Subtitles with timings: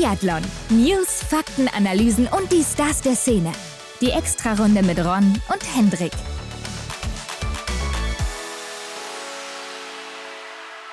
[0.00, 0.40] Biathlon.
[0.70, 3.52] News, Fakten, Analysen und die Stars der Szene.
[4.00, 6.12] Die Extrarunde mit Ron und Hendrik.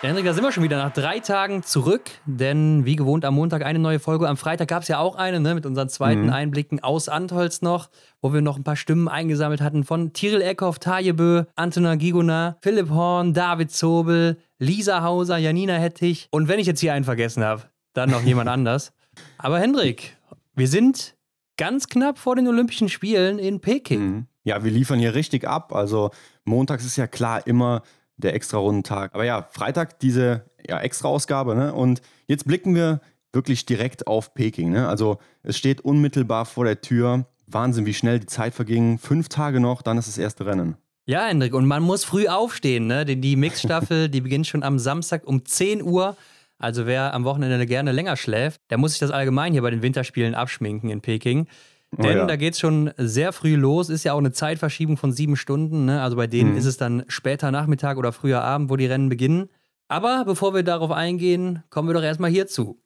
[0.01, 3.35] Ja, Hendrik, da sind wir schon wieder nach drei Tagen zurück, denn wie gewohnt am
[3.35, 4.27] Montag eine neue Folge.
[4.27, 6.33] Am Freitag gab es ja auch eine ne, mit unseren zweiten mhm.
[6.33, 7.89] Einblicken aus Antholz noch,
[8.21, 12.89] wo wir noch ein paar Stimmen eingesammelt hatten von Tiril Eckhoff, Tajebö, Antona Gigona, Philipp
[12.89, 17.63] Horn, David Zobel, Lisa Hauser, Janina Hettich und wenn ich jetzt hier einen vergessen habe,
[17.93, 18.91] dann noch jemand anders.
[19.37, 20.17] Aber Hendrik,
[20.55, 21.15] wir sind
[21.57, 23.99] ganz knapp vor den Olympischen Spielen in Peking.
[23.99, 24.25] Mhm.
[24.43, 25.73] Ja, wir liefern hier richtig ab.
[25.73, 26.11] Also
[26.45, 27.83] montags ist ja klar immer
[28.15, 29.13] der Extra-Rundentag.
[29.13, 31.55] Aber ja, Freitag diese ja, Extra-Ausgabe.
[31.55, 31.73] Ne?
[31.73, 33.01] Und jetzt blicken wir
[33.33, 34.71] wirklich direkt auf Peking.
[34.71, 34.87] Ne?
[34.87, 37.25] Also es steht unmittelbar vor der Tür.
[37.45, 38.97] Wahnsinn, wie schnell die Zeit verging.
[38.97, 40.75] Fünf Tage noch, dann ist das erste Rennen.
[41.05, 43.05] Ja, Hendrik, und man muss früh aufstehen, ne?
[43.05, 46.17] Denn die Mixstaffel, die beginnt schon am Samstag um 10 Uhr.
[46.59, 49.83] Also wer am Wochenende gerne länger schläft, der muss sich das allgemein hier bei den
[49.83, 51.47] Winterspielen abschminken in Peking.
[51.95, 52.25] Oh Denn oh ja.
[52.25, 55.85] da geht es schon sehr früh los, ist ja auch eine Zeitverschiebung von sieben Stunden.
[55.85, 56.01] Ne?
[56.01, 56.57] Also bei denen mhm.
[56.57, 59.49] ist es dann später Nachmittag oder früher Abend, wo die Rennen beginnen.
[59.87, 62.81] Aber bevor wir darauf eingehen, kommen wir doch erstmal hierzu.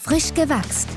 [0.00, 0.88] Frisch gewachst.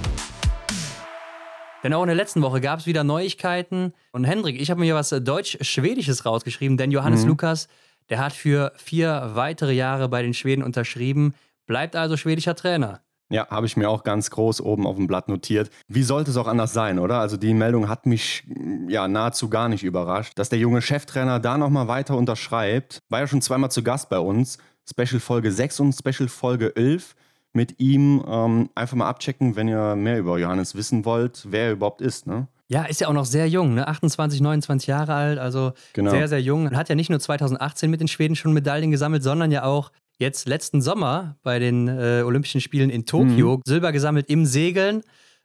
[1.83, 3.93] Denn auch in der letzten Woche gab es wieder Neuigkeiten.
[4.11, 7.29] Und Hendrik, ich habe mir hier was Deutsch-Schwedisches rausgeschrieben, denn Johannes mhm.
[7.29, 7.67] Lukas,
[8.09, 11.33] der hat für vier weitere Jahre bei den Schweden unterschrieben,
[11.69, 12.99] bleibt also schwedischer Trainer.
[13.31, 15.69] Ja, habe ich mir auch ganz groß oben auf dem Blatt notiert.
[15.87, 17.19] Wie sollte es auch anders sein, oder?
[17.19, 18.43] Also die Meldung hat mich
[18.87, 20.33] ja nahezu gar nicht überrascht.
[20.35, 24.17] Dass der junge Cheftrainer da nochmal weiter unterschreibt, war ja schon zweimal zu Gast bei
[24.17, 24.57] uns.
[24.89, 27.15] Special Folge 6 und Special Folge 11
[27.53, 31.71] mit ihm ähm, einfach mal abchecken, wenn ihr mehr über Johannes wissen wollt, wer er
[31.73, 32.47] überhaupt ist, ne?
[32.71, 33.87] Ja, ist ja auch noch sehr jung, ne?
[33.87, 36.11] 28, 29 Jahre alt, also genau.
[36.11, 36.69] sehr, sehr jung.
[36.75, 40.47] Hat ja nicht nur 2018 mit den Schweden schon Medaillen gesammelt, sondern ja auch jetzt
[40.47, 43.61] letzten Sommer bei den äh, Olympischen Spielen in Tokio mhm.
[43.65, 44.97] Silber gesammelt im Segeln,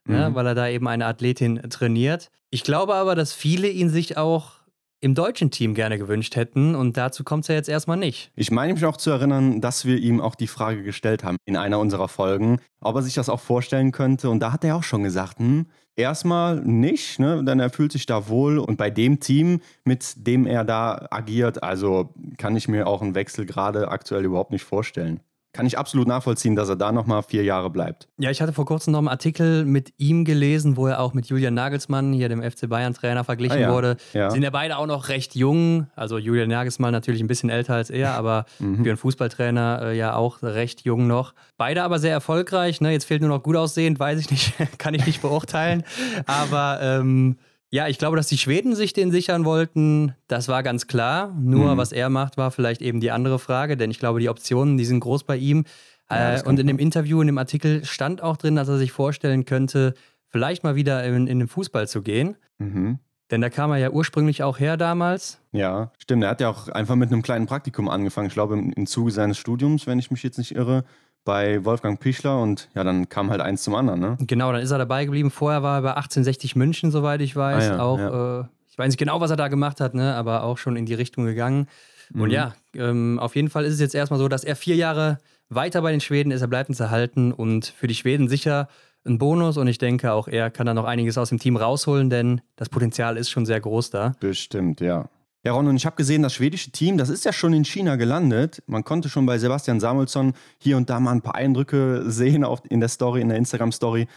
[0.05, 0.15] ne, mhm.
[0.15, 2.31] ja, weil er da eben eine Athletin trainiert.
[2.51, 4.65] Ich glaube aber, dass viele ihn sich auch
[5.01, 8.33] im deutschen Team gerne gewünscht hätten und dazu kommt es ja jetzt erstmal nicht.
[8.37, 11.59] Ich meine mich auch zu erinnern, dass wir ihm auch die Frage gestellt haben in
[11.59, 14.83] einer unserer Folgen, ob er sich das auch vorstellen könnte und da hat er auch
[14.83, 15.67] schon gesagt, hm,
[15.97, 17.45] erstmal nicht, ne?
[17.45, 21.63] denn er fühlt sich da wohl und bei dem Team, mit dem er da agiert,
[21.63, 25.21] also kann ich mir auch einen Wechsel gerade aktuell überhaupt nicht vorstellen
[25.55, 28.09] kann ich absolut nachvollziehen, dass er da nochmal vier Jahre bleibt.
[28.19, 31.27] Ja, ich hatte vor kurzem noch einen Artikel mit ihm gelesen, wo er auch mit
[31.27, 33.73] Julian Nagelsmann, hier dem FC Bayern-Trainer, verglichen ah, ja.
[33.73, 33.97] wurde.
[34.13, 34.31] Ja.
[34.31, 35.87] Sind ja beide auch noch recht jung.
[35.95, 38.83] Also Julian Nagelsmann natürlich ein bisschen älter als er, aber mhm.
[38.83, 41.35] für einen Fußballtrainer äh, ja auch recht jung noch.
[41.57, 42.81] Beide aber sehr erfolgreich.
[42.81, 42.91] Ne?
[42.91, 45.85] Jetzt fehlt nur noch gut aussehend, weiß ich nicht, kann ich nicht beurteilen.
[46.27, 47.37] aber ähm,
[47.75, 51.35] ja, ich glaube, dass die Schweden sich den sichern wollten, das war ganz klar.
[51.37, 51.77] Nur mhm.
[51.77, 54.85] was er macht, war vielleicht eben die andere Frage, denn ich glaube, die Optionen, die
[54.85, 55.65] sind groß bei ihm.
[56.09, 58.93] Ja, äh, und in dem Interview, in dem Artikel stand auch drin, dass er sich
[58.93, 59.95] vorstellen könnte,
[60.29, 62.37] vielleicht mal wieder in, in den Fußball zu gehen.
[62.59, 63.01] Mhm.
[63.33, 65.41] Denn da kam er ja ursprünglich auch her damals.
[65.51, 66.23] Ja, stimmt.
[66.23, 68.29] Er hat ja auch einfach mit einem kleinen Praktikum angefangen.
[68.29, 70.85] Ich glaube, im, im Zuge seines Studiums, wenn ich mich jetzt nicht irre
[71.25, 74.19] bei Wolfgang Pichler und ja, dann kam halt eins zum anderen, ne?
[74.21, 75.31] Genau, dann ist er dabei geblieben.
[75.31, 77.71] Vorher war er bei 1860 München, soweit ich weiß.
[77.71, 78.41] Ah, ja, auch, ja.
[78.41, 80.15] Äh, ich weiß nicht genau, was er da gemacht hat, ne?
[80.15, 81.69] aber auch schon in die Richtung gegangen.
[82.13, 82.21] Mhm.
[82.21, 85.19] Und ja, ähm, auf jeden Fall ist es jetzt erstmal so, dass er vier Jahre
[85.49, 86.43] weiter bei den Schweden ist.
[86.43, 88.69] Er bleibt uns erhalten und für die Schweden sicher
[89.05, 89.57] ein Bonus.
[89.59, 92.69] Und ich denke, auch er kann da noch einiges aus dem Team rausholen, denn das
[92.69, 94.15] Potenzial ist schon sehr groß da.
[94.21, 95.09] Bestimmt, ja.
[95.45, 97.97] Ja, Ron, und ich habe gesehen, das schwedische Team, das ist ja schon in China
[97.97, 98.63] gelandet.
[98.67, 102.65] Man konnte schon bei Sebastian Samuelsson hier und da mal ein paar Eindrücke sehen auch
[102.65, 104.09] in der Story, in der Instagram-Story.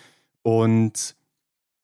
[0.42, 1.16] Und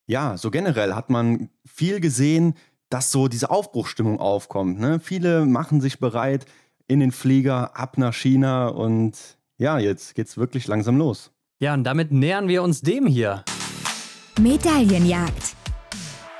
[0.07, 2.55] ja, so generell hat man viel gesehen,
[2.89, 4.79] dass so diese Aufbruchstimmung aufkommt.
[4.79, 5.01] Ne?
[5.01, 6.45] Viele machen sich bereit
[6.87, 9.17] in den Flieger ab nach China und
[9.57, 11.31] ja, jetzt geht's wirklich langsam los.
[11.59, 13.43] Ja, und damit nähern wir uns dem hier.
[14.39, 15.62] Medaillenjagd.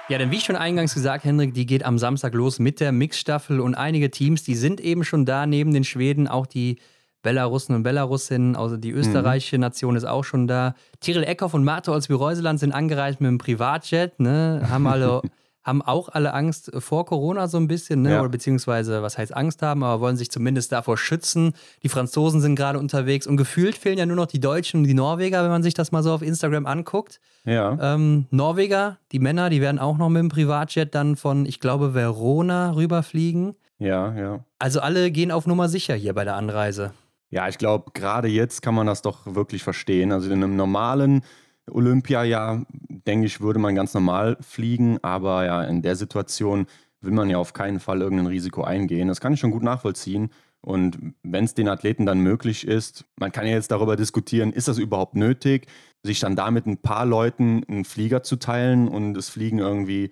[0.10, 3.62] Ja, denn wie schon eingangs gesagt, Hendrik, die geht am Samstag los mit der Mixstaffel
[3.62, 6.80] und einige Teams, die sind eben schon da neben den Schweden, auch die
[7.22, 9.62] Belarussen und Belarusinnen, also die österreichische mhm.
[9.62, 10.76] Nation ist auch schon da.
[11.00, 15.22] Tiril Eckhoff und Marte Olsby-Reuseland sind angereist mit einem Privatjet, ne, haben alle
[15.64, 18.12] haben auch alle Angst vor Corona so ein bisschen, ne?
[18.12, 18.20] Ja.
[18.20, 21.54] oder beziehungsweise, was heißt Angst haben, aber wollen sich zumindest davor schützen.
[21.84, 24.94] Die Franzosen sind gerade unterwegs und gefühlt fehlen ja nur noch die Deutschen und die
[24.94, 27.20] Norweger, wenn man sich das mal so auf Instagram anguckt.
[27.46, 27.78] Ja.
[27.96, 31.94] Ähm, Norweger, die Männer, die werden auch noch mit dem Privatjet dann von, ich glaube,
[31.94, 33.56] Verona rüberfliegen.
[33.80, 34.46] Ja, ja.
[34.60, 36.94] Also alle gehen auf Nummer sicher hier bei der Anreise.
[37.30, 40.12] Ja, ich glaube, gerade jetzt kann man das doch wirklich verstehen.
[40.12, 41.24] Also in einem normalen
[41.72, 42.64] Olympia ja,
[43.08, 46.68] denke ich, würde man ganz normal fliegen, aber ja, in der Situation
[47.02, 49.08] will man ja auf keinen Fall irgendein Risiko eingehen.
[49.08, 50.30] Das kann ich schon gut nachvollziehen.
[50.62, 54.70] Und wenn es den Athleten dann möglich ist, man kann ja jetzt darüber diskutieren, ist
[54.70, 55.68] das überhaupt nötig,
[56.04, 60.12] sich dann damit ein paar Leuten einen Flieger zu teilen und es fliegen irgendwie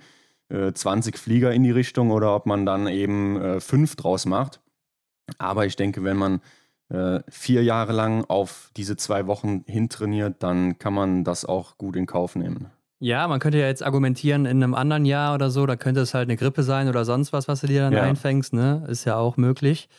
[0.49, 4.59] äh, 20 Flieger in die Richtung oder ob man dann eben äh, fünf draus macht.
[5.37, 6.41] Aber ich denke, wenn man
[6.91, 11.95] äh, vier Jahre lang auf diese zwei Wochen hintrainiert, dann kann man das auch gut
[11.95, 12.67] in Kauf nehmen.
[12.99, 16.13] Ja, man könnte ja jetzt argumentieren, in einem anderen Jahr oder so, da könnte es
[16.13, 18.03] halt eine Grippe sein oder sonst was, was du dir dann ja.
[18.03, 18.85] einfängst, ne?
[18.87, 19.89] Ist ja auch möglich.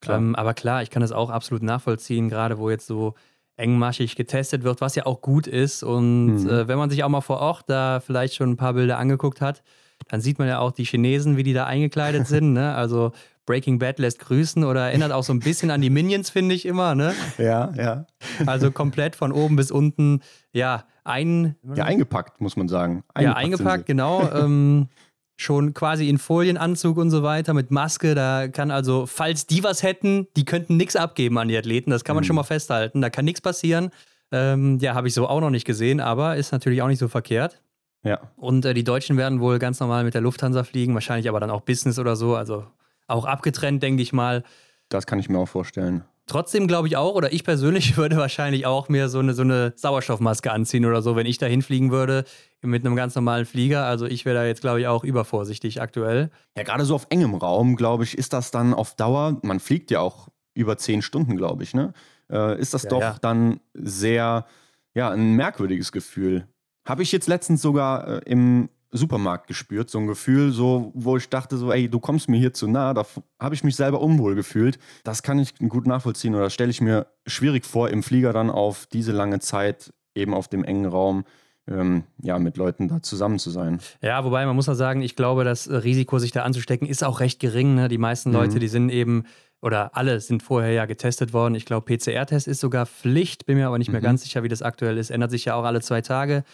[0.00, 0.18] Klar.
[0.18, 3.14] Ähm, aber klar, ich kann das auch absolut nachvollziehen, gerade wo jetzt so
[3.56, 5.82] engmaschig getestet wird, was ja auch gut ist.
[5.82, 6.48] Und mhm.
[6.48, 9.40] äh, wenn man sich auch mal vor Ort da vielleicht schon ein paar Bilder angeguckt
[9.40, 9.62] hat,
[10.08, 12.54] dann sieht man ja auch die Chinesen, wie die da eingekleidet sind.
[12.54, 12.74] Ne?
[12.74, 13.12] Also
[13.48, 16.66] Breaking Bad lässt grüßen oder erinnert auch so ein bisschen an die Minions, finde ich
[16.66, 16.94] immer.
[16.94, 17.14] Ne?
[17.38, 18.06] Ja, ja.
[18.44, 20.20] Also komplett von oben bis unten,
[20.52, 21.56] ja, ein.
[21.74, 23.04] Ja, eingepackt, muss man sagen.
[23.14, 24.28] Eingepackt ja, eingepackt, genau.
[24.38, 24.88] Ähm,
[25.36, 28.14] schon quasi in Folienanzug und so weiter mit Maske.
[28.14, 31.90] Da kann also, falls die was hätten, die könnten nichts abgeben an die Athleten.
[31.90, 32.26] Das kann man mhm.
[32.26, 33.00] schon mal festhalten.
[33.00, 33.90] Da kann nichts passieren.
[34.30, 37.08] Ähm, ja, habe ich so auch noch nicht gesehen, aber ist natürlich auch nicht so
[37.08, 37.62] verkehrt.
[38.04, 38.20] Ja.
[38.36, 41.50] Und äh, die Deutschen werden wohl ganz normal mit der Lufthansa fliegen, wahrscheinlich aber dann
[41.50, 42.36] auch Business oder so.
[42.36, 42.66] Also
[43.08, 44.44] auch abgetrennt, denke ich mal.
[44.88, 46.04] Das kann ich mir auch vorstellen.
[46.26, 49.72] Trotzdem glaube ich auch, oder ich persönlich würde wahrscheinlich auch mir so eine, so eine
[49.74, 52.24] Sauerstoffmaske anziehen oder so, wenn ich da hinfliegen würde
[52.60, 53.84] mit einem ganz normalen Flieger.
[53.84, 56.30] Also ich wäre da jetzt, glaube ich, auch übervorsichtig aktuell.
[56.56, 59.90] Ja, gerade so auf engem Raum, glaube ich, ist das dann auf Dauer, man fliegt
[59.90, 61.92] ja auch über zehn Stunden, glaube ich, ne?
[62.30, 63.16] Äh, ist das ja, doch ja.
[63.20, 64.44] dann sehr,
[64.92, 66.46] ja, ein merkwürdiges Gefühl.
[66.84, 71.28] Habe ich jetzt letztens sogar äh, im Supermarkt gespürt, so ein Gefühl, so, wo ich
[71.28, 73.04] dachte, so, ey, du kommst mir hier zu nah, da
[73.38, 74.78] habe ich mich selber unwohl gefühlt.
[75.04, 78.86] Das kann ich gut nachvollziehen oder stelle ich mir schwierig vor, im Flieger dann auf
[78.86, 81.24] diese lange Zeit eben auf dem engen Raum
[81.68, 83.80] ähm, ja, mit Leuten da zusammen zu sein.
[84.02, 87.20] Ja, wobei man muss ja sagen, ich glaube, das Risiko, sich da anzustecken, ist auch
[87.20, 87.74] recht gering.
[87.74, 87.88] Ne?
[87.88, 88.60] Die meisten Leute, mhm.
[88.60, 89.24] die sind eben,
[89.60, 91.54] oder alle sind vorher ja getestet worden.
[91.54, 94.06] Ich glaube, PCR-Test ist sogar Pflicht, bin mir aber nicht mehr mhm.
[94.06, 95.10] ganz sicher, wie das aktuell ist.
[95.10, 96.44] Ändert sich ja auch alle zwei Tage.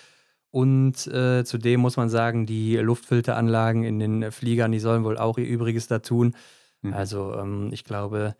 [0.55, 5.37] Und äh, zudem muss man sagen, die Luftfilteranlagen in den Fliegern, die sollen wohl auch
[5.37, 6.37] ihr Übriges da tun.
[6.83, 6.95] Mhm.
[6.95, 8.37] Also ähm, ich glaube,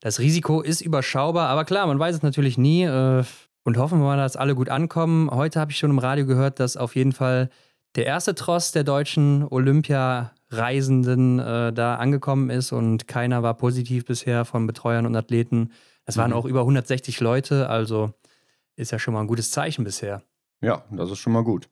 [0.00, 2.84] das Risiko ist überschaubar, aber klar, man weiß es natürlich nie.
[2.84, 3.24] Äh,
[3.62, 5.30] und hoffen wir mal, dass alle gut ankommen.
[5.30, 7.50] Heute habe ich schon im Radio gehört, dass auf jeden Fall
[7.94, 14.46] der erste Tross der deutschen Olympia-Reisenden äh, da angekommen ist und keiner war positiv bisher
[14.46, 15.72] von Betreuern und Athleten.
[16.06, 16.38] Es waren mhm.
[16.38, 18.14] auch über 160 Leute, also
[18.76, 20.22] ist ja schon mal ein gutes Zeichen bisher.
[20.62, 21.70] Ja, das ist schon mal gut.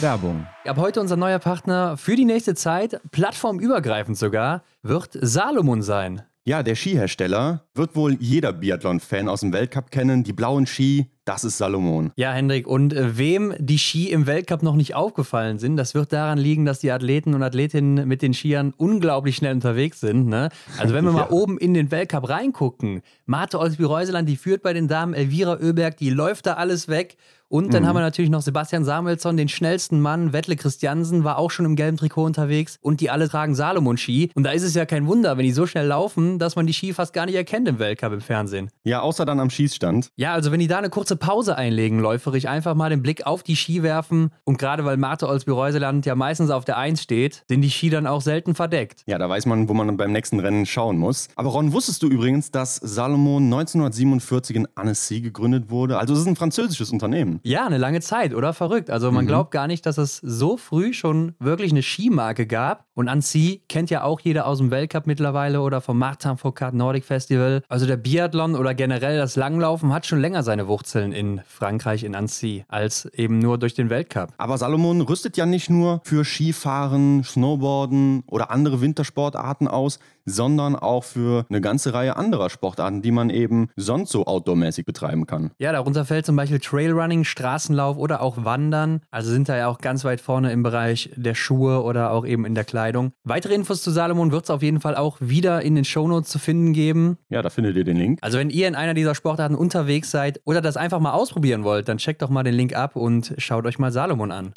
[0.00, 0.46] Werbung.
[0.66, 6.22] Ab heute unser neuer Partner für die nächste Zeit, plattformübergreifend sogar, wird Salomon sein.
[6.44, 10.24] Ja, der Skihersteller wird wohl jeder Biathlon-Fan aus dem Weltcup kennen.
[10.24, 12.10] Die blauen Ski, das ist Salomon.
[12.16, 16.10] Ja, Hendrik, und äh, wem die Ski im Weltcup noch nicht aufgefallen sind, das wird
[16.10, 20.26] daran liegen, dass die Athleten und Athletinnen mit den Skiern unglaublich schnell unterwegs sind.
[20.26, 20.48] Ne?
[20.78, 21.18] Also wenn wir ja.
[21.18, 25.98] mal oben in den Weltcup reingucken, Marte Olsby-Reuseland, die führt bei den Damen, Elvira Oeberg,
[25.98, 27.18] die läuft da alles weg.
[27.48, 27.86] Und dann mhm.
[27.86, 30.32] haben wir natürlich noch Sebastian Samuelsson, den schnellsten Mann.
[30.34, 32.78] Wettle Christiansen war auch schon im gelben Trikot unterwegs.
[32.82, 34.30] Und die alle tragen Salomon-Ski.
[34.34, 36.74] Und da ist es ja kein Wunder, wenn die so schnell laufen, dass man die
[36.74, 38.70] Ski fast gar nicht erkennt im Weltcup im Fernsehen.
[38.84, 40.10] Ja, außer dann am Schießstand.
[40.16, 43.42] Ja, also wenn die da eine kurze Pause einlegen, läuferig, einfach mal den Blick auf
[43.42, 44.30] die Ski werfen.
[44.44, 48.06] Und gerade weil Marte Olsby-Reuseland ja meistens auf der Eins steht, sind die Ski dann
[48.06, 49.02] auch selten verdeckt.
[49.06, 51.28] Ja, da weiß man, wo man beim nächsten Rennen schauen muss.
[51.34, 55.98] Aber Ron, wusstest du übrigens, dass Salomon 1947 in Annecy gegründet wurde?
[55.98, 57.37] Also es ist ein französisches Unternehmen.
[57.42, 58.18] Ja, eine lange Zeit.
[58.18, 58.52] Zeit, oder?
[58.52, 58.90] Verrückt.
[58.90, 59.28] Also man mhm.
[59.28, 62.86] glaubt gar nicht, dass es so früh schon wirklich eine Skimarke gab.
[62.98, 67.04] Und Annecy kennt ja auch jeder aus dem Weltcup mittlerweile oder vom Martin Foucault Nordic
[67.04, 67.62] Festival.
[67.68, 72.16] Also der Biathlon oder generell das Langlaufen hat schon länger seine Wurzeln in Frankreich, in
[72.16, 74.30] Annecy, als eben nur durch den Weltcup.
[74.36, 81.04] Aber Salomon rüstet ja nicht nur für Skifahren, Snowboarden oder andere Wintersportarten aus, sondern auch
[81.04, 85.52] für eine ganze Reihe anderer Sportarten, die man eben sonst so outdoormäßig betreiben kann.
[85.58, 89.02] Ja, darunter fällt zum Beispiel Trailrunning, Straßenlauf oder auch Wandern.
[89.12, 92.44] Also sind da ja auch ganz weit vorne im Bereich der Schuhe oder auch eben
[92.44, 92.87] in der Kleidung.
[93.24, 96.38] Weitere Infos zu Salomon wird es auf jeden Fall auch wieder in den Shownotes zu
[96.38, 97.18] finden geben.
[97.28, 98.18] Ja, da findet ihr den Link.
[98.22, 101.88] Also wenn ihr in einer dieser Sportarten unterwegs seid oder das einfach mal ausprobieren wollt,
[101.88, 104.52] dann checkt doch mal den Link ab und schaut euch mal Salomon an.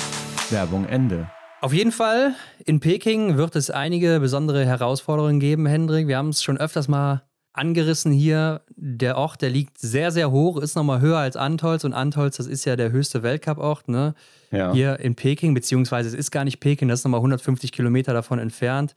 [0.50, 1.30] Werbung Ende.
[1.62, 2.34] Auf jeden Fall,
[2.66, 6.08] in Peking wird es einige besondere Herausforderungen geben, Hendrik.
[6.08, 7.22] Wir haben es schon öfters mal
[7.53, 8.62] angerissen hier.
[8.75, 11.84] Der Ort, der liegt sehr, sehr hoch, ist nochmal höher als Antolz.
[11.84, 14.13] Und Antolz, das ist ja der höchste Weltcup-Ort, ne?
[14.51, 14.74] Ja.
[14.74, 18.39] Hier in Peking, beziehungsweise es ist gar nicht Peking, das ist nochmal 150 Kilometer davon
[18.39, 18.96] entfernt.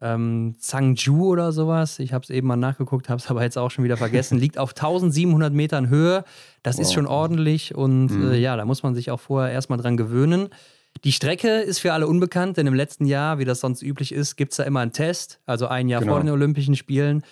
[0.00, 3.70] Ähm, Zhangju oder sowas, ich habe es eben mal nachgeguckt, habe es aber jetzt auch
[3.70, 6.24] schon wieder vergessen, liegt auf 1700 Metern Höhe.
[6.62, 6.82] Das wow.
[6.82, 8.32] ist schon ordentlich und mhm.
[8.32, 10.48] äh, ja, da muss man sich auch vorher erstmal dran gewöhnen.
[11.04, 14.36] Die Strecke ist für alle unbekannt, denn im letzten Jahr, wie das sonst üblich ist,
[14.36, 16.12] gibt es da immer einen Test, also ein Jahr genau.
[16.12, 17.22] vor den Olympischen Spielen.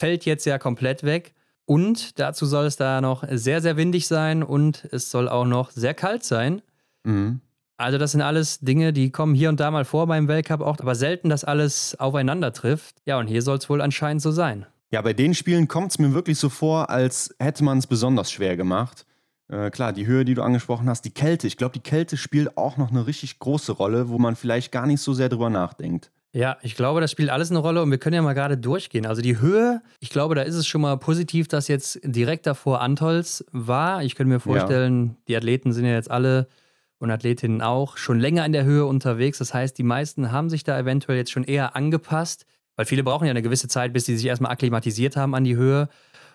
[0.00, 1.34] Fällt jetzt ja komplett weg.
[1.66, 5.70] Und dazu soll es da noch sehr, sehr windig sein und es soll auch noch
[5.70, 6.62] sehr kalt sein.
[7.04, 7.40] Mhm.
[7.76, 10.78] Also das sind alles Dinge, die kommen hier und da mal vor beim Weltcup auch,
[10.80, 12.96] aber selten, dass alles aufeinander trifft.
[13.06, 14.66] Ja, und hier soll es wohl anscheinend so sein.
[14.90, 18.32] Ja, bei den Spielen kommt es mir wirklich so vor, als hätte man es besonders
[18.32, 19.06] schwer gemacht.
[19.48, 21.46] Äh, klar, die Höhe, die du angesprochen hast, die Kälte.
[21.46, 24.86] Ich glaube, die Kälte spielt auch noch eine richtig große Rolle, wo man vielleicht gar
[24.86, 26.10] nicht so sehr drüber nachdenkt.
[26.32, 29.04] Ja, ich glaube, das spielt alles eine Rolle und wir können ja mal gerade durchgehen.
[29.04, 32.80] Also die Höhe, ich glaube, da ist es schon mal positiv, dass jetzt direkt davor
[32.80, 34.04] Antols war.
[34.04, 35.14] Ich könnte mir vorstellen, ja.
[35.26, 36.46] die Athleten sind ja jetzt alle
[36.98, 39.38] und Athletinnen auch schon länger in der Höhe unterwegs.
[39.38, 42.46] Das heißt, die meisten haben sich da eventuell jetzt schon eher angepasst,
[42.76, 45.56] weil viele brauchen ja eine gewisse Zeit, bis sie sich erstmal akklimatisiert haben an die
[45.56, 45.88] Höhe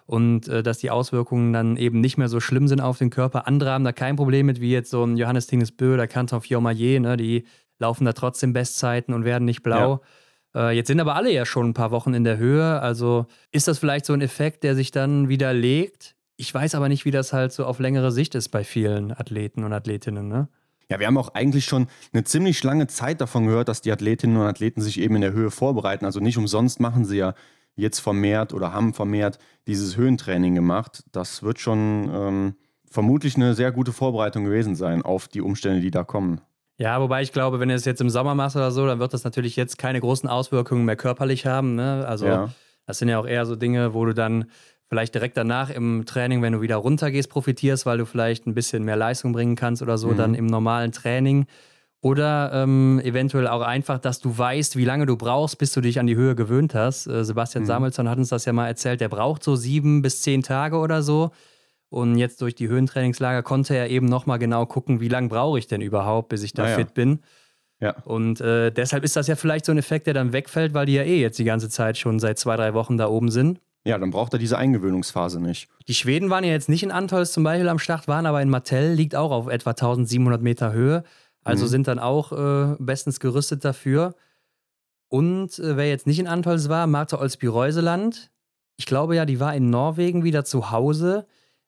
[0.08, 3.48] und äh, dass die Auswirkungen dann eben nicht mehr so schlimm sind auf den Körper.
[3.48, 6.42] Andere haben da kein Problem mit, wie jetzt so ein Johannes Tinges Bö, der Kanton
[6.42, 7.46] Fiormaillet, ne, die
[7.80, 10.02] laufen da trotzdem Bestzeiten und werden nicht blau.
[10.54, 10.70] Ja.
[10.70, 12.80] Äh, jetzt sind aber alle ja schon ein paar Wochen in der Höhe.
[12.80, 16.16] Also ist das vielleicht so ein Effekt, der sich dann widerlegt?
[16.38, 19.64] Ich weiß aber nicht, wie das halt so auf längere Sicht ist bei vielen Athleten
[19.64, 20.28] und Athletinnen.
[20.28, 20.50] Ne?
[20.90, 24.38] Ja, wir haben auch eigentlich schon eine ziemlich lange Zeit davon gehört, dass die Athletinnen
[24.38, 26.06] und Athleten sich eben in der Höhe vorbereiten.
[26.06, 27.34] Also nicht umsonst machen sie ja
[27.76, 31.04] jetzt vermehrt oder haben vermehrt dieses Höhentraining gemacht.
[31.12, 32.56] Das wird schon ähm,
[32.90, 36.42] vermutlich eine sehr gute Vorbereitung gewesen sein auf die Umstände, die da kommen.
[36.78, 39.14] Ja, wobei ich glaube, wenn du es jetzt im Sommer machst oder so, dann wird
[39.14, 41.76] das natürlich jetzt keine großen Auswirkungen mehr körperlich haben.
[41.76, 42.06] Ne?
[42.08, 42.50] Also ja.
[42.86, 44.46] das sind ja auch eher so Dinge, wo du dann
[44.88, 48.84] vielleicht direkt danach im Training, wenn du wieder runtergehst, profitierst, weil du vielleicht ein bisschen
[48.84, 50.18] mehr Leistung bringen kannst oder so, mhm.
[50.18, 51.46] dann im normalen Training.
[52.02, 56.00] Oder ähm, eventuell auch einfach, dass du weißt, wie lange du brauchst, bis du dich
[56.00, 57.08] an die Höhe gewöhnt hast.
[57.08, 57.68] Äh, Sebastian mhm.
[57.68, 61.02] Samuelsson hat uns das ja mal erzählt, der braucht so sieben bis zehn Tage oder
[61.02, 61.32] so.
[61.96, 65.68] Und jetzt durch die Höhentrainingslager konnte er eben nochmal genau gucken, wie lange brauche ich
[65.68, 67.20] denn überhaupt, bis ich da ah, fit bin.
[67.80, 67.96] Ja.
[68.04, 70.96] Und äh, deshalb ist das ja vielleicht so ein Effekt, der dann wegfällt, weil die
[70.96, 73.62] ja eh jetzt die ganze Zeit schon seit zwei, drei Wochen da oben sind.
[73.86, 75.70] Ja, dann braucht er diese Eingewöhnungsphase nicht.
[75.88, 78.50] Die Schweden waren ja jetzt nicht in Antols zum Beispiel am Start, waren aber in
[78.50, 81.06] Martell, liegt auch auf etwa 1700 Meter Höhe.
[81.46, 81.70] Also mhm.
[81.70, 84.16] sind dann auch äh, bestens gerüstet dafür.
[85.08, 88.32] Und äh, wer jetzt nicht in Antols war, Martha Olsby-Reuseland.
[88.76, 91.26] Ich glaube ja, die war in Norwegen wieder zu Hause.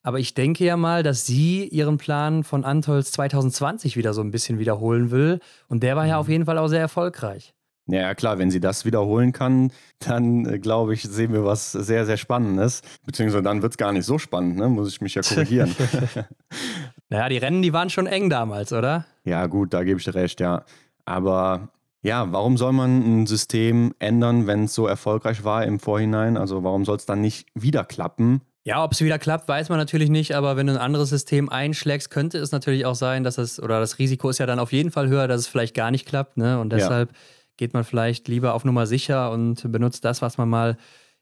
[0.08, 4.32] Aber ich denke ja mal, dass sie ihren Plan von Antols 2020 wieder so ein
[4.32, 5.42] bisschen wiederholen will.
[5.68, 6.20] Und der war ja mhm.
[6.22, 7.54] auf jeden Fall auch sehr erfolgreich.
[7.88, 12.06] Ja, klar, wenn sie das wiederholen kann, dann äh, glaube ich, sehen wir was sehr,
[12.06, 12.84] sehr Spannendes.
[13.06, 14.70] Beziehungsweise dann wird es gar nicht so spannend, ne?
[14.70, 15.76] muss ich mich ja korrigieren.
[17.10, 19.06] naja, die Rennen, die waren schon eng damals, oder?
[19.26, 20.64] Ja, gut, da gebe ich dir recht, ja.
[21.04, 21.68] Aber
[22.02, 26.38] ja, warum soll man ein System ändern, wenn es so erfolgreich war im Vorhinein?
[26.38, 28.40] Also warum soll es dann nicht wieder klappen?
[28.68, 31.50] Ja, ob es wieder klappt, weiß man natürlich nicht, aber wenn du ein anderes System
[31.50, 34.74] einschlägst, könnte es natürlich auch sein, dass es, oder das Risiko ist ja dann auf
[34.74, 36.60] jeden Fall höher, dass es vielleicht gar nicht klappt, ne?
[36.60, 37.12] Und deshalb.
[37.12, 37.18] Ja
[37.58, 40.78] geht man vielleicht lieber auf Nummer sicher und benutzt das, was man mal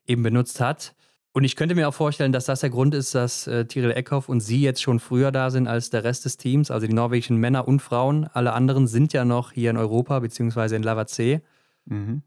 [0.05, 0.93] eben benutzt hat.
[1.31, 4.29] Und ich könnte mir auch vorstellen, dass das der Grund ist, dass äh, Tiril Eckhoff
[4.29, 7.37] und sie jetzt schon früher da sind als der Rest des Teams, also die norwegischen
[7.37, 8.29] Männer und Frauen.
[8.33, 11.41] Alle anderen sind ja noch hier in Europa, beziehungsweise in Lavazee.
[11.85, 12.21] Mhm.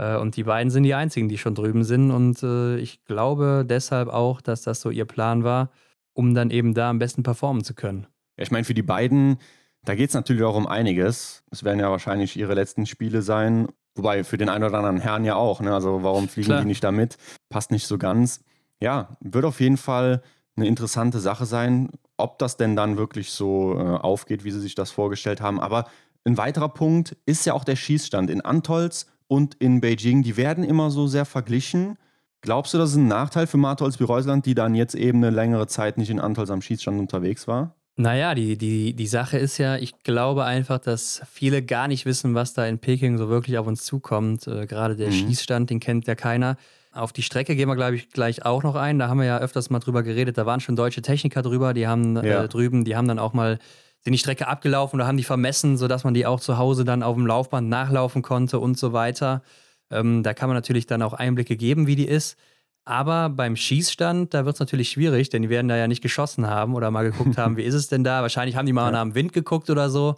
[0.00, 2.10] Äh, und die beiden sind die einzigen, die schon drüben sind.
[2.10, 5.70] Und äh, ich glaube deshalb auch, dass das so ihr Plan war,
[6.14, 8.06] um dann eben da am besten performen zu können.
[8.36, 9.38] Ja, ich meine, für die beiden
[9.84, 11.42] da geht es natürlich auch um einiges.
[11.50, 13.68] Es werden ja wahrscheinlich ihre letzten Spiele sein.
[13.94, 15.60] Wobei für den einen oder anderen Herrn ja auch.
[15.60, 15.72] Ne?
[15.74, 16.60] Also warum fliegen Klar.
[16.60, 17.16] die nicht damit?
[17.48, 18.40] Passt nicht so ganz.
[18.80, 20.22] Ja, wird auf jeden Fall
[20.56, 24.74] eine interessante Sache sein, ob das denn dann wirklich so äh, aufgeht, wie sie sich
[24.74, 25.60] das vorgestellt haben.
[25.60, 25.86] Aber
[26.24, 30.24] ein weiterer Punkt ist ja auch der Schießstand in Antolz und in Beijing.
[30.24, 31.96] Die werden immer so sehr verglichen.
[32.40, 35.68] Glaubst du, das ist ein Nachteil für Martholz Bereusland, die dann jetzt eben eine längere
[35.68, 37.76] Zeit nicht in Antolz am Schießstand unterwegs war?
[37.94, 42.34] Naja, die, die, die Sache ist ja, ich glaube einfach, dass viele gar nicht wissen,
[42.34, 44.48] was da in Peking so wirklich auf uns zukommt.
[44.48, 45.12] Äh, gerade der mhm.
[45.12, 46.56] Schießstand, den kennt ja keiner.
[46.92, 48.98] Auf die Strecke gehen wir, glaube ich, gleich auch noch ein.
[48.98, 50.38] Da haben wir ja öfters mal drüber geredet.
[50.38, 52.44] Da waren schon deutsche Techniker drüber, die haben äh, ja.
[52.44, 53.60] äh, drüben, die haben dann auch mal
[54.00, 57.02] sind die Strecke abgelaufen oder haben die vermessen, sodass man die auch zu Hause dann
[57.02, 59.42] auf dem Laufband nachlaufen konnte und so weiter.
[59.90, 62.38] Ähm, da kann man natürlich dann auch Einblicke geben, wie die ist.
[62.84, 66.46] Aber beim Schießstand, da wird es natürlich schwierig, denn die werden da ja nicht geschossen
[66.46, 68.22] haben oder mal geguckt haben, wie ist es denn da?
[68.22, 68.92] Wahrscheinlich haben die mal ja.
[68.92, 70.16] nach dem Wind geguckt oder so.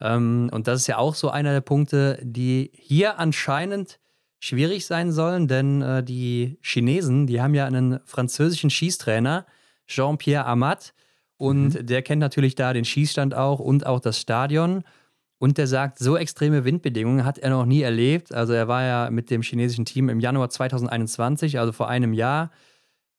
[0.00, 4.00] Ähm, und das ist ja auch so einer der Punkte, die hier anscheinend
[4.40, 9.46] schwierig sein sollen, denn äh, die Chinesen, die haben ja einen französischen Schießtrainer,
[9.86, 10.94] Jean-Pierre Amat,
[11.36, 11.86] und mhm.
[11.86, 14.84] der kennt natürlich da den Schießstand auch und auch das Stadion.
[15.38, 18.32] Und der sagt, so extreme Windbedingungen hat er noch nie erlebt.
[18.32, 22.50] Also er war ja mit dem chinesischen Team im Januar 2021, also vor einem Jahr,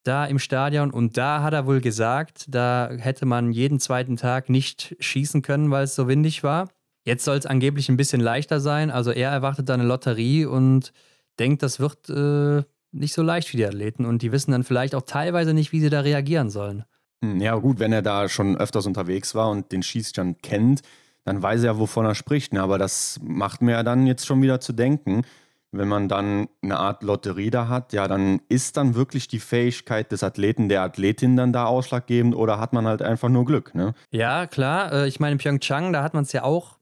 [0.04, 0.92] da im Stadion.
[0.92, 5.70] Und da hat er wohl gesagt, da hätte man jeden zweiten Tag nicht schießen können,
[5.72, 6.70] weil es so windig war.
[7.06, 8.90] Jetzt soll es angeblich ein bisschen leichter sein.
[8.90, 10.94] Also er erwartet da eine Lotterie und
[11.38, 14.96] denkt, das wird äh, nicht so leicht für die Athleten und die wissen dann vielleicht
[14.96, 16.86] auch teilweise nicht, wie sie da reagieren sollen.
[17.34, 20.82] Hm, ja, gut, wenn er da schon öfters unterwegs war und den Schießstand kennt,
[21.24, 22.54] dann weiß er, wovon er spricht.
[22.54, 22.62] Ne?
[22.62, 25.24] Aber das macht mir ja dann jetzt schon wieder zu denken.
[25.72, 30.12] Wenn man dann eine Art Lotterie da hat, ja, dann ist dann wirklich die Fähigkeit
[30.12, 33.94] des Athleten, der Athletin dann da ausschlaggebend oder hat man halt einfach nur Glück, ne?
[34.10, 34.94] Ja, klar.
[34.94, 36.78] Äh, ich meine, in Pyeongchang, da hat man es ja auch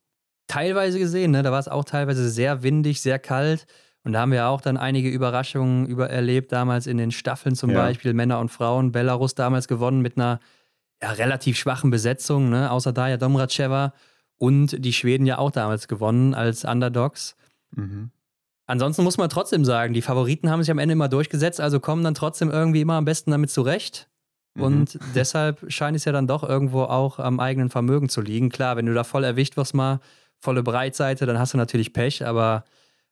[0.47, 1.41] teilweise gesehen, ne?
[1.41, 3.65] Da war es auch teilweise sehr windig, sehr kalt.
[4.03, 7.69] Und da haben wir auch dann einige Überraschungen über erlebt, damals in den Staffeln zum
[7.69, 7.77] ja.
[7.77, 8.91] Beispiel, Männer und Frauen.
[8.91, 10.39] Belarus damals gewonnen mit einer
[11.01, 12.69] ja, relativ schwachen Besetzung, ne?
[12.69, 13.93] außer Daya Domracheva.
[14.37, 17.35] Und die Schweden ja auch damals gewonnen als Underdogs.
[17.71, 18.11] Mhm.
[18.65, 22.03] Ansonsten muss man trotzdem sagen, die Favoriten haben sich am Ende immer durchgesetzt, also kommen
[22.03, 24.09] dann trotzdem irgendwie immer am besten damit zurecht.
[24.55, 24.63] Mhm.
[24.63, 28.49] Und deshalb scheint es ja dann doch irgendwo auch am eigenen Vermögen zu liegen.
[28.49, 29.99] Klar, wenn du da voll erwischt wirst, mal
[30.39, 32.65] volle Breitseite, dann hast du natürlich Pech, aber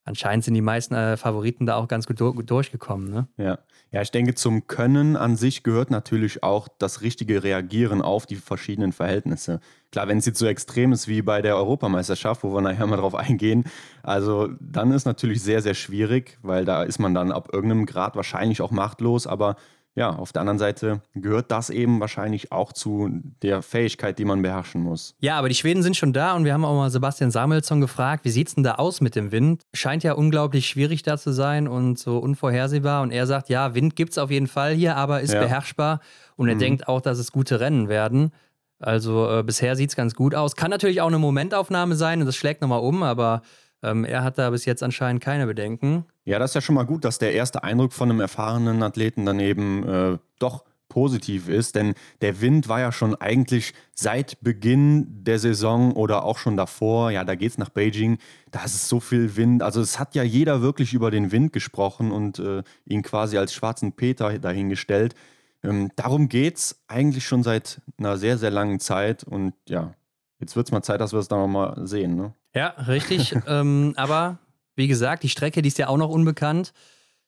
[0.03, 3.09] anscheinend sind die meisten äh, Favoriten da auch ganz gut, gut durchgekommen.
[3.09, 3.27] Ne?
[3.37, 3.59] Ja.
[3.91, 8.35] ja, ich denke, zum Können an sich gehört natürlich auch das richtige Reagieren auf die
[8.35, 9.59] verschiedenen Verhältnisse.
[9.91, 12.97] Klar, wenn es jetzt so extrem ist wie bei der Europameisterschaft, wo wir nachher mal
[12.97, 13.65] drauf eingehen,
[14.03, 18.15] also dann ist natürlich sehr, sehr schwierig, weil da ist man dann ab irgendeinem Grad
[18.15, 19.55] wahrscheinlich auch machtlos, aber
[19.93, 23.09] ja, auf der anderen Seite gehört das eben wahrscheinlich auch zu
[23.41, 25.15] der Fähigkeit, die man beherrschen muss.
[25.19, 28.23] Ja, aber die Schweden sind schon da und wir haben auch mal Sebastian Samuelsson gefragt,
[28.23, 29.63] wie sieht es denn da aus mit dem Wind?
[29.73, 33.01] Scheint ja unglaublich schwierig da zu sein und so unvorhersehbar.
[33.01, 35.41] Und er sagt, ja, Wind gibt es auf jeden Fall hier, aber ist ja.
[35.41, 35.99] beherrschbar.
[36.37, 36.59] Und er mhm.
[36.59, 38.31] denkt auch, dass es gute Rennen werden.
[38.79, 40.55] Also äh, bisher sieht es ganz gut aus.
[40.55, 43.41] Kann natürlich auch eine Momentaufnahme sein und das schlägt nochmal um, aber
[43.83, 46.05] ähm, er hat da bis jetzt anscheinend keine Bedenken.
[46.23, 49.25] Ja, das ist ja schon mal gut, dass der erste Eindruck von einem erfahrenen Athleten
[49.25, 55.39] daneben äh, doch positiv ist, denn der Wind war ja schon eigentlich seit Beginn der
[55.39, 58.17] Saison oder auch schon davor, ja, da geht es nach Beijing,
[58.51, 62.11] da ist so viel Wind, also es hat ja jeder wirklich über den Wind gesprochen
[62.11, 65.15] und äh, ihn quasi als schwarzen Peter dahingestellt.
[65.63, 69.93] Ähm, darum geht es eigentlich schon seit einer sehr, sehr langen Zeit und ja,
[70.39, 72.33] jetzt wird es mal Zeit, dass wir es da nochmal sehen, ne?
[72.53, 73.33] Ja, richtig.
[73.47, 74.39] ähm, aber
[74.75, 76.73] wie gesagt, die Strecke, die ist ja auch noch unbekannt.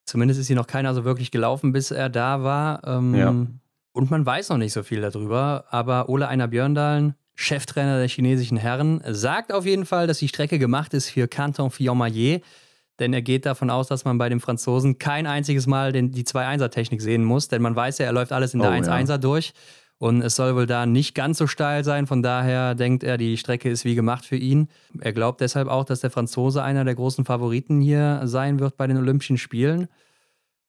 [0.06, 2.82] Zumindest ist sie noch keiner so wirklich gelaufen, bis er da war.
[2.86, 3.30] Ähm, ja.
[3.94, 5.66] Und man weiß noch nicht so viel darüber.
[5.70, 10.60] Aber Ole Einer Björndalen, Cheftrainer der chinesischen Herren, sagt auf jeden Fall, dass die Strecke
[10.60, 12.44] gemacht ist für Canton Fillon-Maillet.
[13.00, 16.26] Denn er geht davon aus, dass man bei dem Franzosen kein einziges Mal den, die
[16.26, 17.48] 2-1er-Technik sehen muss.
[17.48, 19.18] Denn man weiß ja, er läuft alles in der oh, 1-1er ja.
[19.18, 19.54] durch.
[20.04, 22.08] Und es soll wohl da nicht ganz so steil sein.
[22.08, 24.68] Von daher denkt er, die Strecke ist wie gemacht für ihn.
[25.00, 28.86] Er glaubt deshalb auch, dass der Franzose einer der großen Favoriten hier sein wird bei
[28.86, 29.88] den Olympischen Spielen.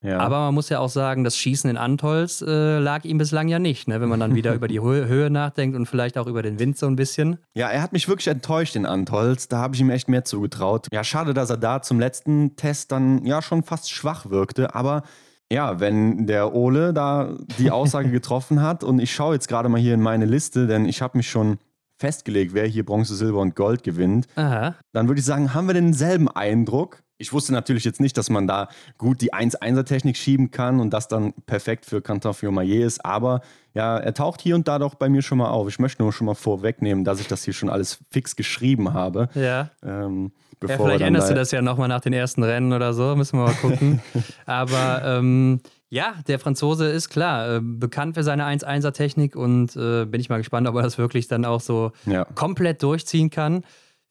[0.02, 0.20] Ja.
[0.20, 3.58] Aber man muss ja auch sagen, das Schießen in Antolz äh, lag ihm bislang ja
[3.58, 4.00] nicht, ne?
[4.00, 6.78] wenn man dann wieder über die Höhe, Höhe nachdenkt und vielleicht auch über den Wind
[6.78, 7.38] so ein bisschen.
[7.54, 9.48] Ja, er hat mich wirklich enttäuscht in Antolz.
[9.48, 10.86] Da habe ich ihm echt mehr zugetraut.
[10.92, 14.76] Ja, schade, dass er da zum letzten Test dann ja schon fast schwach wirkte.
[14.76, 15.02] Aber
[15.52, 19.80] ja, wenn der Ole da die Aussage getroffen hat und ich schaue jetzt gerade mal
[19.80, 21.58] hier in meine Liste, denn ich habe mich schon
[21.98, 24.74] festgelegt, wer hier Bronze, Silber und Gold gewinnt, Aha.
[24.92, 27.02] dann würde ich sagen, haben wir denselben Eindruck.
[27.16, 31.06] Ich wusste natürlich jetzt nicht, dass man da gut die 1-1er-Technik schieben kann und das
[31.06, 33.40] dann perfekt für Canton Fiormaillet ist, aber
[33.72, 35.68] ja, er taucht hier und da doch bei mir schon mal auf.
[35.68, 39.28] Ich möchte nur schon mal vorwegnehmen, dass ich das hier schon alles fix geschrieben habe.
[39.34, 39.70] Ja.
[39.84, 40.32] Ähm,
[40.68, 43.46] ja, vielleicht änderst du das ja nochmal nach den ersten Rennen oder so, müssen wir
[43.46, 44.00] mal gucken.
[44.46, 50.20] Aber ähm, ja, der Franzose ist klar, äh, bekannt für seine 1-1er-Technik und äh, bin
[50.20, 52.24] ich mal gespannt, ob er das wirklich dann auch so ja.
[52.24, 53.62] komplett durchziehen kann.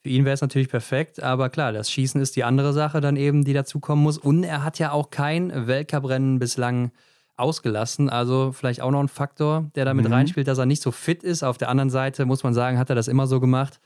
[0.02, 3.16] Für ihn wäre es natürlich perfekt, aber klar, das Schießen ist die andere Sache dann
[3.16, 4.18] eben, die dazukommen muss.
[4.18, 6.92] Und er hat ja auch kein Weltcuprennen bislang
[7.36, 8.10] ausgelassen.
[8.10, 10.14] Also vielleicht auch noch ein Faktor, der damit mhm.
[10.14, 11.44] reinspielt, dass er nicht so fit ist.
[11.44, 13.80] Auf der anderen Seite muss man sagen, hat er das immer so gemacht.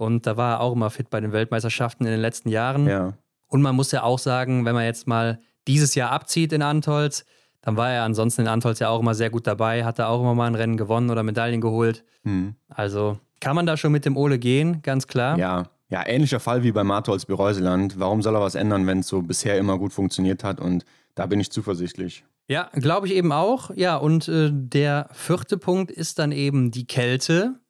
[0.00, 2.86] Und da war er auch immer fit bei den Weltmeisterschaften in den letzten Jahren.
[2.86, 3.12] Ja.
[3.48, 7.24] Und man muss ja auch sagen, wenn man jetzt mal dieses Jahr abzieht in Antolz,
[7.60, 10.20] dann war er ansonsten in Antolz ja auch immer sehr gut dabei, hat er auch
[10.20, 12.04] immer mal ein Rennen gewonnen oder Medaillen geholt.
[12.22, 12.54] Mhm.
[12.68, 15.38] Also kann man da schon mit dem Ole gehen, ganz klar.
[15.38, 17.98] Ja, ja, ähnlicher Fall wie bei Martholz Bereuseland.
[17.98, 20.60] Warum soll er was ändern, wenn es so bisher immer gut funktioniert hat?
[20.60, 20.84] Und
[21.14, 22.24] da bin ich zuversichtlich.
[22.48, 23.70] Ja, glaube ich eben auch.
[23.74, 27.60] Ja, und äh, der vierte Punkt ist dann eben die Kälte.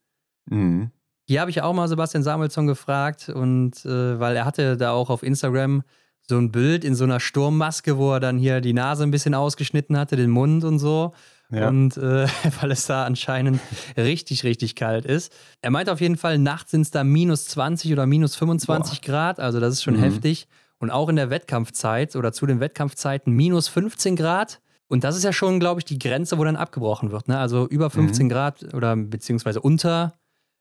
[0.46, 0.90] Mhm.
[1.30, 5.10] Hier habe ich auch mal Sebastian Samuelsson gefragt und äh, weil er hatte da auch
[5.10, 5.84] auf Instagram
[6.28, 9.34] so ein Bild in so einer Sturmmaske, wo er dann hier die Nase ein bisschen
[9.34, 11.12] ausgeschnitten hatte, den Mund und so.
[11.52, 11.68] Ja.
[11.68, 12.26] Und äh,
[12.60, 13.60] weil es da anscheinend
[13.96, 15.32] richtig, richtig kalt ist.
[15.62, 19.06] Er meint auf jeden Fall, nachts sind es da minus 20 oder minus 25 Boah.
[19.06, 20.02] Grad, also das ist schon mhm.
[20.02, 20.48] heftig.
[20.80, 24.60] Und auch in der Wettkampfzeit oder zu den Wettkampfzeiten minus 15 Grad.
[24.88, 27.28] Und das ist ja schon, glaube ich, die Grenze, wo dann abgebrochen wird.
[27.28, 27.38] Ne?
[27.38, 28.30] Also über 15 mhm.
[28.30, 30.14] Grad oder beziehungsweise unter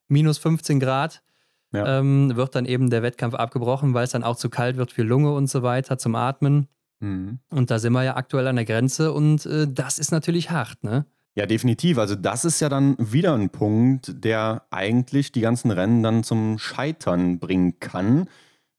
[0.09, 1.23] minus 15 Grad,
[1.71, 1.99] ja.
[1.99, 5.03] ähm, wird dann eben der Wettkampf abgebrochen, weil es dann auch zu kalt wird für
[5.03, 6.67] Lunge und so weiter zum Atmen.
[6.99, 7.39] Mhm.
[7.49, 10.83] Und da sind wir ja aktuell an der Grenze und äh, das ist natürlich hart,
[10.83, 11.05] ne?
[11.35, 11.97] Ja, definitiv.
[11.97, 16.57] Also das ist ja dann wieder ein Punkt, der eigentlich die ganzen Rennen dann zum
[16.57, 18.27] Scheitern bringen kann.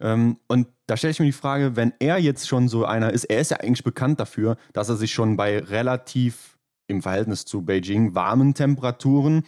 [0.00, 3.24] Ähm, und da stelle ich mir die Frage, wenn er jetzt schon so einer ist,
[3.24, 7.62] er ist ja eigentlich bekannt dafür, dass er sich schon bei relativ im Verhältnis zu
[7.62, 9.44] Beijing warmen Temperaturen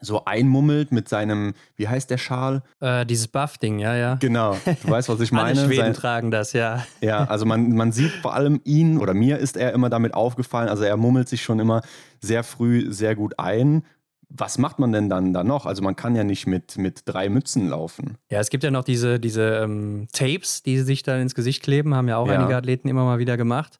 [0.00, 2.62] so einmummelt mit seinem, wie heißt der Schal?
[2.80, 4.14] Äh, dieses Buff-Ding, ja, ja.
[4.16, 5.60] Genau, du weißt, was ich meine.
[5.60, 6.84] Alle Schweden Sein, tragen das, ja.
[7.00, 10.68] Ja, also man, man sieht vor allem ihn, oder mir ist er immer damit aufgefallen,
[10.68, 11.82] also er mummelt sich schon immer
[12.20, 13.84] sehr früh sehr gut ein.
[14.36, 15.64] Was macht man denn dann da noch?
[15.64, 18.16] Also man kann ja nicht mit, mit drei Mützen laufen.
[18.30, 21.94] Ja, es gibt ja noch diese, diese ähm, Tapes, die sich dann ins Gesicht kleben,
[21.94, 22.34] haben ja auch ja.
[22.34, 23.78] einige Athleten immer mal wieder gemacht.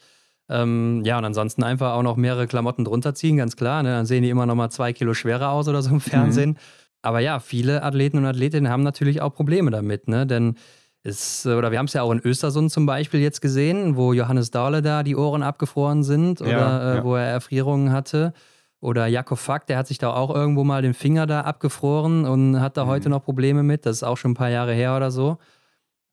[0.48, 3.82] Ähm, ja, und ansonsten einfach auch noch mehrere Klamotten drunter ziehen, ganz klar.
[3.82, 3.90] Ne?
[3.90, 6.50] Dann sehen die immer noch mal zwei Kilo schwerer aus oder so im Fernsehen.
[6.50, 6.56] Mhm.
[7.02, 10.26] Aber ja, viele Athleten und Athletinnen haben natürlich auch Probleme damit, ne?
[10.26, 10.56] Denn
[11.02, 14.50] es, oder wir haben es ja auch in Östersund zum Beispiel jetzt gesehen, wo Johannes
[14.50, 17.04] Dahle da die Ohren abgefroren sind oder ja, äh, ja.
[17.04, 18.32] wo er Erfrierungen hatte.
[18.80, 22.60] Oder Jakob Fack, der hat sich da auch irgendwo mal den Finger da abgefroren und
[22.60, 22.88] hat da mhm.
[22.88, 23.84] heute noch Probleme mit.
[23.84, 25.38] Das ist auch schon ein paar Jahre her oder so.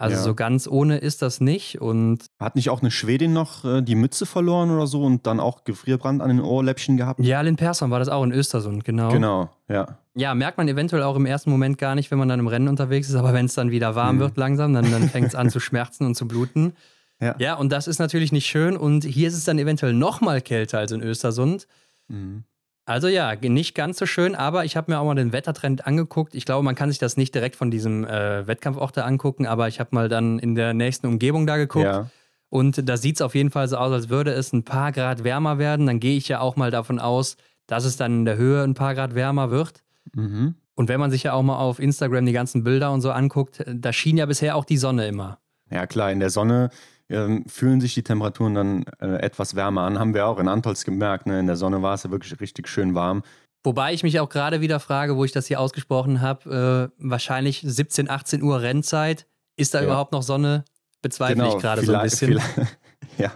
[0.01, 0.23] Also ja.
[0.23, 1.79] so ganz ohne ist das nicht.
[1.79, 5.39] Und Hat nicht auch eine Schwedin noch äh, die Mütze verloren oder so und dann
[5.39, 7.19] auch Gefrierbrand an den Ohrläppchen gehabt?
[7.19, 9.11] Ja, Lynn Persson war das auch in Östersund, genau.
[9.11, 9.99] Genau, ja.
[10.15, 12.67] Ja, merkt man eventuell auch im ersten Moment gar nicht, wenn man dann im Rennen
[12.67, 14.21] unterwegs ist, aber wenn es dann wieder warm mhm.
[14.21, 16.73] wird langsam, dann, dann fängt es an zu schmerzen und zu bluten.
[17.19, 17.35] Ja.
[17.37, 18.75] ja, und das ist natürlich nicht schön.
[18.75, 21.67] Und hier ist es dann eventuell noch mal kälter als in Östersund.
[22.07, 22.43] Mhm.
[22.85, 26.33] Also ja, nicht ganz so schön, aber ich habe mir auch mal den Wettertrend angeguckt.
[26.33, 29.67] Ich glaube, man kann sich das nicht direkt von diesem äh, Wettkampfort da angucken, aber
[29.67, 31.85] ich habe mal dann in der nächsten Umgebung da geguckt.
[31.85, 32.09] Ja.
[32.49, 35.23] Und da sieht es auf jeden Fall so aus, als würde es ein paar Grad
[35.23, 35.85] wärmer werden.
[35.85, 38.73] Dann gehe ich ja auch mal davon aus, dass es dann in der Höhe ein
[38.73, 39.83] paar Grad wärmer wird.
[40.13, 40.55] Mhm.
[40.75, 43.63] Und wenn man sich ja auch mal auf Instagram die ganzen Bilder und so anguckt,
[43.67, 45.39] da schien ja bisher auch die Sonne immer.
[45.69, 46.69] Ja, klar, in der Sonne
[47.11, 49.99] ähm, fühlen sich die Temperaturen dann äh, etwas wärmer an.
[49.99, 51.27] Haben wir auch in Antolz gemerkt.
[51.27, 51.39] Ne?
[51.39, 53.23] In der Sonne war es ja wirklich richtig schön warm.
[53.63, 57.61] Wobei ich mich auch gerade wieder frage, wo ich das hier ausgesprochen habe, äh, wahrscheinlich
[57.63, 59.27] 17, 18 Uhr Rennzeit.
[59.55, 59.85] Ist da ja.
[59.85, 60.65] überhaupt noch Sonne?
[61.01, 62.39] Bezweifle genau, ich gerade so ein bisschen.
[63.17, 63.31] ja,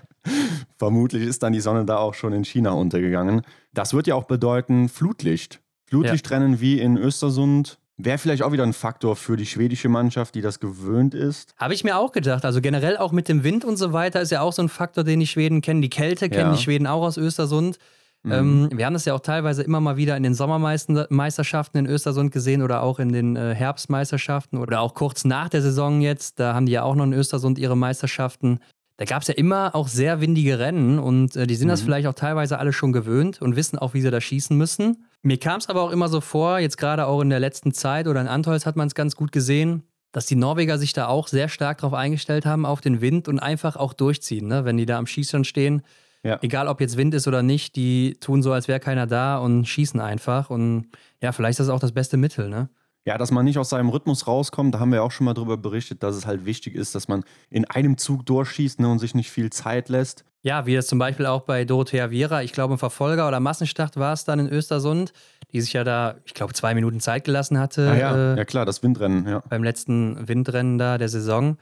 [0.78, 3.42] vermutlich ist dann die Sonne da auch schon in China untergegangen.
[3.74, 5.62] Das wird ja auch bedeuten Flutlicht.
[5.86, 6.62] Flutlichtrennen ja.
[6.62, 10.60] wie in Östersund Wäre vielleicht auch wieder ein Faktor für die schwedische Mannschaft, die das
[10.60, 11.54] gewöhnt ist.
[11.58, 12.44] Habe ich mir auch gedacht.
[12.44, 15.06] Also generell auch mit dem Wind und so weiter ist ja auch so ein Faktor,
[15.06, 15.82] den die Schweden kennen.
[15.82, 16.56] Die Kälte kennen ja.
[16.56, 17.78] die Schweden auch aus Östersund.
[18.24, 18.32] Mhm.
[18.32, 22.34] Ähm, wir haben das ja auch teilweise immer mal wieder in den Sommermeisterschaften in Östersund
[22.34, 26.40] gesehen oder auch in den äh, Herbstmeisterschaften oder auch kurz nach der Saison jetzt.
[26.40, 28.60] Da haben die ja auch noch in Östersund ihre Meisterschaften.
[28.98, 31.72] Da gab es ja immer auch sehr windige Rennen und äh, die sind mhm.
[31.72, 35.06] das vielleicht auch teilweise alle schon gewöhnt und wissen auch, wie sie da schießen müssen.
[35.26, 38.08] Mir kam es aber auch immer so vor, jetzt gerade auch in der letzten Zeit
[38.08, 41.28] oder in Antolz hat man es ganz gut gesehen, dass die Norweger sich da auch
[41.28, 44.48] sehr stark darauf eingestellt haben, auf den Wind und einfach auch durchziehen.
[44.48, 44.66] Ne?
[44.66, 45.82] Wenn die da am Schießern stehen,
[46.22, 46.38] ja.
[46.44, 49.66] egal ob jetzt Wind ist oder nicht, die tun so, als wäre keiner da und
[49.66, 50.52] schießen einfach.
[50.52, 50.90] Und
[51.24, 52.48] ja, vielleicht ist das auch das beste Mittel.
[52.48, 52.70] Ne?
[53.04, 55.58] Ja, dass man nicht aus seinem Rhythmus rauskommt, da haben wir auch schon mal darüber
[55.58, 59.16] berichtet, dass es halt wichtig ist, dass man in einem Zug durchschießt ne, und sich
[59.16, 60.24] nicht viel Zeit lässt.
[60.46, 63.98] Ja, wie das zum Beispiel auch bei Dorothea Viera, ich glaube im Verfolger oder Massenstart
[63.98, 65.12] war es dann in Östersund,
[65.52, 67.90] die sich ja da, ich glaube, zwei Minuten Zeit gelassen hatte.
[67.90, 68.34] Ah, ja.
[68.34, 69.42] Äh, ja, klar, das Windrennen, ja.
[69.50, 71.58] Beim letzten Windrennen da der Saison.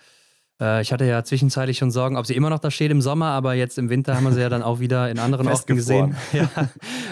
[0.59, 3.27] Äh, ich hatte ja zwischenzeitlich schon Sorgen, ob sie immer noch da steht im Sommer,
[3.27, 6.17] aber jetzt im Winter haben wir sie ja dann auch wieder in anderen Orten gesehen.
[6.33, 6.49] Ja,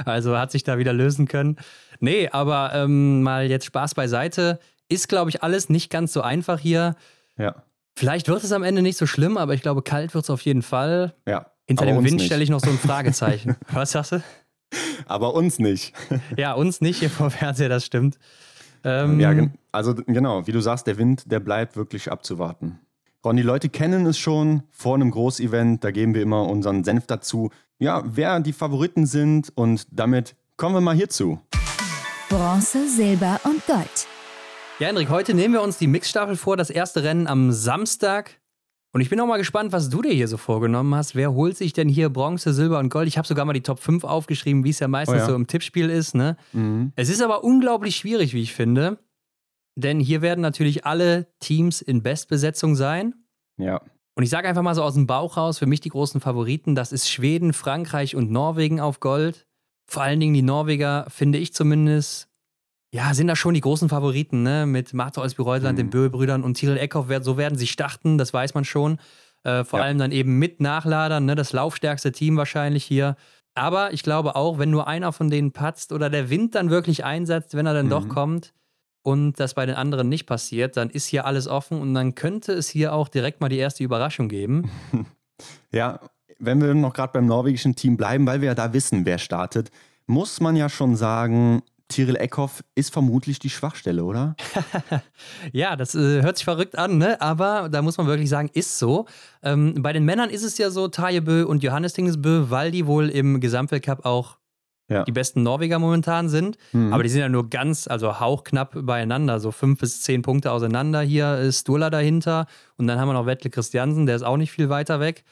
[0.04, 1.56] also hat sich da wieder lösen können.
[2.02, 4.60] Nee, aber ähm, mal jetzt Spaß beiseite.
[4.90, 6.98] Ist, glaube ich, alles nicht ganz so einfach hier.
[7.38, 7.64] Ja.
[7.96, 10.42] Vielleicht wird es am Ende nicht so schlimm, aber ich glaube, kalt wird es auf
[10.42, 11.14] jeden Fall.
[11.26, 11.46] Ja.
[11.72, 13.56] Hinter dem Wind stelle ich noch so ein Fragezeichen.
[13.72, 14.24] Was sagst du?
[15.06, 15.94] Aber uns nicht.
[16.38, 18.18] ja, uns nicht hier vor Fernseher, das stimmt.
[18.84, 19.34] Ähm, ja,
[19.72, 22.80] also genau, wie du sagst, der Wind, der bleibt wirklich abzuwarten.
[23.24, 27.06] Ron, die Leute kennen es schon vor einem Großevent, da geben wir immer unseren Senf
[27.06, 27.52] dazu.
[27.80, 31.40] Ja, wer die Favoriten sind und damit kommen wir mal hierzu.
[32.30, 34.08] Bronze, Silber und Gold.
[34.80, 38.41] Ja, Hendrik, heute nehmen wir uns die Mixstaffel vor, das erste Rennen am Samstag.
[38.94, 41.16] Und ich bin auch mal gespannt, was du dir hier so vorgenommen hast.
[41.16, 43.08] Wer holt sich denn hier Bronze, Silber und Gold?
[43.08, 45.26] Ich habe sogar mal die Top 5 aufgeschrieben, wie es ja meistens oh ja.
[45.28, 46.14] so im Tippspiel ist.
[46.14, 46.36] Ne?
[46.52, 46.92] Mhm.
[46.96, 48.98] Es ist aber unglaublich schwierig, wie ich finde.
[49.76, 53.14] Denn hier werden natürlich alle Teams in Bestbesetzung sein.
[53.58, 53.82] Ja.
[54.16, 56.76] Und ich sage einfach mal so aus dem Bauch raus, für mich die großen Favoriten,
[56.76, 59.48] das ist Schweden, Frankreich und Norwegen auf Gold.
[59.88, 62.31] Vor allen Dingen die Norweger, finde ich zumindest,
[62.94, 64.66] ja, sind da schon die großen Favoriten, ne?
[64.66, 65.84] Mit Martha Olsby-Reuseland, mhm.
[65.84, 69.00] den Böhl-Brüdern und Tyrell Eckhoff, so werden sie starten, das weiß man schon.
[69.44, 69.86] Äh, vor ja.
[69.86, 71.36] allem dann eben mit Nachladern, ne?
[71.36, 73.16] Das laufstärkste Team wahrscheinlich hier.
[73.54, 77.04] Aber ich glaube auch, wenn nur einer von denen patzt oder der Wind dann wirklich
[77.04, 77.92] einsetzt, wenn er dann mhm.
[77.92, 78.54] doch kommt,
[79.04, 82.54] und das bei den anderen nicht passiert, dann ist hier alles offen und dann könnte
[82.54, 84.70] es hier auch direkt mal die erste Überraschung geben.
[85.72, 86.00] ja,
[86.40, 89.72] wenn wir noch gerade beim norwegischen Team bleiben, weil wir ja da wissen, wer startet,
[90.08, 94.36] muss man ja schon sagen, Tyrell Eckhoff ist vermutlich die Schwachstelle, oder?
[95.54, 97.22] ja, das äh, hört sich verrückt an, ne?
[97.22, 99.06] aber da muss man wirklich sagen, ist so.
[99.44, 103.10] Ähm, bei den Männern ist es ja so, Tajebö und Johannes Tingesbö, weil die wohl
[103.10, 104.38] im Gesamtweltcup auch
[104.92, 105.04] ja.
[105.04, 106.58] die besten Norweger momentan sind.
[106.74, 106.94] Mhm.
[106.94, 111.02] Aber die sind ja nur ganz, also hauchknapp beieinander, so fünf bis zehn Punkte auseinander.
[111.02, 114.52] Hier ist Sturla dahinter und dann haben wir noch Wettle Christiansen, der ist auch nicht
[114.52, 115.24] viel weiter weg.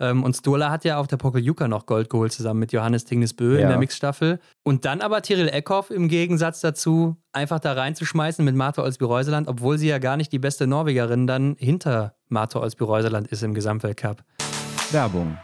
[0.00, 3.56] Ähm, und Sturla hat ja auf der Pokeljuka noch Gold geholt, zusammen mit Johannes Tingnesbö
[3.56, 3.62] ja.
[3.62, 4.38] in der Mixstaffel.
[4.62, 9.78] Und dann aber Tyrell Eckhoff im Gegensatz dazu einfach da reinzuschmeißen mit Martha Olsby-Reuseland, obwohl
[9.78, 14.24] sie ja gar nicht die beste Norwegerin dann hinter Martha Olsby-Reuseland ist im Gesamtweltcup.
[14.90, 15.36] Werbung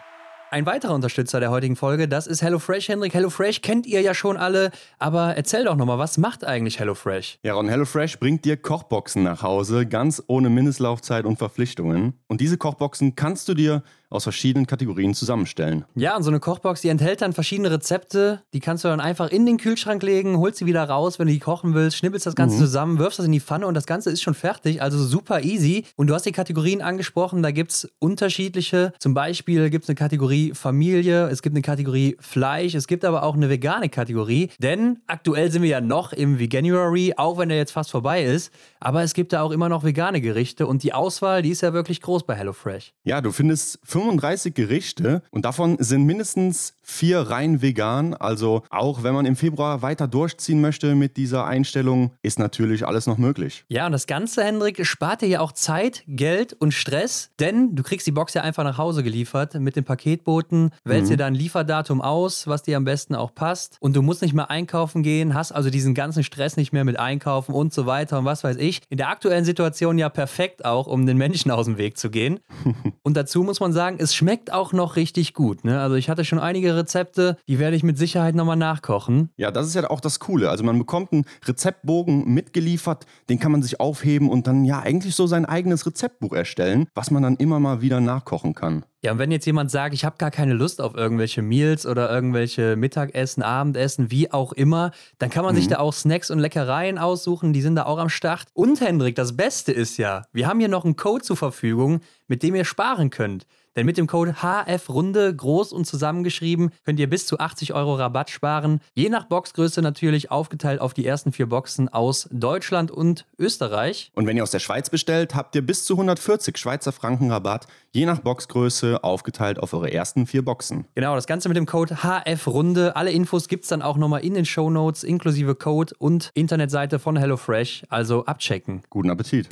[0.54, 2.88] ein weiterer Unterstützer der heutigen Folge, das ist HelloFresh.
[2.88, 7.40] Hendrik, HelloFresh kennt ihr ja schon alle, aber erzähl doch nochmal, was macht eigentlich HelloFresh?
[7.42, 12.14] Ja, Ron, HelloFresh bringt dir Kochboxen nach Hause, ganz ohne Mindestlaufzeit und Verpflichtungen.
[12.28, 13.82] Und diese Kochboxen kannst du dir
[14.14, 15.84] aus verschiedenen Kategorien zusammenstellen.
[15.94, 18.42] Ja, und so eine Kochbox, die enthält dann verschiedene Rezepte.
[18.52, 21.32] Die kannst du dann einfach in den Kühlschrank legen, holst sie wieder raus, wenn du
[21.32, 22.60] die kochen willst, schnippelst das Ganze mhm.
[22.60, 24.80] zusammen, wirfst das in die Pfanne und das Ganze ist schon fertig.
[24.80, 25.84] Also super easy.
[25.96, 28.92] Und du hast die Kategorien angesprochen, da gibt es unterschiedliche.
[28.98, 33.22] Zum Beispiel gibt es eine Kategorie Familie, es gibt eine Kategorie Fleisch, es gibt aber
[33.22, 34.50] auch eine vegane Kategorie.
[34.60, 38.52] Denn aktuell sind wir ja noch im Veganuary, auch wenn der jetzt fast vorbei ist.
[38.80, 41.72] Aber es gibt da auch immer noch vegane Gerichte und die Auswahl, die ist ja
[41.72, 42.92] wirklich groß bei HelloFresh.
[43.04, 48.14] Ja, du findest 35 Gerichte und davon sind mindestens vier rein vegan.
[48.14, 53.06] Also auch wenn man im Februar weiter durchziehen möchte mit dieser Einstellung, ist natürlich alles
[53.06, 53.64] noch möglich.
[53.68, 57.82] Ja, und das Ganze, Hendrik, spart dir ja auch Zeit, Geld und Stress, denn du
[57.82, 61.10] kriegst die Box ja einfach nach Hause geliefert mit dem Paketboten, wählst mhm.
[61.10, 64.50] dir dann Lieferdatum aus, was dir am besten auch passt und du musst nicht mehr
[64.50, 68.24] einkaufen gehen, hast also diesen ganzen Stress nicht mehr mit Einkaufen und so weiter und
[68.26, 68.82] was weiß ich.
[68.90, 72.40] In der aktuellen Situation ja perfekt auch, um den Menschen aus dem Weg zu gehen.
[73.02, 75.64] und dazu muss man sagen, es schmeckt auch noch richtig gut.
[75.64, 75.80] Ne?
[75.80, 79.30] Also ich hatte schon einige Rezepte, die werde ich mit Sicherheit nochmal nachkochen.
[79.36, 80.50] Ja, das ist ja auch das Coole.
[80.50, 85.14] Also man bekommt einen Rezeptbogen mitgeliefert, den kann man sich aufheben und dann ja eigentlich
[85.14, 88.84] so sein eigenes Rezeptbuch erstellen, was man dann immer mal wieder nachkochen kann.
[89.04, 92.10] Ja, und wenn jetzt jemand sagt, ich habe gar keine Lust auf irgendwelche Meals oder
[92.10, 95.58] irgendwelche Mittagessen, Abendessen, wie auch immer, dann kann man mhm.
[95.58, 98.46] sich da auch Snacks und Leckereien aussuchen, die sind da auch am Start.
[98.54, 102.42] Und Hendrik, das Beste ist ja, wir haben hier noch einen Code zur Verfügung, mit
[102.42, 103.46] dem ihr sparen könnt.
[103.76, 108.30] Denn mit dem Code HFRunde groß und zusammengeschrieben könnt ihr bis zu 80 Euro Rabatt
[108.30, 108.80] sparen.
[108.94, 114.12] Je nach Boxgröße natürlich aufgeteilt auf die ersten vier Boxen aus Deutschland und Österreich.
[114.14, 117.66] Und wenn ihr aus der Schweiz bestellt, habt ihr bis zu 140 Schweizer Franken Rabatt,
[117.90, 120.84] je nach Boxgröße aufgeteilt auf eure ersten vier Boxen.
[120.94, 122.94] Genau, das Ganze mit dem Code HFRunde.
[122.94, 126.98] Alle Infos gibt es dann auch nochmal in den Show Notes inklusive Code und Internetseite
[126.98, 127.84] von HelloFresh.
[127.88, 128.82] Also abchecken.
[128.88, 129.48] Guten Appetit.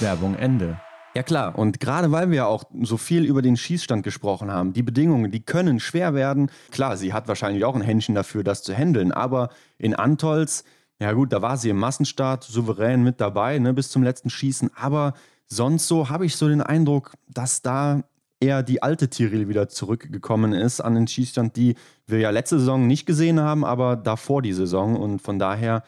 [0.00, 0.78] Werbung Ende.
[1.14, 4.82] Ja klar, und gerade weil wir auch so viel über den Schießstand gesprochen haben, die
[4.82, 6.50] Bedingungen, die können schwer werden.
[6.70, 10.64] Klar, sie hat wahrscheinlich auch ein Händchen dafür, das zu handeln, aber in Antolz,
[10.98, 14.70] ja gut, da war sie im Massenstart souverän mit dabei, ne, bis zum letzten Schießen,
[14.74, 15.12] aber
[15.46, 18.04] sonst so habe ich so den Eindruck, dass da
[18.40, 22.86] eher die alte Tiril wieder zurückgekommen ist an den Schießstand, die wir ja letzte Saison
[22.86, 24.96] nicht gesehen haben, aber davor die Saison.
[24.96, 25.84] Und von daher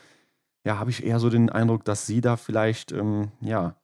[0.64, 3.74] ja, habe ich eher so den Eindruck, dass sie da vielleicht ähm, ja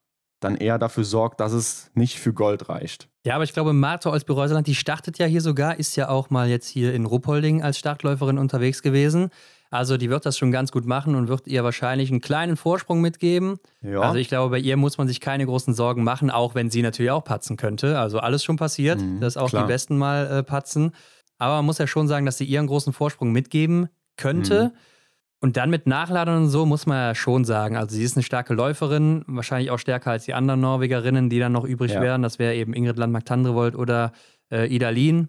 [0.41, 3.09] dann eher dafür sorgt, dass es nicht für Gold reicht.
[3.25, 6.49] Ja, aber ich glaube, Martha Olsby-Reuseland, die startet ja hier sogar, ist ja auch mal
[6.49, 9.31] jetzt hier in Ruppolding als Startläuferin unterwegs gewesen.
[9.71, 13.01] Also die wird das schon ganz gut machen und wird ihr wahrscheinlich einen kleinen Vorsprung
[13.01, 13.59] mitgeben.
[13.83, 14.01] Ja.
[14.01, 16.83] Also ich glaube, bei ihr muss man sich keine großen Sorgen machen, auch wenn sie
[16.83, 17.99] natürlich auch patzen könnte.
[17.99, 19.63] Also alles schon passiert, mhm, dass auch klar.
[19.63, 20.93] die Besten mal äh, patzen.
[21.39, 24.73] Aber man muss ja schon sagen, dass sie ihren großen Vorsprung mitgeben könnte.
[24.75, 24.79] Mhm.
[25.43, 28.23] Und dann mit Nachladern und so muss man ja schon sagen, also sie ist eine
[28.23, 32.03] starke Läuferin, wahrscheinlich auch stärker als die anderen Norwegerinnen, die dann noch übrig ja.
[32.03, 32.23] wären.
[32.23, 34.13] Das wäre eben Ingrid Landmark-Tandrevold oder
[34.51, 35.29] äh, Ida Lien.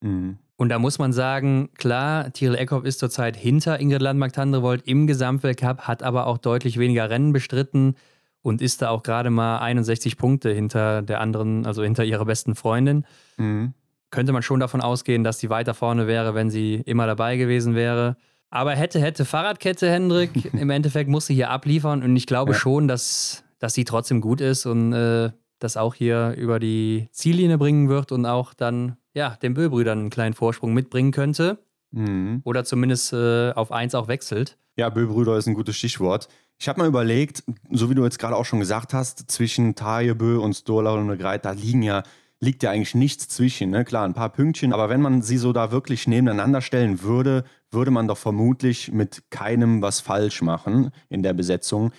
[0.00, 0.38] Mhm.
[0.56, 5.82] Und da muss man sagen, klar, Tyrell Eckhoff ist zurzeit hinter Ingrid Landmark-Tandrevold im Gesamtweltcup,
[5.82, 7.96] hat aber auch deutlich weniger Rennen bestritten
[8.42, 12.54] und ist da auch gerade mal 61 Punkte hinter der anderen, also hinter ihrer besten
[12.54, 13.04] Freundin.
[13.36, 13.74] Mhm.
[14.10, 17.74] Könnte man schon davon ausgehen, dass sie weiter vorne wäre, wenn sie immer dabei gewesen
[17.74, 18.16] wäre.
[18.52, 20.30] Aber hätte, hätte Fahrradkette, Hendrik.
[20.52, 22.58] Im Endeffekt muss sie hier abliefern und ich glaube ja.
[22.58, 27.56] schon, dass, dass sie trotzdem gut ist und äh, das auch hier über die Ziellinie
[27.56, 31.64] bringen wird und auch dann ja, den Böbrüdern einen kleinen Vorsprung mitbringen könnte.
[31.92, 32.42] Mhm.
[32.44, 34.58] Oder zumindest äh, auf eins auch wechselt.
[34.76, 36.28] Ja, Böbrüder ist ein gutes Stichwort.
[36.58, 40.38] Ich habe mal überlegt, so wie du jetzt gerade auch schon gesagt hast, zwischen Tajebö
[40.38, 42.02] und Stola und Greit, da liegen ja
[42.42, 43.70] liegt ja eigentlich nichts zwischen.
[43.70, 43.84] Ne?
[43.84, 47.92] Klar, ein paar Pünktchen, aber wenn man sie so da wirklich nebeneinander stellen würde, würde
[47.92, 51.92] man doch vermutlich mit keinem was falsch machen in der Besetzung.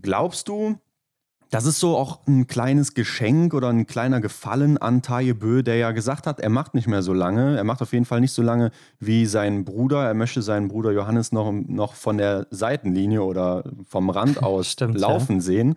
[0.00, 0.78] Glaubst du,
[1.52, 5.76] Das ist so auch ein kleines Geschenk oder ein kleiner Gefallen an Taye Bö, der
[5.76, 7.56] ja gesagt hat, er macht nicht mehr so lange.
[7.56, 10.06] Er macht auf jeden Fall nicht so lange wie sein Bruder.
[10.06, 14.96] Er möchte seinen Bruder Johannes noch, noch von der Seitenlinie oder vom Rand aus Stimmt,
[14.98, 15.42] laufen ja.
[15.42, 15.74] sehen.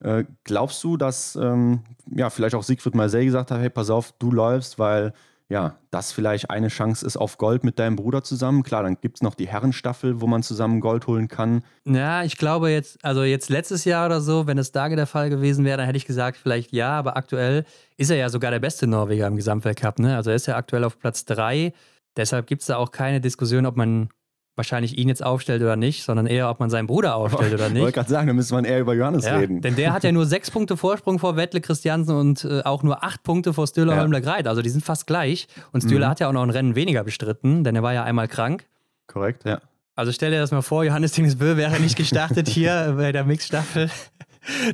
[0.00, 1.82] Äh, glaubst du, dass ähm,
[2.14, 5.12] ja, vielleicht auch Siegfried Marseille gesagt hat, hey, pass auf, du läufst, weil
[5.50, 8.62] ja, das vielleicht eine Chance ist auf Gold mit deinem Bruder zusammen.
[8.62, 11.62] Klar, dann gibt es noch die Herrenstaffel, wo man zusammen Gold holen kann.
[11.86, 15.30] Ja, ich glaube jetzt, also jetzt letztes Jahr oder so, wenn es da der Fall
[15.30, 17.64] gewesen wäre, dann hätte ich gesagt, vielleicht ja, aber aktuell
[17.96, 19.98] ist er ja sogar der beste Norweger im Gesamtweltcup.
[20.00, 20.16] Ne?
[20.16, 21.72] Also er ist ja aktuell auf Platz 3.
[22.16, 24.10] Deshalb gibt es da auch keine Diskussion, ob man
[24.58, 27.76] wahrscheinlich ihn jetzt aufstellt oder nicht, sondern eher, ob man seinen Bruder aufstellt oder nicht.
[27.76, 29.62] Ich wollte gerade sagen, da müsste man eher über Johannes ja, reden.
[29.62, 33.02] Denn der hat ja nur sechs Punkte Vorsprung vor Wettle Christiansen und äh, auch nur
[33.02, 34.00] acht Punkte vor Stühler ja.
[34.00, 34.46] Holmler Greit.
[34.46, 35.48] Also die sind fast gleich.
[35.72, 36.10] Und Stühler mhm.
[36.10, 38.66] hat ja auch noch ein Rennen weniger bestritten, denn er war ja einmal krank.
[39.06, 39.60] Korrekt, ja.
[39.94, 43.90] Also stell dir das mal vor, Johannes Dingsbö wäre nicht gestartet hier bei der Mixstaffel.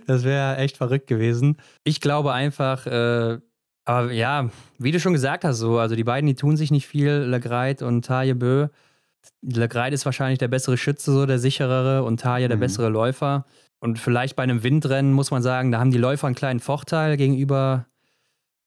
[0.07, 1.57] Das wäre echt verrückt gewesen.
[1.83, 3.38] Ich glaube einfach, äh,
[3.85, 6.87] aber ja, wie du schon gesagt hast, so, also die beiden, die tun sich nicht
[6.87, 8.68] viel, Legreit und Taje Bö.
[9.43, 12.61] Legreid ist wahrscheinlich der bessere Schütze, so der sicherere und Taja der mhm.
[12.61, 13.47] bessere Läufer.
[13.81, 17.17] Und vielleicht bei einem Windrennen muss man sagen, da haben die Läufer einen kleinen Vorteil
[17.17, 17.87] gegenüber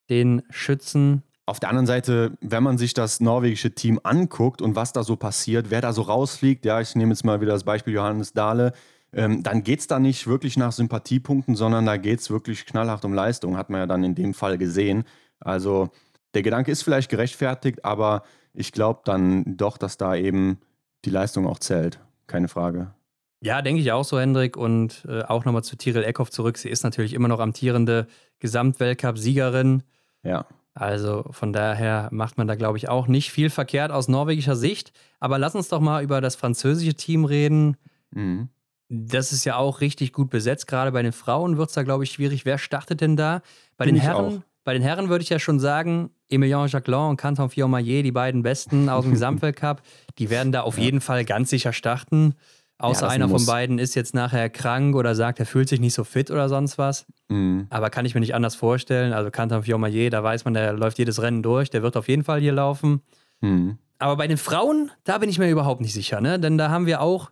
[0.09, 1.23] den Schützen.
[1.45, 5.15] Auf der anderen Seite, wenn man sich das norwegische Team anguckt und was da so
[5.15, 8.73] passiert, wer da so rausfliegt, ja, ich nehme jetzt mal wieder das Beispiel Johannes Dahle,
[9.13, 13.05] ähm, dann geht es da nicht wirklich nach Sympathiepunkten, sondern da geht es wirklich knallhart
[13.05, 15.05] um Leistung, hat man ja dann in dem Fall gesehen.
[15.39, 15.89] Also
[16.33, 18.23] der Gedanke ist vielleicht gerechtfertigt, aber
[18.57, 20.59] ich glaube dann doch, dass da eben
[21.05, 21.99] die Leistung auch zählt.
[22.25, 22.93] Keine Frage.
[23.39, 24.57] Ja, denke ich auch so, Hendrik.
[24.57, 26.57] Und äh, auch nochmal zu Tiril Eckhoff zurück.
[26.57, 28.07] Sie ist natürlich immer noch amtierende
[28.39, 29.83] Gesamtweltcup-Siegerin.
[30.23, 30.47] Ja.
[30.73, 34.91] Also von daher macht man da, glaube ich, auch nicht viel verkehrt aus norwegischer Sicht.
[35.19, 37.77] Aber lass uns doch mal über das französische Team reden.
[38.11, 38.49] Mhm.
[38.89, 40.65] Das ist ja auch richtig gut besetzt.
[40.65, 42.45] Gerade bei den Frauen wird es da, glaube ich, schwierig.
[42.45, 43.41] Wer startet denn da?
[43.75, 47.15] Bei Bin den Herren, bei den Herren würde ich ja schon sagen, Emilien Jacquelin und
[47.15, 49.81] Canton Fiormaillet, die beiden Besten aus dem Gesamtweltcup,
[50.17, 50.83] die werden da auf ja.
[50.83, 52.33] jeden Fall ganz sicher starten.
[52.77, 55.93] Außer ja, einer von beiden ist jetzt nachher krank oder sagt, er fühlt sich nicht
[55.93, 57.05] so fit oder sonst was.
[57.29, 57.67] Mhm.
[57.69, 59.13] Aber kann ich mir nicht anders vorstellen.
[59.13, 62.25] Also Canton Fiormaillet, da weiß man, der läuft jedes Rennen durch, der wird auf jeden
[62.25, 62.99] Fall hier laufen.
[63.39, 63.77] Mhm.
[63.99, 66.41] Aber bei den Frauen, da bin ich mir überhaupt nicht sicher, ne?
[66.41, 67.31] Denn da haben wir auch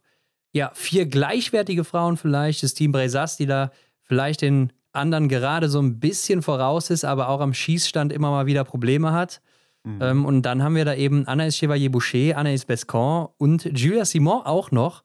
[0.54, 3.72] ja, vier gleichwertige Frauen vielleicht, das Team Bresas, die da
[4.04, 8.46] vielleicht den anderen gerade so ein bisschen voraus ist, aber auch am Schießstand immer mal
[8.46, 9.42] wieder Probleme hat.
[9.84, 10.00] Mhm.
[10.02, 14.72] Ähm, und dann haben wir da eben Anaïs Chevalier-Boucher, Anaïs Bescon und Julia Simon auch
[14.72, 15.04] noch.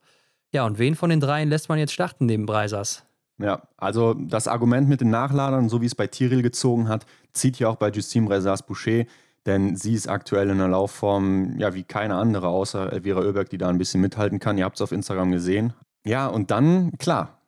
[0.53, 3.05] Ja, und wen von den dreien lässt man jetzt starten neben Breisers?
[3.37, 7.57] Ja, also das Argument mit den Nachladern, so wie es bei Tiril gezogen hat, zieht
[7.59, 9.05] ja auch bei Justine Breisers-Boucher,
[9.45, 13.57] denn sie ist aktuell in einer Laufform, ja, wie keine andere, außer Elvira Oeberg, die
[13.57, 14.57] da ein bisschen mithalten kann.
[14.57, 15.73] Ihr habt es auf Instagram gesehen.
[16.05, 17.40] Ja, und dann, klar,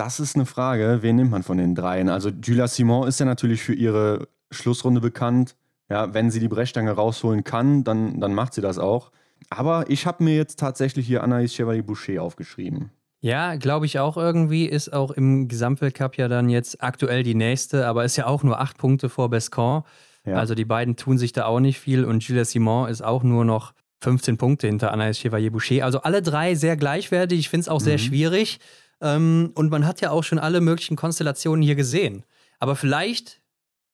[0.00, 2.08] das ist eine Frage, wen nimmt man von den dreien?
[2.08, 5.56] Also Julia Simon ist ja natürlich für ihre Schlussrunde bekannt.
[5.90, 9.10] Ja, wenn sie die Brechstange rausholen kann, dann, dann macht sie das auch.
[9.50, 12.88] Aber ich habe mir jetzt tatsächlich hier Anaïs Chevalier-Boucher aufgeschrieben.
[13.20, 14.64] Ja, glaube ich auch irgendwie.
[14.64, 18.58] Ist auch im Gesamtweltcup ja dann jetzt aktuell die nächste, aber ist ja auch nur
[18.58, 19.82] acht Punkte vor Bescon.
[20.24, 20.36] Ja.
[20.36, 23.44] Also die beiden tun sich da auch nicht viel und Julia Simon ist auch nur
[23.44, 25.84] noch 15 Punkte hinter Anaïs Chevalier-Boucher.
[25.84, 27.38] Also alle drei sehr gleichwertig.
[27.38, 27.84] Ich finde es auch mhm.
[27.84, 28.60] sehr schwierig.
[29.00, 32.24] Ähm, und man hat ja auch schon alle möglichen Konstellationen hier gesehen.
[32.58, 33.40] Aber vielleicht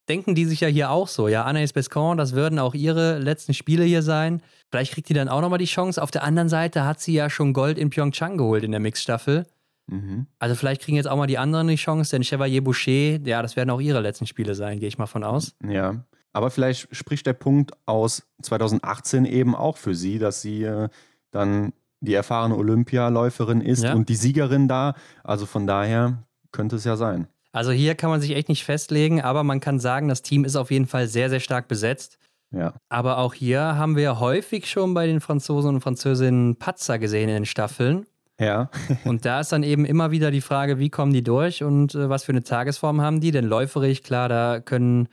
[0.08, 1.28] denken die sich ja hier auch so.
[1.28, 4.42] Ja, Anaïs Bescon, das würden auch ihre letzten Spiele hier sein.
[4.70, 6.02] Vielleicht kriegt die dann auch nochmal die Chance.
[6.02, 9.46] Auf der anderen Seite hat sie ja schon Gold in Pyeongchang geholt in der Mixstaffel.
[9.86, 10.26] Mhm.
[10.38, 13.56] Also vielleicht kriegen jetzt auch mal die anderen die Chance, denn Chevalier Boucher, ja, das
[13.56, 15.54] werden auch ihre letzten Spiele sein, gehe ich mal von aus.
[15.64, 20.88] Ja, aber vielleicht spricht der Punkt aus 2018 eben auch für sie, dass sie äh,
[21.30, 23.94] dann die erfahrene Olympialäuferin ist ja.
[23.94, 24.94] und die Siegerin da.
[25.24, 27.26] Also von daher könnte es ja sein.
[27.52, 30.56] Also hier kann man sich echt nicht festlegen, aber man kann sagen, das Team ist
[30.56, 32.18] auf jeden Fall sehr, sehr stark besetzt.
[32.50, 32.74] Ja.
[32.88, 37.34] Aber auch hier haben wir häufig schon bei den Franzosen und Französinnen Patzer gesehen in
[37.34, 38.06] den Staffeln.
[38.38, 38.70] Ja.
[39.04, 42.08] und da ist dann eben immer wieder die Frage, wie kommen die durch und äh,
[42.08, 43.30] was für eine Tagesform haben die?
[43.30, 45.08] Denn läuferig, klar, da können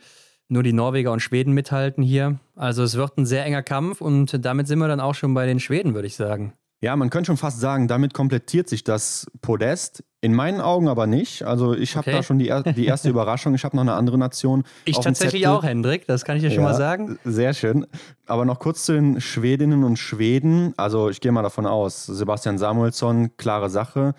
[0.48, 2.38] nur die Norweger und Schweden mithalten hier.
[2.54, 5.46] Also es wird ein sehr enger Kampf und damit sind wir dann auch schon bei
[5.46, 6.52] den Schweden, würde ich sagen.
[6.84, 10.04] Ja, man könnte schon fast sagen, damit komplettiert sich das Podest.
[10.20, 11.42] In meinen Augen aber nicht.
[11.42, 12.18] Also ich habe okay.
[12.18, 13.54] da schon die, die erste Überraschung.
[13.54, 14.64] Ich habe noch eine andere Nation.
[14.84, 16.06] Ich tatsächlich auch, Hendrik.
[16.06, 17.18] Das kann ich dir ja, schon mal sagen.
[17.24, 17.86] Sehr schön.
[18.26, 20.74] Aber noch kurz zu den Schwedinnen und Schweden.
[20.76, 24.12] Also ich gehe mal davon aus, Sebastian Samuelsson, klare Sache.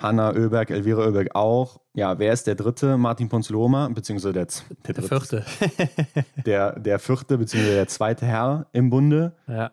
[0.00, 1.78] Hanna Oeberg, Elvira Oeberg auch.
[1.94, 2.96] Ja, wer ist der dritte?
[2.98, 4.48] Martin Ponzloma, beziehungsweise der,
[4.88, 5.46] der, der vierte.
[6.46, 9.36] der, der vierte, beziehungsweise der zweite Herr im Bunde.
[9.46, 9.70] Ja.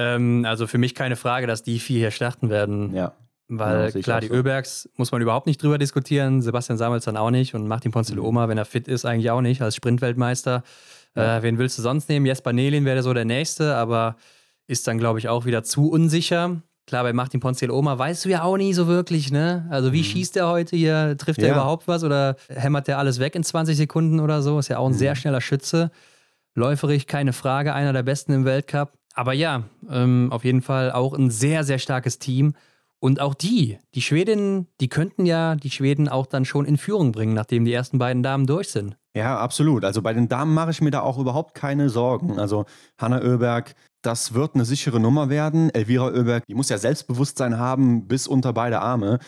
[0.00, 2.94] Ähm, also für mich keine Frage, dass die vier hier starten werden.
[2.94, 3.12] Ja.
[3.48, 4.34] Weil ja, klar, die so.
[4.34, 8.50] Ölbergs muss man überhaupt nicht drüber diskutieren, Sebastian Samuelsson auch nicht und Martin Ponziloma, mhm.
[8.50, 10.62] wenn er fit ist, eigentlich auch nicht, als Sprintweltmeister.
[11.14, 11.38] Ja.
[11.38, 12.24] Äh, wen willst du sonst nehmen?
[12.24, 14.16] Jesper Nelin wäre so der Nächste, aber
[14.68, 16.62] ist dann, glaube ich, auch wieder zu unsicher.
[16.86, 19.66] Klar, bei Martin Ponziloma weißt du ja auch nie so wirklich, ne?
[19.68, 20.04] Also wie mhm.
[20.04, 21.16] schießt der heute hier?
[21.18, 21.48] Trifft ja.
[21.48, 24.58] er überhaupt was oder hämmert der alles weg in 20 Sekunden oder so?
[24.58, 24.98] Ist ja auch ein mhm.
[24.98, 25.90] sehr schneller Schütze.
[26.54, 28.92] Läuferig, keine Frage, einer der besten im Weltcup.
[29.14, 32.54] Aber ja, ähm, auf jeden Fall auch ein sehr, sehr starkes Team.
[33.00, 37.12] Und auch die, die Schwedinnen, die könnten ja die Schweden auch dann schon in Führung
[37.12, 38.96] bringen, nachdem die ersten beiden Damen durch sind.
[39.14, 39.84] Ja, absolut.
[39.84, 42.38] Also bei den Damen mache ich mir da auch überhaupt keine Sorgen.
[42.38, 42.66] Also
[42.98, 45.70] Hanna Oeberg, das wird eine sichere Nummer werden.
[45.70, 49.18] Elvira Oeberg, die muss ja Selbstbewusstsein haben bis unter beide Arme.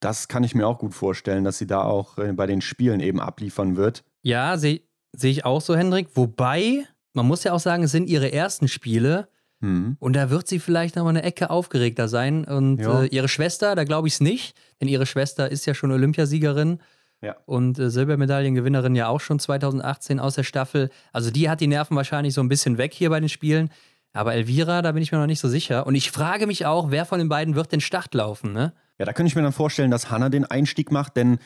[0.00, 3.00] Das kann ich mir auch gut vorstellen, dass sie da auch äh, bei den Spielen
[3.00, 4.04] eben abliefern wird.
[4.22, 4.80] Ja, sehe
[5.12, 6.08] seh ich auch so, Hendrik.
[6.14, 9.28] Wobei, man muss ja auch sagen, es sind ihre ersten Spiele.
[9.60, 9.96] Mhm.
[9.98, 12.44] Und da wird sie vielleicht noch mal eine Ecke aufgeregter sein.
[12.44, 15.90] Und äh, ihre Schwester, da glaube ich es nicht, denn ihre Schwester ist ja schon
[15.90, 16.80] Olympiasiegerin.
[17.20, 17.36] Ja.
[17.46, 20.90] Und äh, Silbermedaillengewinnerin ja auch schon 2018 aus der Staffel.
[21.12, 23.70] Also die hat die Nerven wahrscheinlich so ein bisschen weg hier bei den Spielen.
[24.12, 25.86] Aber Elvira, da bin ich mir noch nicht so sicher.
[25.86, 28.72] Und ich frage mich auch, wer von den beiden wird den Start laufen, ne?
[28.98, 31.38] Ja, da könnte ich mir dann vorstellen, dass Hanna den Einstieg macht, denn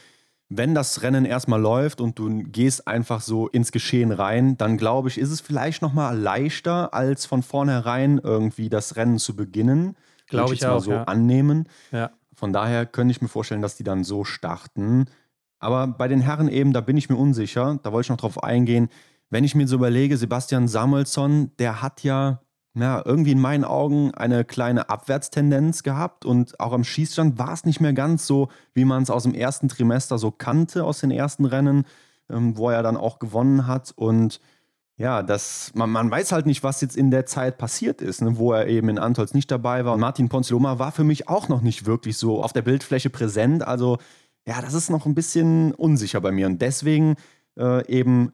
[0.57, 5.09] wenn das Rennen erstmal läuft und du gehst einfach so ins Geschehen rein, dann glaube
[5.09, 9.97] ich, ist es vielleicht nochmal leichter, als von vornherein irgendwie das Rennen zu beginnen.
[10.27, 10.81] Glaube ich, ich auch.
[10.81, 11.05] so ja.
[11.05, 11.69] annehmen.
[11.91, 12.11] Ja.
[12.35, 15.07] Von daher könnte ich mir vorstellen, dass die dann so starten.
[15.59, 17.79] Aber bei den Herren eben, da bin ich mir unsicher.
[17.83, 18.89] Da wollte ich noch drauf eingehen.
[19.31, 22.43] Wenn ich mir so überlege, Sebastian Samuelsson, der hat ja
[22.75, 27.65] ja, irgendwie in meinen Augen eine kleine Abwärtstendenz gehabt und auch am Schießstand war es
[27.65, 31.11] nicht mehr ganz so, wie man es aus dem ersten Trimester so kannte, aus den
[31.11, 31.85] ersten Rennen,
[32.31, 33.93] ähm, wo er dann auch gewonnen hat.
[33.95, 34.41] Und
[34.97, 38.39] ja, das, man, man weiß halt nicht, was jetzt in der Zeit passiert ist, ne,
[38.39, 39.95] wo er eben in Antolz nicht dabei war.
[39.95, 43.67] Und Martin Ponziloma war für mich auch noch nicht wirklich so auf der Bildfläche präsent.
[43.67, 43.99] Also
[44.47, 46.47] ja, das ist noch ein bisschen unsicher bei mir.
[46.47, 47.17] Und deswegen
[47.59, 48.33] äh, eben,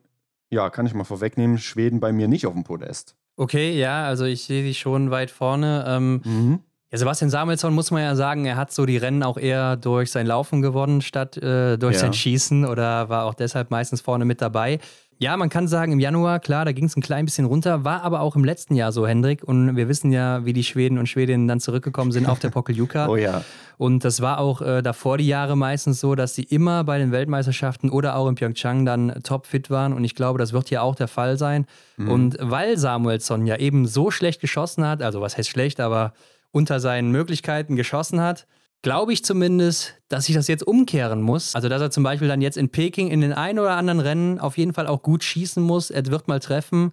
[0.50, 3.17] ja, kann ich mal vorwegnehmen, Schweden bei mir nicht auf dem Podest.
[3.38, 5.84] Okay, ja, also ich sehe sie schon weit vorne.
[5.86, 6.58] Ähm, mhm.
[6.90, 10.10] ja, Sebastian Samuelsson muss man ja sagen, er hat so die Rennen auch eher durch
[10.10, 12.00] sein Laufen gewonnen, statt äh, durch ja.
[12.00, 14.80] sein Schießen oder war auch deshalb meistens vorne mit dabei.
[15.20, 18.02] Ja, man kann sagen, im Januar, klar, da ging es ein klein bisschen runter, war
[18.04, 19.42] aber auch im letzten Jahr so, Hendrik.
[19.42, 23.08] Und wir wissen ja, wie die Schweden und Schwedinnen dann zurückgekommen sind auf der Pokeljuka.
[23.08, 23.42] oh ja.
[23.78, 27.10] Und das war auch äh, davor die Jahre meistens so, dass sie immer bei den
[27.10, 29.92] Weltmeisterschaften oder auch in Pyeongchang dann topfit waren.
[29.92, 31.66] Und ich glaube, das wird hier auch der Fall sein.
[31.96, 32.08] Mhm.
[32.08, 36.12] Und weil Samuelsson ja eben so schlecht geschossen hat, also was heißt schlecht, aber
[36.52, 38.46] unter seinen Möglichkeiten geschossen hat,
[38.82, 41.54] glaube ich zumindest, dass sich das jetzt umkehren muss.
[41.54, 44.38] Also, dass er zum Beispiel dann jetzt in Peking in den ein oder anderen Rennen
[44.38, 45.90] auf jeden Fall auch gut schießen muss.
[45.90, 46.92] Er wird mal treffen.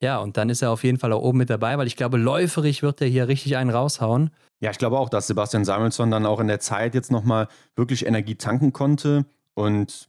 [0.00, 2.18] Ja, und dann ist er auf jeden Fall auch oben mit dabei, weil ich glaube,
[2.18, 4.30] läuferig wird er hier richtig einen raushauen.
[4.60, 8.04] Ja, ich glaube auch, dass Sebastian Samuelsson dann auch in der Zeit jetzt nochmal wirklich
[8.04, 9.24] Energie tanken konnte.
[9.54, 10.08] Und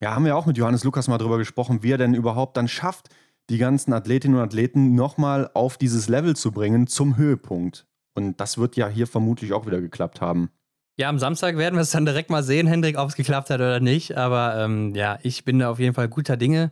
[0.00, 2.66] ja, haben wir auch mit Johannes Lukas mal drüber gesprochen, wie er denn überhaupt dann
[2.66, 3.08] schafft,
[3.50, 7.86] die ganzen Athletinnen und Athleten nochmal auf dieses Level zu bringen zum Höhepunkt.
[8.14, 10.50] Und das wird ja hier vermutlich auch wieder geklappt haben.
[10.96, 13.58] Ja, am Samstag werden wir es dann direkt mal sehen, Hendrik, ob es geklappt hat
[13.58, 14.16] oder nicht.
[14.16, 16.70] Aber ähm, ja, ich bin da auf jeden Fall guter Dinge.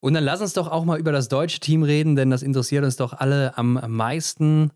[0.00, 2.84] Und dann lass uns doch auch mal über das deutsche Team reden, denn das interessiert
[2.84, 4.70] uns doch alle am meisten.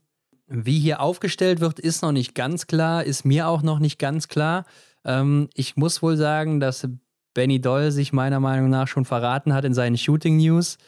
[0.47, 4.29] Wie hier aufgestellt wird, ist noch nicht ganz klar, ist mir auch noch nicht ganz
[4.29, 4.65] klar.
[5.05, 6.89] Ähm, ich muss wohl sagen, dass
[7.35, 10.79] Benny Doll sich meiner Meinung nach schon verraten hat in seinen Shooting News.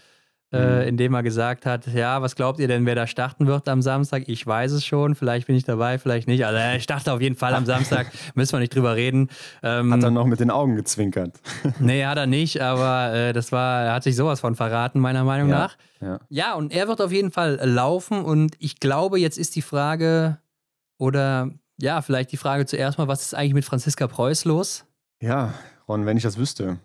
[0.52, 0.88] Äh, mhm.
[0.88, 4.24] indem er gesagt hat, ja, was glaubt ihr denn, wer da starten wird am Samstag?
[4.26, 6.44] Ich weiß es schon, vielleicht bin ich dabei, vielleicht nicht.
[6.44, 9.28] Also ich dachte auf jeden Fall am Samstag, müssen wir nicht drüber reden.
[9.62, 11.38] Ähm, hat er noch mit den Augen gezwinkert?
[11.78, 15.22] nee, hat er nicht, aber äh, das war, er hat sich sowas von verraten, meiner
[15.22, 15.76] Meinung ja, nach.
[16.00, 16.18] Ja.
[16.30, 20.38] ja, und er wird auf jeden Fall laufen und ich glaube, jetzt ist die Frage,
[20.98, 24.84] oder ja, vielleicht die Frage zuerst mal, was ist eigentlich mit Franziska Preuß los?
[25.22, 25.54] Ja,
[25.88, 26.78] Ron, wenn ich das wüsste.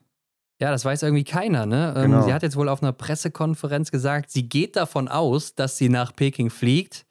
[0.59, 1.65] Ja, das weiß irgendwie keiner.
[1.65, 1.93] Ne?
[1.97, 2.21] Ähm, genau.
[2.23, 6.15] Sie hat jetzt wohl auf einer Pressekonferenz gesagt, sie geht davon aus, dass sie nach
[6.15, 7.05] Peking fliegt.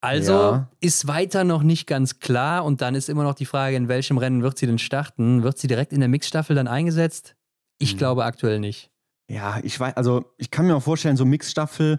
[0.00, 0.70] Also ja.
[0.80, 4.18] ist weiter noch nicht ganz klar und dann ist immer noch die Frage, in welchem
[4.18, 5.42] Rennen wird sie denn starten?
[5.42, 7.34] Wird sie direkt in der Mixstaffel dann eingesetzt?
[7.78, 7.98] Ich hm.
[7.98, 8.90] glaube aktuell nicht.
[9.28, 11.98] Ja, ich weiß, also ich kann mir auch vorstellen, so Mixstaffel,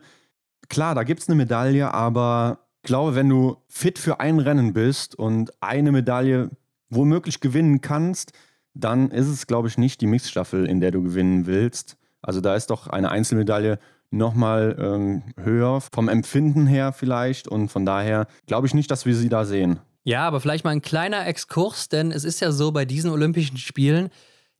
[0.70, 4.74] klar, da gibt es eine Medaille, aber ich glaube, wenn du fit für ein Rennen
[4.74, 6.50] bist und eine Medaille
[6.89, 8.32] womöglich gewinnen kannst,
[8.80, 11.97] dann ist es, glaube ich, nicht die Mixstaffel, in der du gewinnen willst.
[12.21, 17.86] Also da ist doch eine Einzelmedaille nochmal ähm, höher vom Empfinden her vielleicht und von
[17.86, 19.80] daher glaube ich nicht, dass wir sie da sehen.
[20.03, 23.57] Ja, aber vielleicht mal ein kleiner Exkurs, denn es ist ja so bei diesen Olympischen
[23.57, 24.09] Spielen,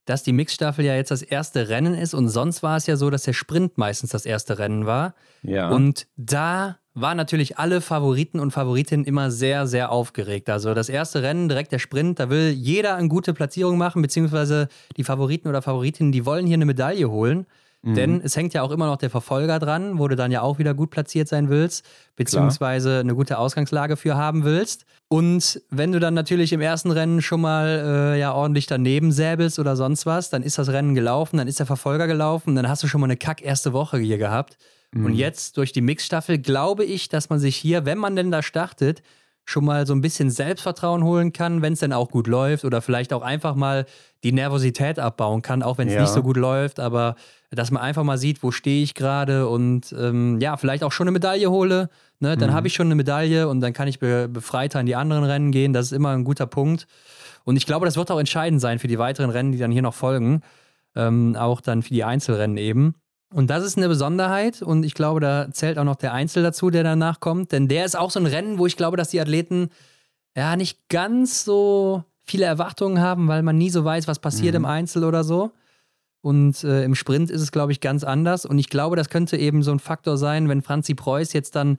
[0.03, 3.09] dass die Mixstaffel ja jetzt das erste Rennen ist und sonst war es ja so,
[3.09, 5.15] dass der Sprint meistens das erste Rennen war.
[5.43, 5.70] Ja.
[5.70, 10.50] Und da waren natürlich alle Favoriten und Favoritinnen immer sehr, sehr aufgeregt.
[10.50, 14.68] Also das erste Rennen, direkt der Sprint, da will jeder eine gute Platzierung machen, beziehungsweise
[14.98, 17.45] die Favoriten oder Favoritinnen, die wollen hier eine Medaille holen.
[17.84, 17.93] Mhm.
[17.93, 20.58] Denn es hängt ja auch immer noch der Verfolger dran, wo du dann ja auch
[20.58, 21.86] wieder gut platziert sein willst,
[22.16, 23.00] beziehungsweise Klar.
[23.02, 24.86] eine gute Ausgangslage für haben willst.
[25.08, 29.60] Und wenn du dann natürlich im ersten Rennen schon mal äh, ja ordentlich daneben säbelst
[29.60, 32.82] oder sonst was, dann ist das Rennen gelaufen, dann ist der Verfolger gelaufen, dann hast
[32.82, 34.58] du schon mal eine kack erste Woche hier gehabt.
[34.92, 35.06] Mhm.
[35.06, 38.42] Und jetzt durch die Mixstaffel glaube ich, dass man sich hier, wenn man denn da
[38.42, 39.02] startet,
[39.50, 42.82] schon mal so ein bisschen Selbstvertrauen holen kann, wenn es denn auch gut läuft oder
[42.82, 43.86] vielleicht auch einfach mal
[44.24, 46.02] die Nervosität abbauen kann, auch wenn es ja.
[46.02, 47.16] nicht so gut läuft, aber
[47.50, 51.06] dass man einfach mal sieht, wo stehe ich gerade und ähm, ja, vielleicht auch schon
[51.06, 51.90] eine Medaille hole.
[52.20, 52.36] Ne?
[52.36, 52.54] Dann mhm.
[52.56, 55.52] habe ich schon eine Medaille und dann kann ich be befreiter in die anderen Rennen
[55.52, 55.72] gehen.
[55.72, 56.86] Das ist immer ein guter Punkt.
[57.46, 59.82] Und ich glaube, das wird auch entscheidend sein für die weiteren Rennen, die dann hier
[59.82, 60.42] noch folgen.
[60.94, 62.96] Ähm, auch dann für die Einzelrennen eben.
[63.34, 66.70] Und das ist eine Besonderheit und ich glaube, da zählt auch noch der Einzel dazu,
[66.70, 67.52] der danach kommt.
[67.52, 69.70] Denn der ist auch so ein Rennen, wo ich glaube, dass die Athleten
[70.36, 74.62] ja nicht ganz so viele Erwartungen haben, weil man nie so weiß, was passiert mhm.
[74.62, 75.52] im Einzel oder so.
[76.22, 78.46] Und äh, im Sprint ist es, glaube ich, ganz anders.
[78.46, 81.78] Und ich glaube, das könnte eben so ein Faktor sein, wenn Franzi Preuß jetzt dann,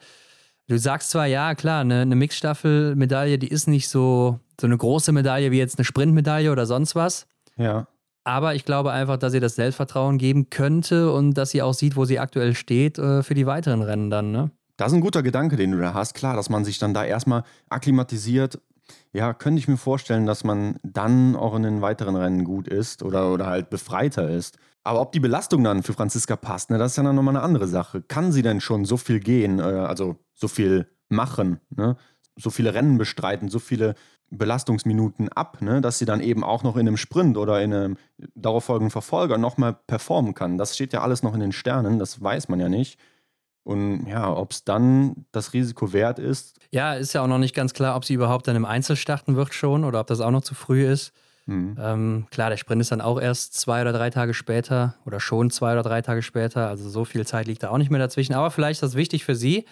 [0.69, 5.13] du sagst zwar, ja, klar, eine, eine Mixstaffel-Medaille, die ist nicht so, so eine große
[5.13, 7.27] Medaille wie jetzt eine Sprintmedaille oder sonst was.
[7.57, 7.89] Ja.
[8.29, 11.97] Aber ich glaube einfach, dass ihr das Selbstvertrauen geben könnte und dass sie auch sieht,
[11.97, 14.51] wo sie aktuell steht äh, für die weiteren Rennen dann, ne?
[14.77, 16.13] Das ist ein guter Gedanke, den du da hast.
[16.13, 18.61] Klar, dass man sich dann da erstmal akklimatisiert.
[19.15, 23.03] Ja, könnte ich mir vorstellen, dass man dann auch in den weiteren Rennen gut ist
[23.03, 24.59] oder, oder halt befreiter ist.
[24.85, 27.45] Aber ob die Belastung dann für Franziska passt, ne, das ist ja dann nochmal eine
[27.45, 28.03] andere Sache.
[28.03, 31.97] Kann sie denn schon so viel gehen, äh, also so viel machen, ne?
[32.39, 33.95] So viele Rennen bestreiten, so viele
[34.31, 37.97] Belastungsminuten ab, ne, dass sie dann eben auch noch in einem Sprint oder in einem
[38.35, 40.59] darauffolgenden Verfolger nochmal performen kann.
[40.59, 42.99] Das steht ja alles noch in den Sternen, das weiß man ja nicht.
[43.65, 46.59] Und ja, ob es dann das Risiko wert ist.
[46.71, 49.37] Ja, ist ja auch noch nicht ganz klar, ob sie überhaupt dann im Einzel starten
[49.37, 51.13] wird schon oder ob das auch noch zu früh ist.
[51.45, 51.77] Mhm.
[51.79, 55.51] Ähm, klar, der Sprint ist dann auch erst zwei oder drei Tage später oder schon
[55.51, 56.69] zwei oder drei Tage später.
[56.69, 58.35] Also so viel Zeit liegt da auch nicht mehr dazwischen.
[58.35, 59.67] Aber vielleicht ist das wichtig für sie.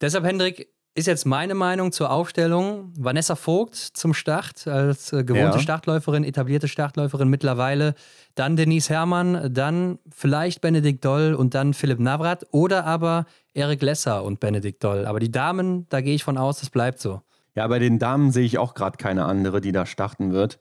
[0.00, 2.92] Deshalb, Hendrik, ist jetzt meine Meinung zur Aufstellung.
[2.98, 5.58] Vanessa Vogt zum Start als äh, gewohnte ja.
[5.58, 7.94] Startläuferin, etablierte Startläuferin mittlerweile.
[8.34, 14.22] Dann Denise Herrmann, dann vielleicht Benedikt Doll und dann Philipp Navrat oder aber Erik Lesser
[14.24, 15.06] und Benedikt Doll.
[15.06, 17.22] Aber die Damen, da gehe ich von aus, das bleibt so.
[17.54, 20.58] Ja, bei den Damen sehe ich auch gerade keine andere, die da starten wird.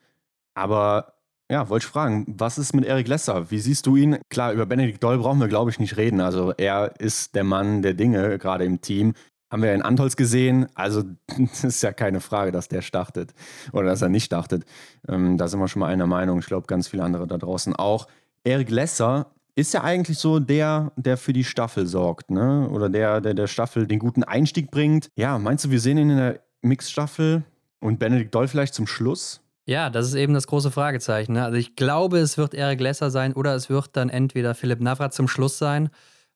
[0.54, 1.14] Aber
[1.50, 3.52] ja, wollte ich fragen, was ist mit Erik Lesser?
[3.52, 4.18] Wie siehst du ihn?
[4.30, 6.22] Klar, über Benedikt Doll brauchen wir, glaube ich, nicht reden.
[6.22, 9.14] Also er ist der Mann der Dinge, gerade im Team.
[9.52, 10.68] Haben wir in Antolz gesehen.
[10.76, 11.04] Also,
[11.38, 13.34] das ist ja keine Frage, dass der startet
[13.74, 14.64] oder dass er nicht startet.
[15.08, 16.40] Ähm, da sind wir schon mal einer Meinung.
[16.40, 18.08] Ich glaube, ganz viele andere da draußen auch.
[18.44, 22.70] Erik Lesser ist ja eigentlich so der, der für die Staffel sorgt, ne?
[22.70, 25.10] Oder der, der der Staffel den guten Einstieg bringt.
[25.16, 27.44] Ja, meinst du, wir sehen ihn in der Mixstaffel
[27.82, 29.42] und Benedikt Doll vielleicht zum Schluss?
[29.66, 31.34] Ja, das ist eben das große Fragezeichen.
[31.34, 31.44] Ne?
[31.44, 35.14] Also ich glaube, es wird Erik Lesser sein oder es wird dann entweder Philipp Navrat
[35.14, 35.90] zum Schluss sein.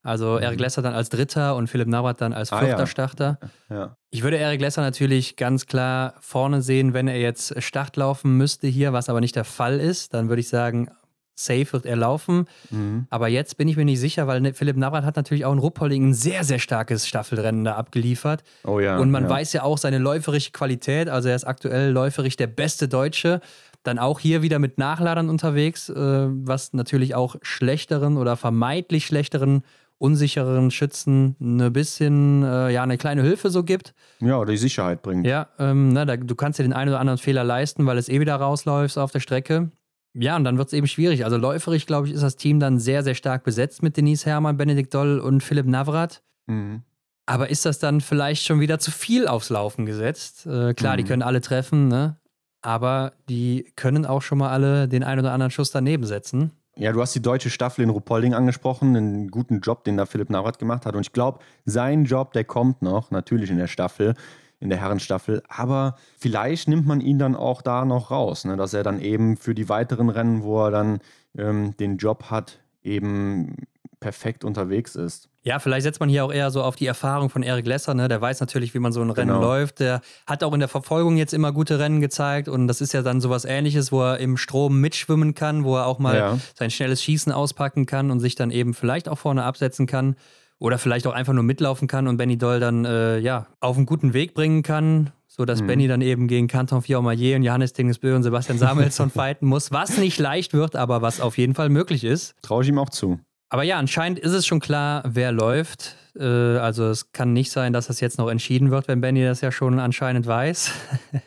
[0.06, 0.64] Also Eric mhm.
[0.64, 2.88] Lesser dann als Dritter und Philipp Navrat dann als vierter ah, ja.
[2.88, 3.40] Starter.
[3.70, 3.98] Ja.
[4.12, 8.68] Ich würde Eric Lesser natürlich ganz klar vorne sehen, wenn er jetzt Start laufen müsste
[8.68, 10.14] hier, was aber nicht der Fall ist.
[10.14, 10.90] Dann würde ich sagen,
[11.36, 12.46] safe wird er laufen.
[12.70, 13.08] Mhm.
[13.10, 15.60] Aber jetzt bin ich mir nicht sicher, weil ne, Philipp Navrat hat natürlich auch in
[15.60, 18.44] Ruppolding ein sehr, sehr starkes Staffelrennen da abgeliefert.
[18.64, 18.98] Oh ja.
[18.98, 19.30] Und man ja.
[19.30, 21.10] weiß ja auch seine läuferische Qualität.
[21.10, 23.42] Also er ist aktuell läuferisch der beste Deutsche.
[23.84, 29.64] Dann auch hier wieder mit Nachladern unterwegs, äh, was natürlich auch schlechteren oder vermeintlich schlechteren
[29.98, 33.94] unsichereren Schützen eine bisschen, äh, ja, eine kleine Hilfe so gibt.
[34.20, 35.26] Ja, oder die Sicherheit bringt.
[35.26, 38.10] Ja, ähm, na, da, du kannst dir den einen oder anderen Fehler leisten, weil es
[38.10, 39.72] eh wieder rausläufst auf der Strecke.
[40.14, 41.26] Ja, und dann wird es eben schwierig.
[41.26, 44.58] Also läuferisch, glaube ich, ist das Team dann sehr, sehr stark besetzt mit Denise Herrmann,
[44.58, 46.24] Benedikt Doll und Philipp Navrat.
[46.48, 46.84] Mhm.
[47.26, 50.46] Aber ist das dann vielleicht schon wieder zu viel aufs Laufen gesetzt?
[50.46, 50.98] Äh, klar, mhm.
[50.98, 52.18] die können alle treffen, ne?
[52.62, 56.52] Aber die können auch schon mal alle den einen oder anderen Schuss daneben setzen.
[56.78, 60.30] Ja, du hast die deutsche Staffel in Rupolding angesprochen, einen guten Job, den da Philipp
[60.30, 60.94] Navrat gemacht hat.
[60.94, 64.14] Und ich glaube, sein Job, der kommt noch, natürlich in der Staffel,
[64.60, 65.42] in der Herrenstaffel.
[65.48, 68.58] Aber vielleicht nimmt man ihn dann auch da noch raus, ne?
[68.58, 71.00] dass er dann eben für die weiteren Rennen, wo er dann
[71.38, 73.56] ähm, den Job hat, eben
[74.02, 75.30] perfekt unterwegs ist.
[75.46, 78.08] Ja, vielleicht setzt man hier auch eher so auf die Erfahrung von Eric Lesser, ne?
[78.08, 79.42] Der weiß natürlich, wie man so ein Rennen genau.
[79.42, 79.80] läuft.
[79.80, 83.04] Der hat auch in der Verfolgung jetzt immer gute Rennen gezeigt und das ist ja
[83.04, 86.40] dann sowas ähnliches, wo er im Strom mitschwimmen kann, wo er auch mal ja.
[86.56, 90.16] sein schnelles Schießen auspacken kann und sich dann eben vielleicht auch vorne absetzen kann.
[90.58, 93.86] Oder vielleicht auch einfach nur mitlaufen kann und Benny Doll dann äh, ja, auf einen
[93.86, 95.68] guten Weg bringen kann, sodass mhm.
[95.68, 99.98] Benny dann eben gegen Canton Fiormaillet und Johannes Dingesbö und Sebastian Samuelsson fighten muss, was
[99.98, 102.36] nicht leicht wird, aber was auf jeden Fall möglich ist.
[102.42, 103.20] Traue ich ihm auch zu.
[103.56, 105.96] Aber ja, anscheinend ist es schon klar, wer läuft.
[106.14, 109.40] Äh, also es kann nicht sein, dass das jetzt noch entschieden wird, wenn Benny das
[109.40, 110.74] ja schon anscheinend weiß.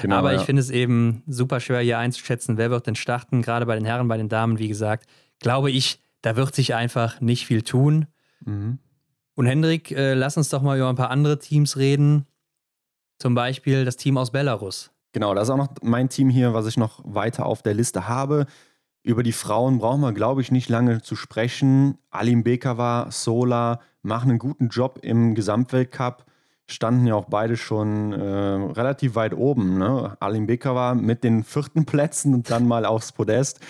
[0.00, 3.64] Genau, Aber ich finde es eben super schwer hier einzuschätzen, wer wird denn starten, gerade
[3.64, 5.06] bei den Herren, bei den Damen, wie gesagt.
[5.38, 8.06] Glaube ich, da wird sich einfach nicht viel tun.
[8.44, 8.78] Mhm.
[9.34, 12.26] Und Hendrik, äh, lass uns doch mal über ein paar andere Teams reden.
[13.18, 14.90] Zum Beispiel das Team aus Belarus.
[15.12, 18.08] Genau, das ist auch noch mein Team hier, was ich noch weiter auf der Liste
[18.08, 18.46] habe.
[19.04, 21.98] Über die Frauen brauchen wir, glaube ich, nicht lange zu sprechen.
[22.10, 26.24] Alim Bekava, Sola machen einen guten Job im Gesamtweltcup.
[26.66, 29.76] Standen ja auch beide schon äh, relativ weit oben.
[29.76, 30.16] Ne?
[30.20, 33.60] Alim Bekava mit den vierten Plätzen und dann mal aufs Podest.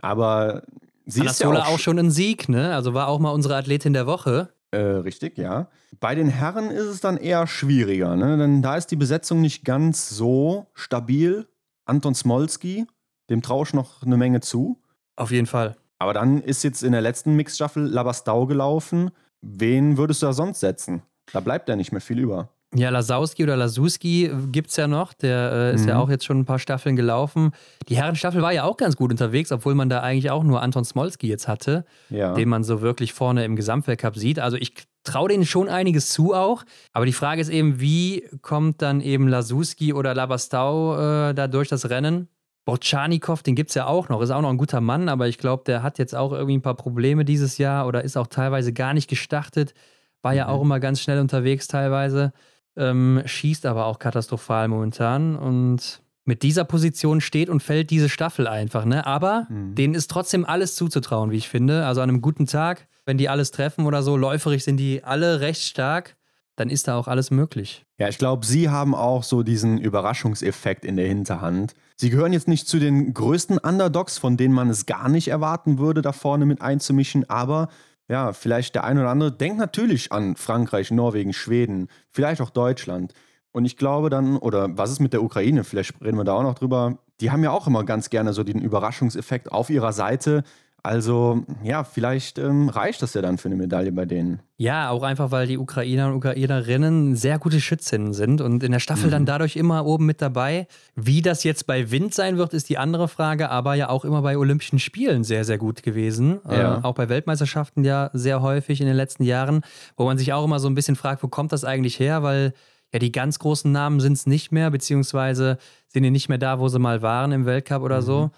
[0.00, 0.62] Aber
[1.06, 2.72] sie Anna ist ja auch, auch schon ein Sieg, ne?
[2.72, 4.50] Also war auch mal unsere Athletin der Woche.
[4.70, 5.66] Äh, richtig, ja.
[5.98, 8.38] Bei den Herren ist es dann eher schwieriger, ne?
[8.38, 11.48] denn da ist die Besetzung nicht ganz so stabil.
[11.84, 12.86] Anton Smolski,
[13.28, 14.80] dem traue ich noch eine Menge zu.
[15.16, 15.76] Auf jeden Fall.
[15.98, 19.10] Aber dann ist jetzt in der letzten Mixstaffel Labastau gelaufen.
[19.40, 21.02] Wen würdest du da sonst setzen?
[21.32, 22.48] Da bleibt ja nicht mehr viel über.
[22.76, 25.12] Ja, Lasowski oder Lasuski gibt es ja noch.
[25.14, 25.88] Der äh, ist mhm.
[25.90, 27.52] ja auch jetzt schon ein paar Staffeln gelaufen.
[27.88, 30.84] Die Herrenstaffel war ja auch ganz gut unterwegs, obwohl man da eigentlich auch nur Anton
[30.84, 32.34] Smolski jetzt hatte, ja.
[32.34, 34.40] den man so wirklich vorne im Gesamtweltcup sieht.
[34.40, 36.64] Also ich traue denen schon einiges zu auch.
[36.92, 41.68] Aber die Frage ist eben, wie kommt dann eben Lasuski oder Labastau äh, da durch
[41.68, 42.28] das Rennen?
[42.64, 45.38] Borchanikow, den gibt es ja auch noch, ist auch noch ein guter Mann, aber ich
[45.38, 48.72] glaube, der hat jetzt auch irgendwie ein paar Probleme dieses Jahr oder ist auch teilweise
[48.72, 49.74] gar nicht gestartet.
[50.22, 50.50] War ja mhm.
[50.50, 52.32] auch immer ganz schnell unterwegs teilweise
[52.76, 58.46] ähm, schießt aber auch katastrophal momentan und mit dieser Position steht und fällt diese Staffel
[58.46, 59.06] einfach, ne?
[59.06, 59.74] Aber mhm.
[59.74, 61.84] denen ist trotzdem alles zuzutrauen, wie ich finde.
[61.84, 65.40] Also an einem guten Tag, wenn die alles treffen oder so, läuferig sind die alle
[65.40, 66.16] recht stark,
[66.56, 67.84] dann ist da auch alles möglich.
[67.98, 71.74] Ja, ich glaube, sie haben auch so diesen Überraschungseffekt in der Hinterhand.
[71.96, 75.78] Sie gehören jetzt nicht zu den größten Underdogs, von denen man es gar nicht erwarten
[75.78, 77.68] würde, da vorne mit einzumischen, aber
[78.08, 83.14] ja, vielleicht der ein oder andere denkt natürlich an Frankreich, Norwegen, Schweden, vielleicht auch Deutschland.
[83.52, 85.64] Und ich glaube dann, oder was ist mit der Ukraine?
[85.64, 86.98] Vielleicht reden wir da auch noch drüber.
[87.20, 90.42] Die haben ja auch immer ganz gerne so den Überraschungseffekt auf ihrer Seite.
[90.84, 94.40] Also ja, vielleicht ähm, reicht das ja dann für eine Medaille bei denen.
[94.58, 98.80] Ja, auch einfach, weil die Ukrainer und Ukrainerinnen sehr gute Schützinnen sind und in der
[98.80, 99.12] Staffel mhm.
[99.12, 100.66] dann dadurch immer oben mit dabei.
[100.94, 104.20] Wie das jetzt bei Wind sein wird, ist die andere Frage, aber ja auch immer
[104.20, 106.40] bei Olympischen Spielen sehr, sehr gut gewesen.
[106.50, 106.76] Ja.
[106.76, 109.62] Äh, auch bei Weltmeisterschaften ja sehr häufig in den letzten Jahren,
[109.96, 112.22] wo man sich auch immer so ein bisschen fragt, wo kommt das eigentlich her?
[112.22, 112.52] Weil
[112.92, 115.56] ja, die ganz großen Namen sind es nicht mehr, beziehungsweise
[115.88, 118.04] sind die nicht mehr da, wo sie mal waren im Weltcup oder mhm.
[118.04, 118.30] so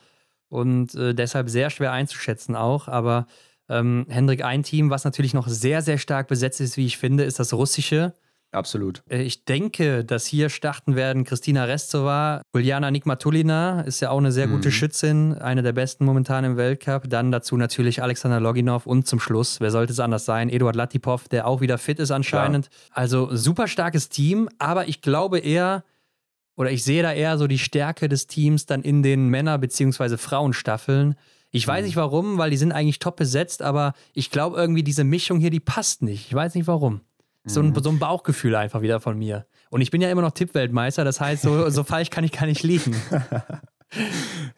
[0.49, 2.89] und äh, deshalb sehr schwer einzuschätzen auch.
[2.89, 3.27] Aber
[3.69, 7.25] ähm, Hendrik, ein Team, was natürlich noch sehr, sehr stark besetzt ist, wie ich finde,
[7.25, 8.15] ist das russische.
[8.53, 9.03] Absolut.
[9.11, 14.33] Äh, ich denke, dass hier starten werden Kristina Restova, Juliana Nikmatulina ist ja auch eine
[14.33, 14.73] sehr gute mhm.
[14.73, 17.11] Schützin, eine der besten momentan im Weltcup.
[17.11, 21.29] Dann dazu natürlich Alexander Loginov und zum Schluss, wer sollte es anders sein, Eduard Latipov,
[21.29, 22.71] der auch wieder fit ist anscheinend.
[22.71, 22.91] Klar.
[22.93, 25.85] Also super starkes Team, aber ich glaube eher,
[26.57, 30.17] oder ich sehe da eher so die Stärke des Teams dann in den Männer- bzw.
[30.17, 31.15] Frauenstaffeln.
[31.51, 31.87] Ich weiß mhm.
[31.87, 35.51] nicht warum, weil die sind eigentlich top besetzt, aber ich glaube irgendwie, diese Mischung hier,
[35.51, 36.27] die passt nicht.
[36.27, 37.01] Ich weiß nicht warum.
[37.45, 37.83] So ein, mhm.
[37.83, 39.47] so ein Bauchgefühl einfach wieder von mir.
[39.71, 42.47] Und ich bin ja immer noch Tippweltmeister, das heißt, so, so falsch kann ich gar
[42.47, 42.97] nicht liegen.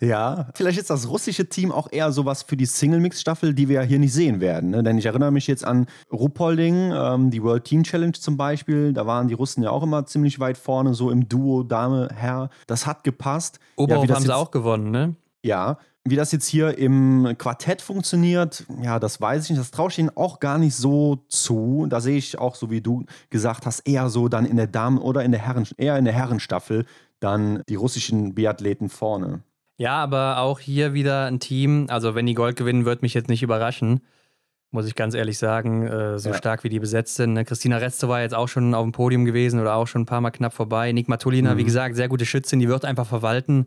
[0.01, 3.83] Ja, vielleicht ist das russische Team auch eher sowas für die Single-Mix-Staffel, die wir ja
[3.83, 4.71] hier nicht sehen werden.
[4.71, 4.83] Ne?
[4.83, 8.93] Denn ich erinnere mich jetzt an Ruppolding, ähm, die World Team Challenge zum Beispiel.
[8.93, 12.51] Da waren die Russen ja auch immer ziemlich weit vorne, so im Duo Dame, Herr.
[12.67, 13.61] Das hat gepasst.
[13.77, 15.17] Oberhof ja, haben sie auch gewonnen, ne?
[15.43, 15.79] Ja,
[16.11, 19.61] wie das jetzt hier im Quartett funktioniert, ja, das weiß ich nicht.
[19.61, 21.87] Das traue ich ihnen auch gar nicht so zu.
[21.89, 24.99] Da sehe ich auch, so wie du gesagt hast, eher so dann in der Damen-
[24.99, 26.85] oder in der Herren, eher in der Herrenstaffel
[27.21, 29.43] dann die russischen Biathleten vorne.
[29.77, 31.87] Ja, aber auch hier wieder ein Team.
[31.89, 34.01] Also, wenn die Gold gewinnen, wird mich jetzt nicht überraschen.
[34.71, 36.35] Muss ich ganz ehrlich sagen, äh, so ja.
[36.35, 37.33] stark wie die besetzt sind.
[37.33, 37.45] Ne?
[37.45, 40.21] Christina Retze war jetzt auch schon auf dem Podium gewesen oder auch schon ein paar
[40.21, 40.93] Mal knapp vorbei.
[40.93, 41.59] Nick Matulina, mhm.
[41.59, 43.67] wie gesagt, sehr gute Schützin, die wird einfach verwalten.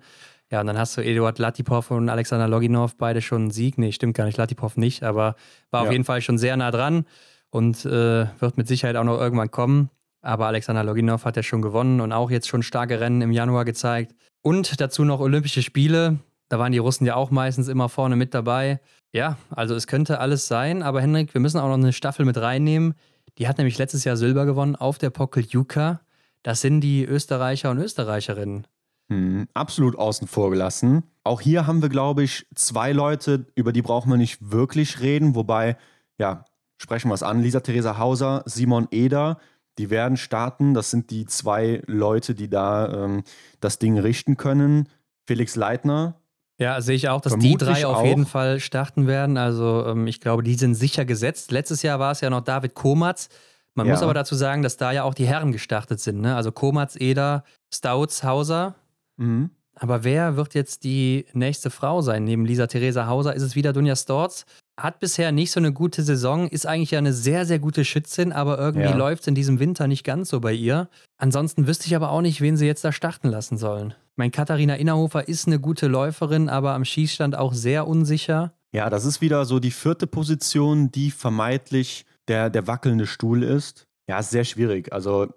[0.52, 3.78] Ja, und dann hast du Eduard Latipov und Alexander Loginov, beide schon einen Sieg.
[3.78, 5.36] Nee, stimmt gar nicht, Latipov nicht, aber
[5.72, 5.88] war ja.
[5.88, 7.06] auf jeden Fall schon sehr nah dran
[7.49, 9.89] und äh, wird mit Sicherheit auch noch irgendwann kommen.
[10.22, 13.64] Aber Alexander Loginov hat ja schon gewonnen und auch jetzt schon starke Rennen im Januar
[13.64, 14.14] gezeigt.
[14.41, 16.20] Und dazu noch Olympische Spiele.
[16.49, 18.82] Da waren die Russen ja auch meistens immer vorne mit dabei.
[19.14, 22.38] Ja, also es könnte alles sein, aber Henrik, wir müssen auch noch eine Staffel mit
[22.38, 22.93] reinnehmen.
[23.38, 26.02] Die hat nämlich letztes Jahr Silber gewonnen auf der Pokeljuka.
[26.43, 28.68] Das sind die Österreicher und Österreicherinnen.
[29.12, 31.03] Hm, absolut außen vor gelassen.
[31.24, 35.36] Auch hier haben wir, glaube ich, zwei Leute, über die brauchen wir nicht wirklich reden.
[35.36, 35.78] Wobei,
[36.18, 36.45] ja,
[36.82, 37.41] sprechen wir es an.
[37.41, 39.38] Lisa Theresa Hauser, Simon Eder
[39.78, 40.74] die werden starten.
[40.74, 43.24] Das sind die zwei Leute, die da ähm,
[43.59, 44.89] das Ding richten können.
[45.26, 46.16] Felix Leitner
[46.59, 48.05] Ja, sehe ich auch, dass die drei auf auch.
[48.05, 49.38] jeden Fall starten werden.
[49.38, 51.51] Also ähm, ich glaube, die sind sicher gesetzt.
[51.51, 53.30] Letztes Jahr war es ja noch David Komatz.
[53.74, 53.93] Man ja.
[53.93, 56.20] muss aber dazu sagen, dass da ja auch die Herren gestartet sind.
[56.20, 56.36] Ne?
[56.36, 57.43] Also Komatz, Eder,
[57.74, 58.76] Stouts, Hauser.
[59.18, 59.51] Mhm.
[59.76, 62.24] Aber wer wird jetzt die nächste Frau sein?
[62.24, 64.45] Neben Lisa Theresa Hauser ist es wieder Dunja Storz.
[64.78, 68.32] Hat bisher nicht so eine gute Saison, ist eigentlich ja eine sehr, sehr gute Schützin,
[68.32, 68.95] aber irgendwie ja.
[68.95, 70.89] läuft es in diesem Winter nicht ganz so bei ihr.
[71.18, 73.93] Ansonsten wüsste ich aber auch nicht, wen sie jetzt da starten lassen sollen.
[74.16, 78.53] Mein Katharina Innerhofer ist eine gute Läuferin, aber am Schießstand auch sehr unsicher.
[78.72, 83.88] Ja, das ist wieder so die vierte Position, die vermeintlich der, der wackelnde Stuhl ist.
[84.07, 84.91] Ja, ist sehr schwierig.
[84.93, 85.28] Also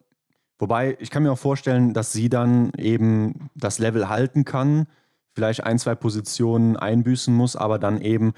[0.58, 4.86] Wobei, ich kann mir auch vorstellen, dass sie dann eben das Level halten kann,
[5.34, 8.34] vielleicht ein, zwei Positionen einbüßen muss, aber dann eben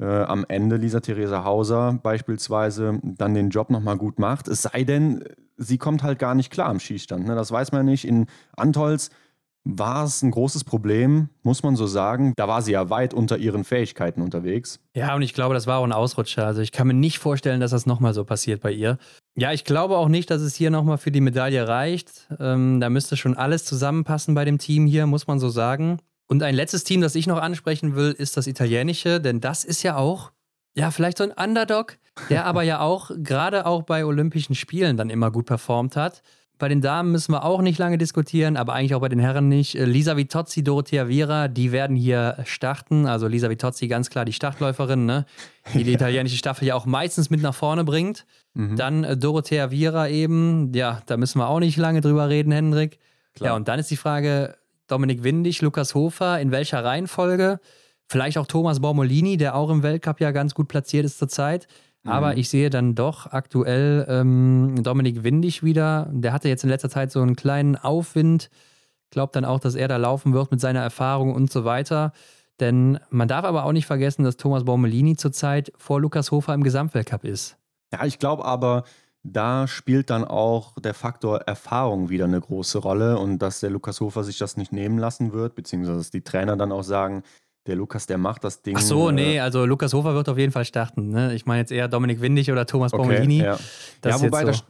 [0.00, 4.48] äh, am Ende Lisa Theresa Hauser beispielsweise dann den Job nochmal gut macht.
[4.48, 5.24] Es sei denn,
[5.56, 7.26] sie kommt halt gar nicht klar am Schießstand.
[7.26, 7.34] Ne?
[7.34, 8.06] Das weiß man nicht.
[8.06, 9.10] In Antolz
[9.64, 12.32] war es ein großes Problem, muss man so sagen.
[12.36, 14.80] Da war sie ja weit unter ihren Fähigkeiten unterwegs.
[14.94, 16.46] Ja, und ich glaube, das war auch ein Ausrutscher.
[16.46, 18.98] Also ich kann mir nicht vorstellen, dass das nochmal so passiert bei ihr.
[19.36, 22.28] Ja, ich glaube auch nicht, dass es hier nochmal für die Medaille reicht.
[22.40, 25.98] Ähm, da müsste schon alles zusammenpassen bei dem Team hier, muss man so sagen.
[26.28, 29.82] Und ein letztes Team, das ich noch ansprechen will, ist das italienische, denn das ist
[29.82, 30.32] ja auch,
[30.74, 31.98] ja, vielleicht so ein Underdog,
[32.28, 36.22] der aber ja auch gerade auch bei Olympischen Spielen dann immer gut performt hat.
[36.58, 39.48] Bei den Damen müssen wir auch nicht lange diskutieren, aber eigentlich auch bei den Herren
[39.48, 39.76] nicht.
[39.76, 43.06] Äh, Lisa Vitozzi, Dorothea Viera, die werden hier starten.
[43.06, 45.24] Also Lisa Vitozzi ganz klar die Startläuferin, ne?
[45.74, 48.26] die die italienische Staffel ja auch meistens mit nach vorne bringt.
[48.54, 48.76] Mhm.
[48.76, 52.98] Dann äh, Dorothea Viera eben, ja, da müssen wir auch nicht lange drüber reden, Hendrik.
[53.34, 53.50] Klar.
[53.50, 54.56] Ja, und dann ist die Frage,
[54.88, 57.60] Dominik Windig, Lukas Hofer, in welcher Reihenfolge?
[58.08, 61.68] Vielleicht auch Thomas Bormolini, der auch im Weltcup ja ganz gut platziert ist zurzeit.
[62.08, 62.38] Aber mhm.
[62.38, 66.08] ich sehe dann doch aktuell ähm, Dominik Windig wieder.
[66.12, 68.50] Der hatte jetzt in letzter Zeit so einen kleinen Aufwind.
[69.10, 72.12] Glaubt dann auch, dass er da laufen wird mit seiner Erfahrung und so weiter.
[72.60, 76.64] Denn man darf aber auch nicht vergessen, dass Thomas Baumelini zurzeit vor Lukas Hofer im
[76.64, 77.56] Gesamtweltcup ist.
[77.92, 78.84] Ja, ich glaube aber,
[79.22, 84.00] da spielt dann auch der Faktor Erfahrung wieder eine große Rolle und dass der Lukas
[84.00, 87.22] Hofer sich das nicht nehmen lassen wird, beziehungsweise dass die Trainer dann auch sagen,
[87.68, 88.76] der Lukas, der macht das Ding.
[88.76, 91.10] Ach so, nee, äh, also Lukas Hofer wird auf jeden Fall starten.
[91.10, 91.34] Ne?
[91.34, 93.38] Ich meine jetzt eher Dominik Windig oder Thomas okay, Bommelini.
[93.38, 93.58] Ja,
[94.04, 94.46] ja wobei so.
[94.48, 94.64] das,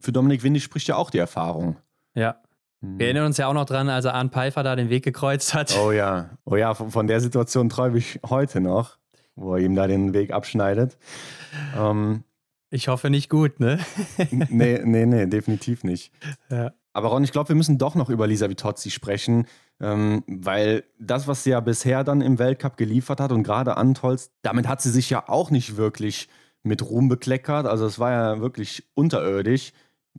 [0.00, 1.76] für Dominik Windig spricht ja auch die Erfahrung.
[2.14, 2.36] Ja.
[2.82, 2.98] Hm.
[2.98, 5.76] Wir erinnern uns ja auch noch dran, als Arne Pfeiffer da den Weg gekreuzt hat.
[5.82, 8.98] Oh ja, oh ja, von, von der Situation träume ich heute noch,
[9.34, 10.98] wo er ihm da den Weg abschneidet.
[11.76, 12.22] Ähm,
[12.70, 13.78] ich hoffe nicht gut, ne?
[14.30, 16.12] nee, nee, nee, definitiv nicht.
[16.50, 16.72] Ja.
[16.92, 19.46] Aber Ron, ich glaube, wir müssen doch noch über Lisa Vitozzi sprechen.
[19.80, 24.30] Ähm, weil das, was sie ja bisher dann im Weltcup geliefert hat und gerade Antolz,
[24.42, 26.28] damit hat sie sich ja auch nicht wirklich
[26.62, 27.66] mit Ruhm bekleckert.
[27.66, 29.72] Also es war ja wirklich unterirdisch.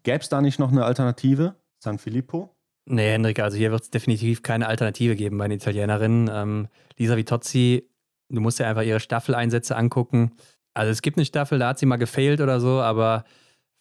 [0.03, 1.55] Gäbe es da nicht noch eine Alternative?
[1.79, 2.55] San Filippo?
[2.85, 6.29] Nee, Hendrik, also hier wird es definitiv keine Alternative geben bei den Italienerinnen.
[6.31, 7.89] Ähm, Lisa Vitozzi,
[8.29, 10.31] du musst dir einfach ihre Staffeleinsätze angucken.
[10.73, 13.25] Also es gibt eine Staffel, da hat sie mal gefailt oder so, aber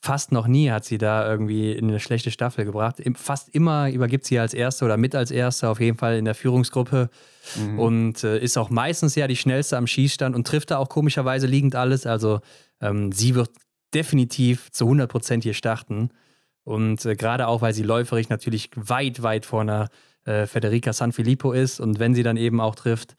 [0.01, 3.03] fast noch nie hat sie da irgendwie in eine schlechte Staffel gebracht.
[3.16, 6.34] Fast immer übergibt sie als Erste oder mit als Erste, auf jeden Fall in der
[6.34, 7.11] Führungsgruppe.
[7.57, 7.78] Mhm.
[7.78, 11.47] Und äh, ist auch meistens ja die schnellste am Schießstand und trifft da auch komischerweise
[11.47, 12.07] liegend alles.
[12.07, 12.40] Also
[12.80, 13.51] ähm, sie wird
[13.94, 16.11] definitiv zu 100 Prozent hier starten.
[16.64, 19.88] Und äh, gerade auch, weil sie läuferig natürlich weit, weit vor einer
[20.24, 21.80] äh, Federica Sanfilippo ist.
[21.80, 23.16] Und wenn sie dann eben auch trifft,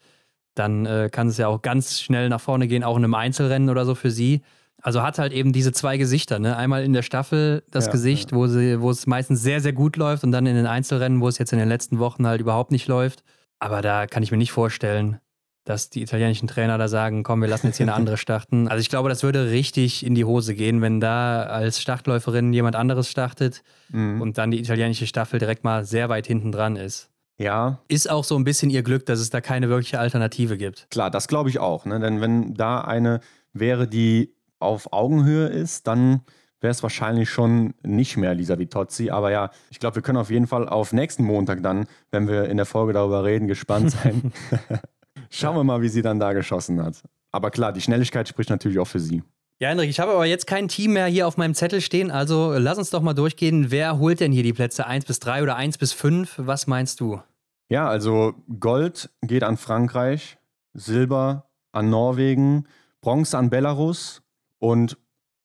[0.54, 3.70] dann äh, kann es ja auch ganz schnell nach vorne gehen, auch in einem Einzelrennen
[3.70, 4.42] oder so für sie.
[4.80, 6.56] Also hat halt eben diese zwei Gesichter, ne?
[6.56, 8.36] Einmal in der Staffel das ja, Gesicht, ja.
[8.36, 11.28] Wo, sie, wo es meistens sehr, sehr gut läuft und dann in den Einzelrennen, wo
[11.28, 13.24] es jetzt in den letzten Wochen halt überhaupt nicht läuft.
[13.58, 15.18] Aber da kann ich mir nicht vorstellen,
[15.64, 18.68] dass die italienischen Trainer da sagen, komm, wir lassen jetzt hier eine andere starten.
[18.68, 22.76] Also ich glaube, das würde richtig in die Hose gehen, wenn da als Startläuferin jemand
[22.76, 24.22] anderes startet mhm.
[24.22, 27.10] und dann die italienische Staffel direkt mal sehr weit hinten dran ist.
[27.36, 27.80] Ja.
[27.88, 30.88] Ist auch so ein bisschen ihr Glück, dass es da keine wirkliche Alternative gibt.
[30.90, 31.84] Klar, das glaube ich auch.
[31.84, 32.00] Ne?
[32.00, 33.20] Denn wenn da eine
[33.52, 36.22] wäre, die auf Augenhöhe ist, dann
[36.60, 39.10] wäre es wahrscheinlich schon nicht mehr Lisa Vitozzi.
[39.10, 42.48] Aber ja, ich glaube, wir können auf jeden Fall auf nächsten Montag dann, wenn wir
[42.48, 44.32] in der Folge darüber reden, gespannt sein.
[45.30, 47.02] Schauen wir mal, wie sie dann da geschossen hat.
[47.30, 49.22] Aber klar, die Schnelligkeit spricht natürlich auch für sie.
[49.60, 52.10] Ja, Hendrik, ich habe aber jetzt kein Team mehr hier auf meinem Zettel stehen.
[52.10, 53.70] Also lass uns doch mal durchgehen.
[53.70, 56.34] Wer holt denn hier die Plätze 1 bis 3 oder 1 bis 5?
[56.38, 57.20] Was meinst du?
[57.68, 60.38] Ja, also Gold geht an Frankreich,
[60.74, 62.66] Silber an Norwegen,
[63.00, 64.22] Bronze an Belarus,
[64.58, 64.96] und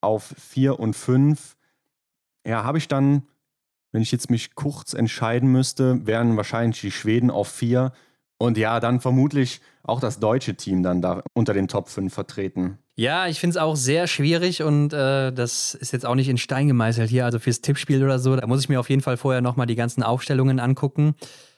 [0.01, 1.55] auf 4 und 5,
[2.45, 3.24] ja, habe ich dann,
[3.91, 7.93] wenn ich jetzt mich kurz entscheiden müsste, wären wahrscheinlich die Schweden auf 4
[8.38, 12.78] und ja, dann vermutlich auch das deutsche Team dann da unter den Top 5 vertreten.
[12.95, 16.38] Ja, ich finde es auch sehr schwierig und äh, das ist jetzt auch nicht in
[16.38, 18.36] Stein gemeißelt hier, also fürs Tippspiel oder so.
[18.36, 21.16] Da muss ich mir auf jeden Fall vorher nochmal die ganzen Aufstellungen angucken.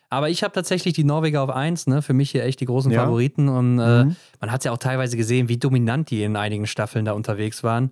[0.10, 2.02] Aber ich habe tatsächlich die Norweger auf 1, ne?
[2.02, 3.04] Für mich hier echt die großen ja.
[3.04, 3.50] Favoriten.
[3.50, 4.16] Und äh, mhm.
[4.40, 7.92] man hat ja auch teilweise gesehen, wie dominant die in einigen Staffeln da unterwegs waren.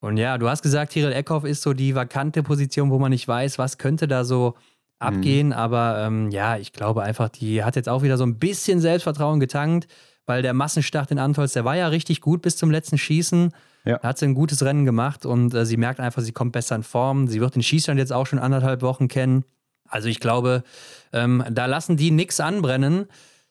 [0.00, 3.26] Und ja, du hast gesagt, Tiril Eckhoff ist so die vakante Position, wo man nicht
[3.26, 4.54] weiß, was könnte da so
[4.98, 5.48] abgehen.
[5.48, 5.52] Mhm.
[5.52, 9.40] Aber ähm, ja, ich glaube einfach, die hat jetzt auch wieder so ein bisschen Selbstvertrauen
[9.40, 9.86] getankt,
[10.26, 13.52] weil der Massenstart in Antolz, der war ja richtig gut bis zum letzten Schießen.
[13.84, 13.98] Ja.
[13.98, 16.76] Da hat sie ein gutes Rennen gemacht und äh, sie merkt einfach, sie kommt besser
[16.76, 17.26] in Form.
[17.26, 19.44] Sie wird den Schießstand jetzt auch schon anderthalb Wochen kennen.
[19.92, 20.64] Also ich glaube,
[21.12, 23.06] ähm, da lassen die nichts anbrennen.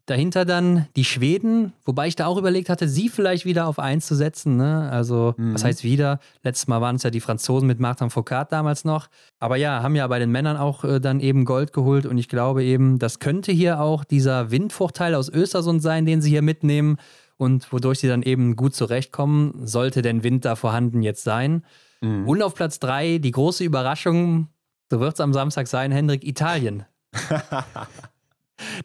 [0.08, 4.06] Dahinter dann die Schweden, wobei ich da auch überlegt hatte, sie vielleicht wieder auf 1
[4.06, 4.58] zu setzen.
[4.58, 4.90] Ne?
[4.92, 5.54] Also, mhm.
[5.54, 6.20] was heißt wieder?
[6.44, 9.08] Letztes Mal waren es ja die Franzosen mit Martin Foucault damals noch.
[9.40, 12.28] Aber ja, haben ja bei den Männern auch äh, dann eben Gold geholt und ich
[12.28, 16.98] glaube eben, das könnte hier auch dieser Windvorteil aus Östersund sein, den sie hier mitnehmen
[17.38, 21.64] und wodurch sie dann eben gut zurechtkommen, sollte denn Wind da vorhanden jetzt sein.
[22.02, 22.28] Mhm.
[22.28, 24.48] Und auf Platz 3 die große Überraschung,
[24.92, 26.84] so wird es am Samstag sein, Hendrik, Italien.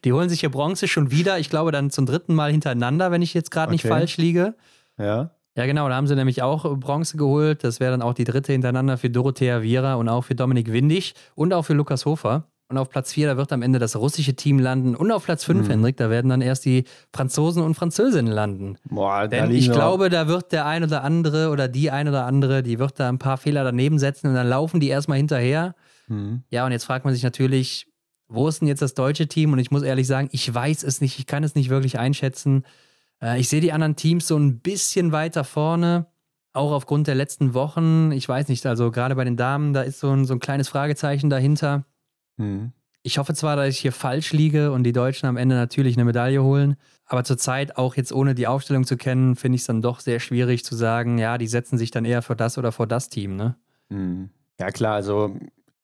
[0.04, 3.22] Die holen sich hier Bronze schon wieder, ich glaube dann zum dritten Mal hintereinander, wenn
[3.22, 3.72] ich jetzt gerade okay.
[3.72, 4.54] nicht falsch liege.
[4.98, 5.32] Ja.
[5.56, 7.64] Ja, genau, da haben sie nämlich auch Bronze geholt.
[7.64, 11.14] Das wäre dann auch die dritte hintereinander für Dorothea Viera und auch für Dominik Windig
[11.34, 12.44] und auch für Lukas Hofer.
[12.68, 14.94] Und auf Platz 4, da wird am Ende das russische Team landen.
[14.94, 15.70] Und auf Platz 5, mhm.
[15.70, 18.76] Hendrik, da werden dann erst die Franzosen und Französinnen landen.
[18.84, 22.62] Boah, Denn ich glaube, da wird der ein oder andere oder die ein oder andere,
[22.62, 25.74] die wird da ein paar Fehler daneben setzen und dann laufen die erstmal hinterher.
[26.08, 26.42] Mhm.
[26.50, 27.88] Ja, und jetzt fragt man sich natürlich,
[28.28, 29.52] wo ist denn jetzt das deutsche Team?
[29.52, 32.64] Und ich muss ehrlich sagen, ich weiß es nicht, ich kann es nicht wirklich einschätzen.
[33.22, 36.06] Äh, ich sehe die anderen Teams so ein bisschen weiter vorne,
[36.52, 38.12] auch aufgrund der letzten Wochen.
[38.12, 40.68] Ich weiß nicht, also gerade bei den Damen, da ist so ein, so ein kleines
[40.68, 41.84] Fragezeichen dahinter.
[42.36, 42.72] Mhm.
[43.02, 46.04] Ich hoffe zwar, dass ich hier falsch liege und die Deutschen am Ende natürlich eine
[46.04, 49.80] Medaille holen, aber zurzeit, auch jetzt ohne die Aufstellung zu kennen, finde ich es dann
[49.80, 52.88] doch sehr schwierig zu sagen, ja, die setzen sich dann eher vor das oder vor
[52.88, 53.54] das Team, ne?
[53.90, 54.30] Mhm.
[54.58, 55.36] Ja, klar, also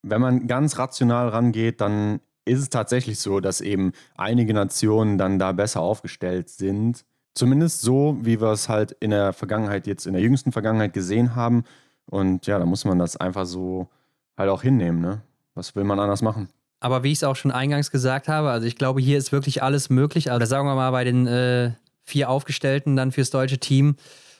[0.02, 5.38] wenn man ganz rational rangeht, dann ist es tatsächlich so, dass eben einige Nationen dann
[5.38, 7.04] da besser aufgestellt sind.
[7.34, 11.34] Zumindest so, wie wir es halt in der Vergangenheit, jetzt in der jüngsten Vergangenheit gesehen
[11.34, 11.64] haben.
[12.06, 13.88] Und ja, da muss man das einfach so
[14.36, 15.00] halt auch hinnehmen.
[15.00, 15.22] Ne?
[15.54, 16.48] Was will man anders machen?
[16.80, 19.62] Aber wie ich es auch schon eingangs gesagt habe, also ich glaube, hier ist wirklich
[19.62, 20.32] alles möglich.
[20.32, 21.72] Also sagen wir mal, bei den äh,
[22.02, 23.94] vier Aufgestellten dann fürs deutsche Team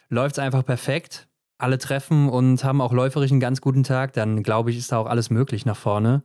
[0.08, 1.28] läuft es einfach perfekt.
[1.62, 4.12] Alle treffen und haben auch läuferisch einen ganz guten Tag.
[4.12, 6.22] Dann glaube ich, ist da auch alles möglich nach vorne.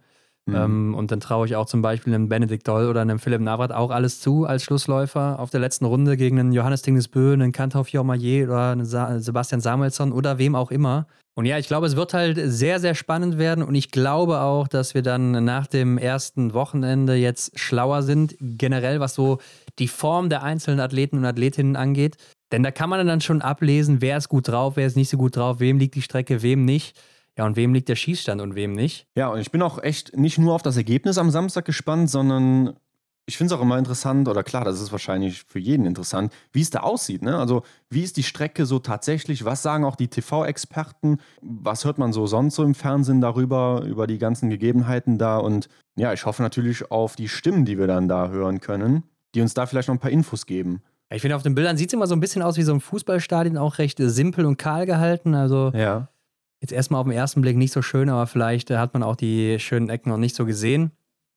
[0.48, 0.56] Mhm.
[0.56, 3.72] Ähm, und dann traue ich auch zum Beispiel einem Benedikt Doll oder einem Philipp Navrat
[3.72, 7.90] auch alles zu als Schlussläufer auf der letzten Runde gegen einen Johannes Tingesbö, einen Kantauf
[7.90, 11.06] Jormayer oder einen Sa Sebastian Samuelsson oder wem auch immer.
[11.36, 14.68] Und ja, ich glaube, es wird halt sehr, sehr spannend werden und ich glaube auch,
[14.68, 19.38] dass wir dann nach dem ersten Wochenende jetzt schlauer sind, generell was so
[19.78, 22.18] die Form der einzelnen Athleten und Athletinnen angeht.
[22.52, 25.18] Denn da kann man dann schon ablesen, wer ist gut drauf, wer ist nicht so
[25.18, 27.00] gut drauf, wem liegt die Strecke, wem nicht.
[27.38, 29.06] Ja, und wem liegt der Schießstand und wem nicht?
[29.16, 32.76] Ja, und ich bin auch echt nicht nur auf das Ergebnis am Samstag gespannt, sondern
[33.28, 36.62] ich finde es auch immer interessant, oder klar, das ist wahrscheinlich für jeden interessant, wie
[36.62, 37.22] es da aussieht.
[37.22, 37.38] Ne?
[37.38, 39.44] Also, wie ist die Strecke so tatsächlich?
[39.44, 41.20] Was sagen auch die TV-Experten?
[41.42, 45.38] Was hört man so sonst so im Fernsehen darüber, über die ganzen Gegebenheiten da?
[45.38, 45.68] Und
[45.98, 49.04] ja, ich hoffe natürlich auf die Stimmen, die wir dann da hören können,
[49.36, 50.82] die uns da vielleicht noch ein paar Infos geben.
[51.10, 52.82] Ich finde, auf den Bildern sieht es immer so ein bisschen aus wie so ein
[52.82, 55.36] Fußballstadion, auch recht simpel und kahl gehalten.
[55.36, 56.10] Also, ja
[56.62, 59.16] jetzt erstmal auf den ersten Blick nicht so schön, aber vielleicht äh, hat man auch
[59.16, 60.92] die schönen Ecken noch nicht so gesehen.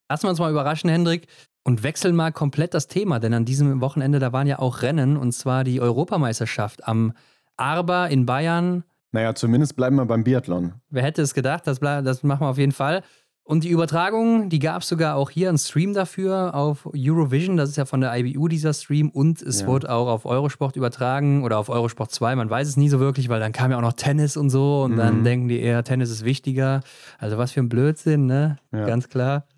[0.08, 1.26] Lassen wir uns mal überraschen, Hendrik,
[1.62, 5.16] und wechseln mal komplett das Thema, denn an diesem Wochenende, da waren ja auch Rennen,
[5.16, 7.12] und zwar die Europameisterschaft am
[7.56, 8.84] Arba in Bayern.
[9.12, 10.72] Naja, zumindest bleiben wir beim Biathlon.
[10.88, 11.66] Wer hätte es gedacht?
[11.66, 13.02] Das, das machen wir auf jeden Fall.
[13.50, 17.56] Und die Übertragung, die gab es sogar auch hier, einen Stream dafür auf Eurovision.
[17.56, 19.10] Das ist ja von der IBU dieser Stream.
[19.10, 19.66] Und es ja.
[19.66, 22.36] wurde auch auf Eurosport übertragen oder auf Eurosport 2.
[22.36, 24.84] Man weiß es nie so wirklich, weil dann kam ja auch noch Tennis und so.
[24.84, 24.98] Und mhm.
[24.98, 26.82] dann denken die eher, Tennis ist wichtiger.
[27.18, 28.58] Also was für ein Blödsinn, ne?
[28.70, 28.86] Ja.
[28.86, 29.48] Ganz klar.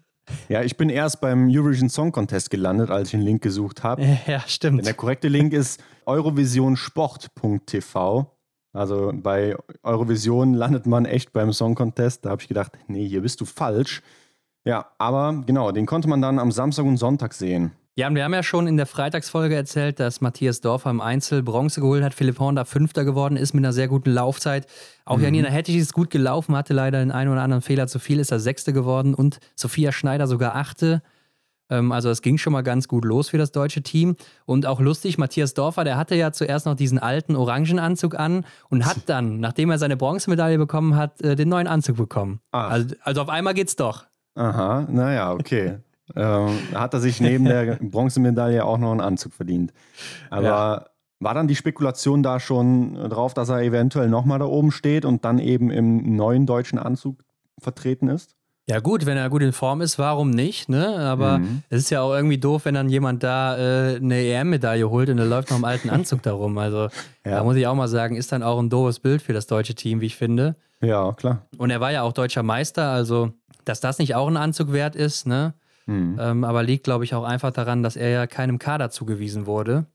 [0.49, 4.03] Ja, ich bin erst beim Eurovision Song Contest gelandet, als ich einen Link gesucht habe.
[4.27, 4.79] Ja, stimmt.
[4.79, 8.31] Denn der korrekte Link ist eurovisionsport.tv.
[8.73, 12.25] Also bei Eurovision landet man echt beim Song Contest.
[12.25, 14.03] Da habe ich gedacht, nee, hier bist du falsch.
[14.65, 17.73] Ja, aber genau, den konnte man dann am Samstag und Sonntag sehen.
[17.95, 21.43] Ja, und wir haben ja schon in der Freitagsfolge erzählt, dass Matthias Dorfer im Einzel
[21.43, 24.67] Bronze geholt hat, Philipp Horn da Fünfter geworden ist mit einer sehr guten Laufzeit.
[25.05, 25.25] Auch mhm.
[25.25, 28.33] Janina Hettich ist gut gelaufen, hatte leider den einen oder anderen Fehler zu viel, ist
[28.33, 31.03] er Sechste geworden und Sophia Schneider sogar Achte.
[31.73, 34.17] Ähm, also es ging schon mal ganz gut los für das deutsche Team.
[34.45, 38.85] Und auch lustig, Matthias Dorfer, der hatte ja zuerst noch diesen alten Orangenanzug an und
[38.85, 42.41] hat dann, nachdem er seine Bronzemedaille bekommen hat, äh, den neuen Anzug bekommen.
[42.51, 44.05] Also, also auf einmal geht's doch.
[44.35, 45.79] Aha, naja, okay.
[46.17, 49.73] ähm, hat er sich neben der Bronzemedaille auch noch einen Anzug verdient.
[50.31, 50.87] Aber ja.
[51.21, 55.25] war dann die Spekulation da schon drauf, dass er eventuell nochmal da oben steht und
[55.25, 57.25] dann eben im neuen deutschen Anzug
[57.59, 58.37] vertreten ist?
[58.69, 60.69] Ja, gut, wenn er gut in Form ist, warum nicht?
[60.69, 60.97] Ne?
[60.99, 61.63] Aber mhm.
[61.69, 65.19] es ist ja auch irgendwie doof, wenn dann jemand da äh, eine EM-Medaille holt und
[65.19, 66.57] er läuft noch im alten Anzug darum.
[66.59, 66.89] Also,
[67.25, 67.37] ja.
[67.37, 69.75] da muss ich auch mal sagen, ist dann auch ein doofes Bild für das deutsche
[69.75, 70.55] Team, wie ich finde.
[70.81, 71.47] Ja, klar.
[71.59, 73.33] Und er war ja auch deutscher Meister, also,
[73.65, 75.55] dass das nicht auch ein Anzug wert ist, ne?
[75.87, 76.17] Mhm.
[76.21, 79.87] Ähm, aber liegt, glaube ich, auch einfach daran, dass er ja keinem Kader zugewiesen wurde.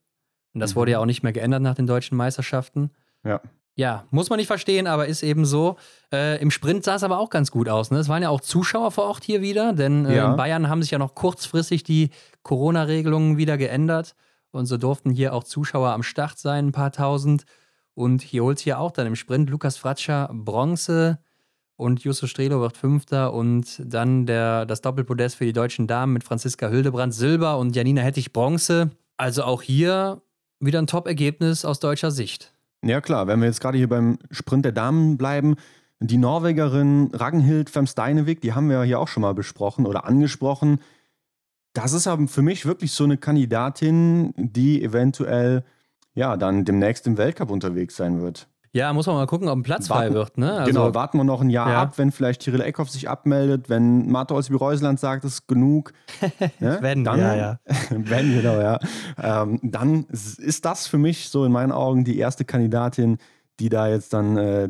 [0.54, 0.80] Und das mhm.
[0.80, 2.92] wurde ja auch nicht mehr geändert nach den deutschen Meisterschaften.
[3.24, 3.40] Ja.
[3.78, 5.78] Ja, muss man nicht verstehen, aber ist eben so.
[6.12, 7.92] Äh, Im Sprint sah es aber auch ganz gut aus.
[7.92, 8.00] Ne?
[8.00, 10.32] Es waren ja auch Zuschauer vor Ort hier wieder, denn äh, ja.
[10.32, 12.10] in Bayern haben sich ja noch kurzfristig die
[12.42, 14.16] Corona-Regelungen wieder geändert.
[14.50, 17.46] Und so durften hier auch Zuschauer am Start sein, ein paar tausend.
[17.94, 21.20] Und hier holt hier auch dann im Sprint Lukas Fratscher Bronze
[21.76, 23.32] und Justus Strelo wird Fünfter.
[23.32, 28.02] Und dann der, das Doppelpodest für die deutschen Damen mit Franziska Hildebrand Silber und Janina
[28.02, 28.90] Hettich Bronze.
[29.18, 30.24] Also auch hier
[30.60, 32.57] wieder ein Top-Ergebnis aus deutscher Sicht.
[32.88, 35.58] Ja, klar, wenn wir jetzt gerade hier beim Sprint der Damen bleiben,
[36.00, 40.80] die Norwegerin Ragnhild Femsteinevik, die haben wir ja hier auch schon mal besprochen oder angesprochen.
[41.74, 45.66] Das ist aber für mich wirklich so eine Kandidatin, die eventuell
[46.14, 48.48] ja dann demnächst im Weltcup unterwegs sein wird.
[48.78, 50.38] Ja, muss man mal gucken, ob ein Platz warten, frei wird.
[50.38, 50.54] Ne?
[50.54, 51.82] Also, genau, warten wir noch ein Jahr ja.
[51.82, 55.94] ab, wenn vielleicht Tyrell Eckhoff sich abmeldet, wenn Marta Olsby-Reusland sagt, es ist genug.
[56.60, 56.78] ne?
[56.82, 57.60] wenn, dann, ja, ja.
[57.90, 58.80] wenn, genau, ja.
[59.20, 63.18] Ähm, dann ist das für mich so in meinen Augen die erste Kandidatin,
[63.60, 64.70] die da jetzt dann äh,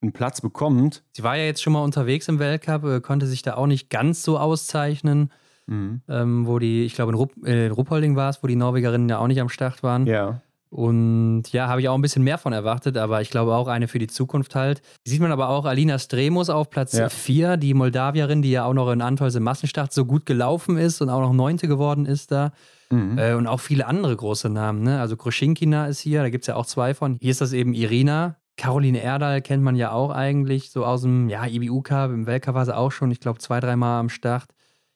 [0.00, 1.02] einen Platz bekommt.
[1.16, 3.90] Sie war ja jetzt schon mal unterwegs im Weltcup, äh, konnte sich da auch nicht
[3.90, 5.32] ganz so auszeichnen.
[5.66, 6.02] Mhm.
[6.08, 9.08] Ähm, wo die, ich glaube in, Rupp, äh, in Ruppolding war es, wo die Norwegerinnen
[9.08, 10.06] ja auch nicht am Start waren.
[10.06, 10.40] Ja.
[10.70, 13.88] Und ja, habe ich auch ein bisschen mehr von erwartet, aber ich glaube auch eine
[13.88, 14.82] für die Zukunft halt.
[15.04, 17.56] Sieht man aber auch Alina Stremus auf Platz 4, ja.
[17.56, 21.10] die Moldawierin, die ja auch noch in Antolz im Massenstart so gut gelaufen ist und
[21.10, 22.52] auch noch Neunte geworden ist da.
[22.90, 23.18] Mhm.
[23.18, 24.82] Äh, und auch viele andere große Namen.
[24.82, 25.00] Ne?
[25.00, 27.18] Also Kruschinkina ist hier, da gibt es ja auch zwei von.
[27.20, 28.36] Hier ist das eben Irina.
[28.56, 32.10] Caroline Erdal kennt man ja auch eigentlich, so aus dem ja, IBU-Cup.
[32.10, 34.46] Im Weltcup war sie auch schon, ich glaube, zwei, dreimal am Start.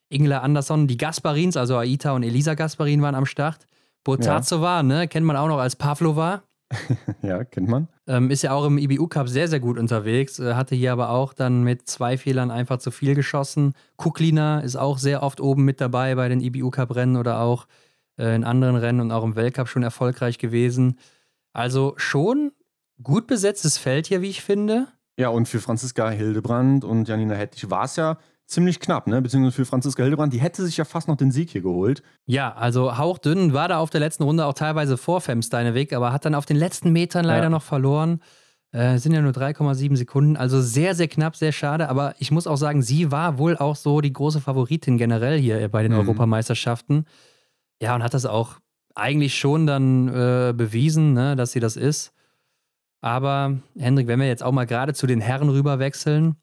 [0.07, 3.65] Ingela Andersson, die Gasparins, also Aita und Elisa Gasparin waren am Start.
[4.05, 4.83] Botazova, ja.
[4.83, 6.43] ne, kennt man auch noch als Pavlova.
[7.21, 7.87] ja, kennt man.
[8.07, 10.39] Ähm, ist ja auch im IBU Cup sehr, sehr gut unterwegs.
[10.39, 13.73] Äh, hatte hier aber auch dann mit zwei Fehlern einfach zu viel geschossen.
[13.97, 17.67] Kuklina ist auch sehr oft oben mit dabei bei den IBU Cup Rennen oder auch
[18.17, 20.97] äh, in anderen Rennen und auch im Weltcup schon erfolgreich gewesen.
[21.53, 22.51] Also schon
[23.01, 24.87] gut besetztes Feld hier, wie ich finde.
[25.17, 28.17] Ja, und für Franziska Hildebrand und Janina Hettich war es ja
[28.47, 29.21] ziemlich knapp, ne?
[29.21, 32.03] Beziehungsweise für Franziska Hildebrand, die hätte sich ja fast noch den Sieg hier geholt.
[32.25, 36.25] Ja, also hauchdünn, war da auf der letzten Runde auch teilweise vor Femsteineweg, aber hat
[36.25, 37.49] dann auf den letzten Metern leider ja.
[37.49, 38.21] noch verloren.
[38.71, 41.87] Äh, sind ja nur 3,7 Sekunden, also sehr, sehr knapp, sehr schade.
[41.87, 45.69] Aber ich muss auch sagen, sie war wohl auch so die große Favoritin generell hier
[45.69, 45.99] bei den mhm.
[45.99, 47.05] Europameisterschaften.
[47.81, 48.57] Ja, und hat das auch
[48.93, 52.11] eigentlich schon dann äh, bewiesen, ne, dass sie das ist.
[53.01, 56.35] Aber Hendrik, wenn wir jetzt auch mal gerade zu den Herren rüber wechseln,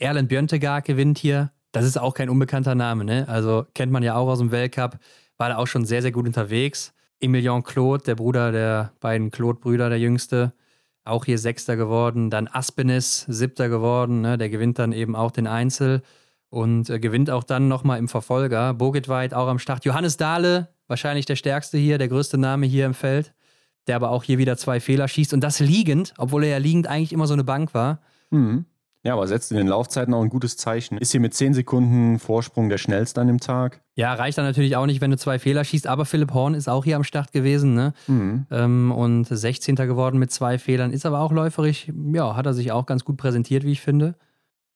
[0.00, 1.52] Erlen Björntegaard gewinnt hier.
[1.72, 3.26] Das ist auch kein unbekannter Name, ne?
[3.28, 4.98] Also kennt man ja auch aus dem Weltcup.
[5.36, 6.94] War da auch schon sehr, sehr gut unterwegs.
[7.20, 10.52] Emilien Claude, der Bruder der beiden Claude-Brüder, der jüngste,
[11.04, 12.30] auch hier Sechster geworden.
[12.30, 14.20] Dann Aspenis, Siebter geworden.
[14.20, 14.38] Ne?
[14.38, 16.02] Der gewinnt dann eben auch den Einzel
[16.50, 18.74] und äh, gewinnt auch dann nochmal im Verfolger.
[18.74, 19.84] Bogitweit auch am Start.
[19.84, 23.34] Johannes Dahle, wahrscheinlich der stärkste hier, der größte Name hier im Feld,
[23.86, 26.86] der aber auch hier wieder zwei Fehler schießt und das liegend, obwohl er ja liegend
[26.86, 28.00] eigentlich immer so eine Bank war.
[28.30, 28.64] Mhm.
[29.04, 30.98] Ja, aber setzt in den Laufzeiten auch ein gutes Zeichen.
[30.98, 33.80] Ist hier mit 10 Sekunden Vorsprung der schnellste an dem Tag.
[33.94, 36.68] Ja, reicht dann natürlich auch nicht, wenn du zwei Fehler schießt, aber Philipp Horn ist
[36.68, 37.92] auch hier am Start gewesen, ne?
[38.08, 38.46] Mhm.
[38.50, 39.76] Ähm, und 16.
[39.76, 43.16] geworden mit zwei Fehlern, ist aber auch läuferig, ja, hat er sich auch ganz gut
[43.16, 44.16] präsentiert, wie ich finde.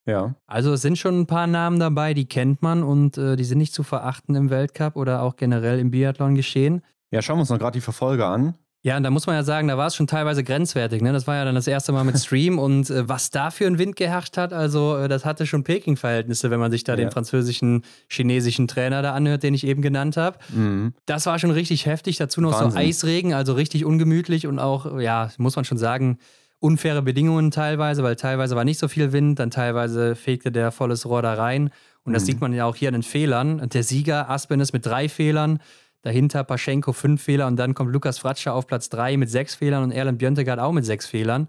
[0.07, 0.35] Ja.
[0.47, 3.59] Also es sind schon ein paar Namen dabei, die kennt man und äh, die sind
[3.59, 6.83] nicht zu verachten im Weltcup oder auch generell im Biathlon geschehen.
[7.11, 8.55] Ja, schauen wir uns noch gerade die Verfolger an.
[8.85, 11.03] Ja, und da muss man ja sagen, da war es schon teilweise grenzwertig.
[11.03, 11.13] Ne?
[11.13, 13.79] Das war ja dann das erste Mal mit Stream und äh, was da für ein
[13.79, 16.97] Wind geherrscht hat, also äh, das hatte schon Peking-Verhältnisse, wenn man sich da ja.
[16.97, 20.39] den französischen, chinesischen Trainer da anhört, den ich eben genannt habe.
[20.53, 20.95] Mhm.
[21.07, 22.17] Das war schon richtig heftig.
[22.17, 22.71] Dazu noch Wahnsinn.
[22.73, 26.19] so Eisregen, also richtig ungemütlich und auch, ja, muss man schon sagen,
[26.59, 31.07] unfaire Bedingungen teilweise, weil teilweise war nicht so viel Wind, dann teilweise fegte der volles
[31.07, 31.71] Rohr da rein.
[32.05, 32.27] Und das mhm.
[32.27, 33.69] sieht man ja auch hier an den Fehlern.
[33.69, 35.61] Der Sieger, Aspen, ist mit drei Fehlern.
[36.03, 39.85] Dahinter Paschenko fünf Fehler und dann kommt Lukas Fratscher auf Platz drei mit sechs Fehlern
[39.85, 41.49] und Erlen Björntegard auch mit sechs Fehlern.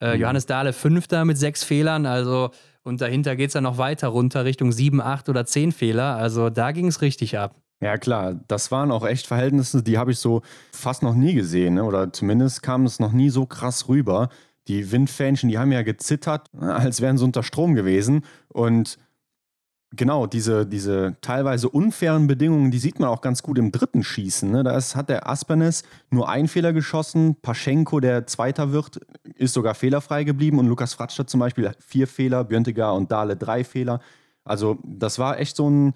[0.00, 0.22] Äh, mhm.
[0.22, 2.50] Johannes Dahle fünfter mit sechs Fehlern, also
[2.82, 6.16] und dahinter geht es dann noch weiter runter Richtung sieben, acht oder zehn Fehler.
[6.16, 7.54] Also da ging es richtig ab.
[7.82, 10.42] Ja, klar, das waren auch echt Verhältnisse, die habe ich so
[10.72, 11.74] fast noch nie gesehen.
[11.74, 11.84] Ne?
[11.84, 14.28] Oder zumindest kam es noch nie so krass rüber.
[14.68, 18.24] Die Windfähnchen, die haben ja gezittert, als wären sie unter Strom gewesen.
[18.48, 18.98] Und
[19.96, 24.48] Genau, diese, diese teilweise unfairen Bedingungen, die sieht man auch ganz gut im dritten Schießen.
[24.48, 24.62] Ne?
[24.62, 27.36] Da ist, hat der Aspernes nur einen Fehler geschossen.
[27.42, 29.00] Paschenko, der Zweiter wird,
[29.34, 30.60] ist sogar fehlerfrei geblieben.
[30.60, 34.00] Und Lukas Fratscher zum Beispiel vier Fehler, Björntegar und Dahle drei Fehler.
[34.44, 35.94] Also das war echt so ein,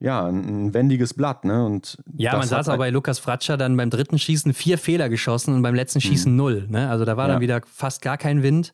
[0.00, 1.44] ja, ein wendiges Blatt.
[1.44, 1.66] Ne?
[1.66, 5.10] Und ja, man sah es auch bei Lukas Fratscher dann beim dritten Schießen vier Fehler
[5.10, 6.38] geschossen und beim letzten Schießen mhm.
[6.38, 6.66] null.
[6.70, 6.88] Ne?
[6.88, 7.34] Also da war ja.
[7.34, 8.72] dann wieder fast gar kein Wind.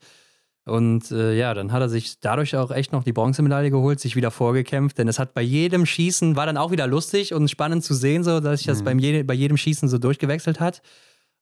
[0.67, 4.17] Und äh, ja, dann hat er sich dadurch auch echt noch die Bronzemedaille geholt, sich
[4.17, 7.85] wieder vorgekämpft, denn es hat bei jedem Schießen, war dann auch wieder lustig und spannend
[7.85, 8.85] zu sehen, so dass sich das mhm.
[8.85, 10.81] beim je, bei jedem Schießen so durchgewechselt hat.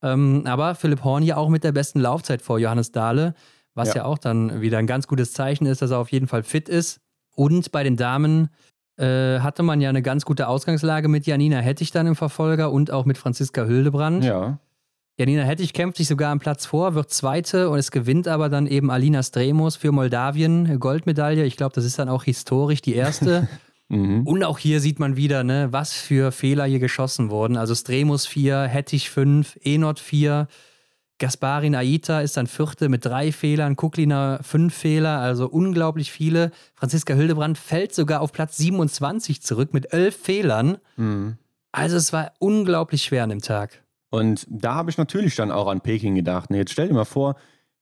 [0.02, 3.34] Ähm, aber Philipp Horn hier auch mit der besten Laufzeit vor Johannes Dahle,
[3.74, 3.96] was ja.
[3.96, 4.04] ja.
[4.06, 7.00] auch dann wieder ein ganz gutes Zeichen ist, dass er auf jeden Fall fit ist.
[7.34, 8.50] Und bei den Damen
[8.96, 12.90] äh, hatte man ja eine ganz gute Ausgangslage mit Janina Hettich dann im Verfolger und
[12.90, 14.24] auch mit Franziska Hildebrand.
[14.24, 14.58] Ja.
[15.18, 18.66] Janina Hettich kämpft sich sogar am Platz vor, wird Zweite und es gewinnt aber dann
[18.66, 21.44] eben Alina Stremos für Moldawien Goldmedaille.
[21.44, 23.48] Ich glaube, das ist dann auch historisch die erste.
[23.88, 24.26] mhm.
[24.26, 27.58] Und auch hier sieht man wieder, ne, was für Fehler hier geschossen wurden.
[27.58, 30.48] Also Stremos 4, Hettich 5, Enot 4,
[31.22, 36.50] Gasparin Aita ist dann Vierte mit drei Fehlern, Kuklina fünf Fehler, also unglaublich viele.
[36.74, 40.78] Franziska Hildebrand fällt sogar auf Platz 27 zurück mit elf Fehlern.
[40.96, 41.36] Mhm.
[41.70, 43.81] Also es war unglaublich schwer an dem Tag.
[44.12, 46.50] Und da habe ich natürlich dann auch an Peking gedacht.
[46.50, 47.34] Nee, jetzt stell dir mal vor,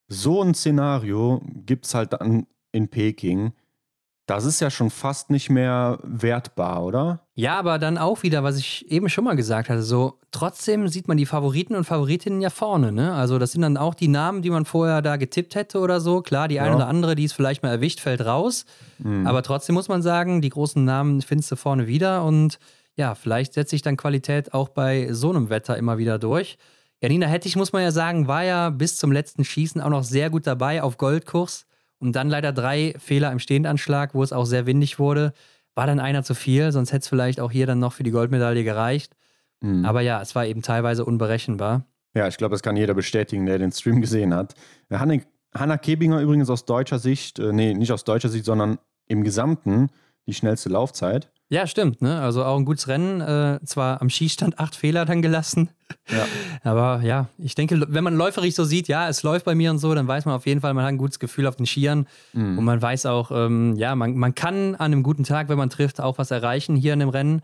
[0.06, 3.52] so ein Szenario gibt es halt dann in Peking.
[4.26, 7.26] Das ist ja schon fast nicht mehr wertbar, oder?
[7.34, 11.08] Ja, aber dann auch wieder, was ich eben schon mal gesagt hatte, so trotzdem sieht
[11.08, 13.12] man die Favoriten und Favoritinnen ja vorne, ne?
[13.12, 16.22] Also das sind dann auch die Namen, die man vorher da getippt hätte oder so.
[16.22, 16.76] Klar, die eine ja.
[16.76, 18.66] oder andere, die es vielleicht mal erwischt, fällt raus.
[18.98, 19.26] Mhm.
[19.26, 22.60] Aber trotzdem muss man sagen, die großen Namen findest du vorne wieder und
[22.96, 26.58] ja, vielleicht setzt sich dann Qualität auch bei so einem Wetter immer wieder durch.
[27.02, 30.28] Janina Hettich, muss man ja sagen, war ja bis zum letzten Schießen auch noch sehr
[30.28, 31.66] gut dabei auf Goldkurs
[31.98, 35.32] und dann leider drei Fehler im Stehendanschlag, wo es auch sehr windig wurde.
[35.74, 38.10] War dann einer zu viel, sonst hätte es vielleicht auch hier dann noch für die
[38.10, 39.16] Goldmedaille gereicht.
[39.60, 39.84] Mhm.
[39.84, 41.86] Aber ja, es war eben teilweise unberechenbar.
[42.14, 44.54] Ja, ich glaube, das kann jeder bestätigen, der den Stream gesehen hat.
[44.90, 45.22] Hanne,
[45.54, 49.88] Hanna Kebinger übrigens aus deutscher Sicht, äh, nee, nicht aus deutscher Sicht, sondern im Gesamten
[50.26, 51.30] die schnellste Laufzeit.
[51.52, 52.00] Ja, stimmt.
[52.00, 52.20] Ne?
[52.20, 53.20] Also auch ein gutes Rennen.
[53.20, 55.68] Äh, zwar am Schießstand acht Fehler dann gelassen.
[56.08, 56.24] Ja.
[56.62, 59.78] Aber ja, ich denke, wenn man läuferig so sieht, ja, es läuft bei mir und
[59.78, 62.06] so, dann weiß man auf jeden Fall, man hat ein gutes Gefühl auf den Skiern.
[62.32, 62.58] Mhm.
[62.58, 65.70] Und man weiß auch, ähm, ja, man, man kann an einem guten Tag, wenn man
[65.70, 67.42] trifft, auch was erreichen hier in dem Rennen.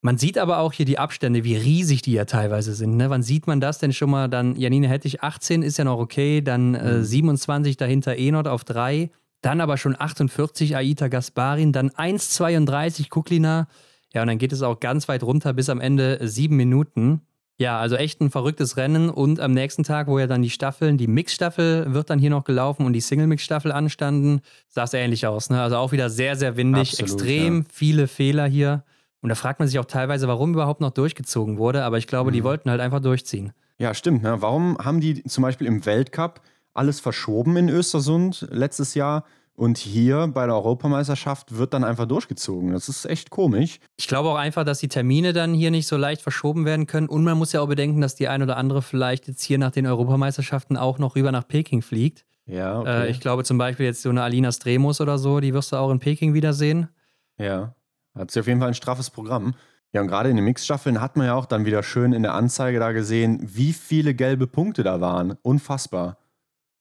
[0.00, 2.96] Man sieht aber auch hier die Abstände, wie riesig die ja teilweise sind.
[2.96, 3.10] Ne?
[3.10, 4.28] Wann sieht man das denn schon mal?
[4.28, 7.78] Dann Janine Hettich 18 ist ja noch okay, dann äh, 27 mhm.
[7.78, 9.10] dahinter Enot auf 3.
[9.40, 13.68] Dann aber schon 48 Aita Gasparin, dann 1,32 Kuklina.
[14.12, 17.22] Ja, und dann geht es auch ganz weit runter bis am Ende sieben Minuten.
[17.60, 19.10] Ja, also echt ein verrücktes Rennen.
[19.10, 22.44] Und am nächsten Tag, wo ja dann die Staffeln, die Mixstaffel wird dann hier noch
[22.44, 25.50] gelaufen und die Single-Mix-Staffel anstanden, sah es ähnlich aus.
[25.50, 25.60] Ne?
[25.60, 27.64] Also auch wieder sehr, sehr windig, Absolut, extrem ja.
[27.72, 28.84] viele Fehler hier.
[29.20, 31.82] Und da fragt man sich auch teilweise, warum überhaupt noch durchgezogen wurde.
[31.82, 32.34] Aber ich glaube, mhm.
[32.34, 33.52] die wollten halt einfach durchziehen.
[33.78, 34.22] Ja, stimmt.
[34.22, 34.40] Ne?
[34.40, 36.40] Warum haben die zum Beispiel im Weltcup
[36.74, 39.24] alles verschoben in Östersund letztes Jahr.
[39.54, 42.72] Und hier bei der Europameisterschaft wird dann einfach durchgezogen.
[42.72, 43.80] Das ist echt komisch.
[43.96, 47.08] Ich glaube auch einfach, dass die Termine dann hier nicht so leicht verschoben werden können.
[47.08, 49.72] Und man muss ja auch bedenken, dass die ein oder andere vielleicht jetzt hier nach
[49.72, 52.24] den Europameisterschaften auch noch rüber nach Peking fliegt.
[52.46, 53.06] Ja, okay.
[53.06, 55.76] Äh, ich glaube zum Beispiel jetzt so eine Alina Stremos oder so, die wirst du
[55.76, 56.88] auch in Peking wiedersehen.
[57.36, 57.74] Ja,
[58.14, 59.54] hat sie auf jeden Fall ein straffes Programm.
[59.92, 62.34] Ja, und gerade in den Mixstaffeln hat man ja auch dann wieder schön in der
[62.34, 65.36] Anzeige da gesehen, wie viele gelbe Punkte da waren.
[65.42, 66.18] Unfassbar.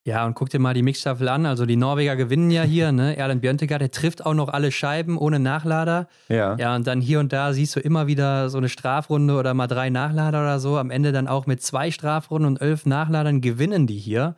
[0.08, 1.46] Ja, und guck dir mal die Mixstaffel an.
[1.46, 3.18] Also die Norweger gewinnen ja hier, ne?
[3.18, 6.08] Erlen Björntegard, der trifft auch noch alle Scheiben ohne Nachlader.
[6.30, 6.56] Ja.
[6.56, 9.68] Ja, und dann hier und da siehst du immer wieder so eine Strafrunde oder mal
[9.68, 10.78] drei Nachlader oder so.
[10.78, 14.38] Am Ende dann auch mit zwei Strafrunden und elf Nachladern gewinnen die hier.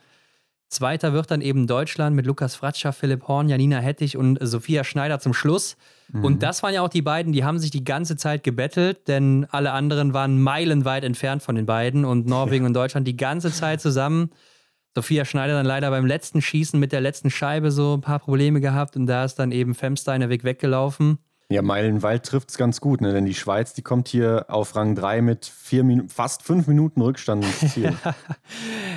[0.70, 5.20] Zweiter wird dann eben Deutschland mit Lukas Fratscher, Philipp Horn, Janina Hettich und Sophia Schneider
[5.20, 5.78] zum Schluss.
[6.12, 6.26] Mhm.
[6.26, 9.46] Und das waren ja auch die beiden, die haben sich die ganze Zeit gebettelt, denn
[9.52, 12.68] alle anderen waren meilenweit entfernt von den beiden und Norwegen ja.
[12.70, 14.32] und Deutschland die ganze Zeit zusammen.
[14.96, 18.60] Sophia Schneider dann leider beim letzten Schießen mit der letzten Scheibe so ein paar Probleme
[18.62, 21.20] gehabt und da ist dann eben Femsteiner Weg weggelaufen.
[21.52, 23.12] Ja, Meilenwald trifft es ganz gut, ne?
[23.12, 27.44] denn die Schweiz, die kommt hier auf Rang 3 mit vier fast fünf Minuten Rückstand
[27.44, 27.94] ins Ziel.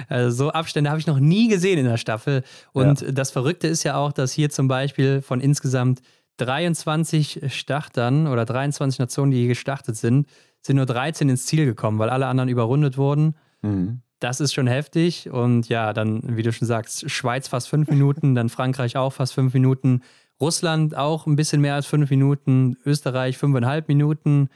[0.09, 2.43] also so Abstände habe ich noch nie gesehen in der Staffel.
[2.73, 3.11] Und ja.
[3.11, 6.03] das Verrückte ist ja auch, dass hier zum Beispiel von insgesamt
[6.37, 10.27] 23 Startern oder 23 Nationen, die hier gestartet sind,
[10.61, 13.35] sind nur 13 ins Ziel gekommen, weil alle anderen überrundet wurden.
[13.63, 14.03] Mhm.
[14.23, 15.31] Das ist schon heftig.
[15.31, 19.35] Und ja, dann, wie du schon sagst, Schweiz fast fünf Minuten, dann Frankreich auch fast
[19.35, 20.03] fünf Minuten,
[20.41, 24.49] Russland auch ein bisschen mehr als fünf Minuten, Österreich fünfeinhalb Minuten,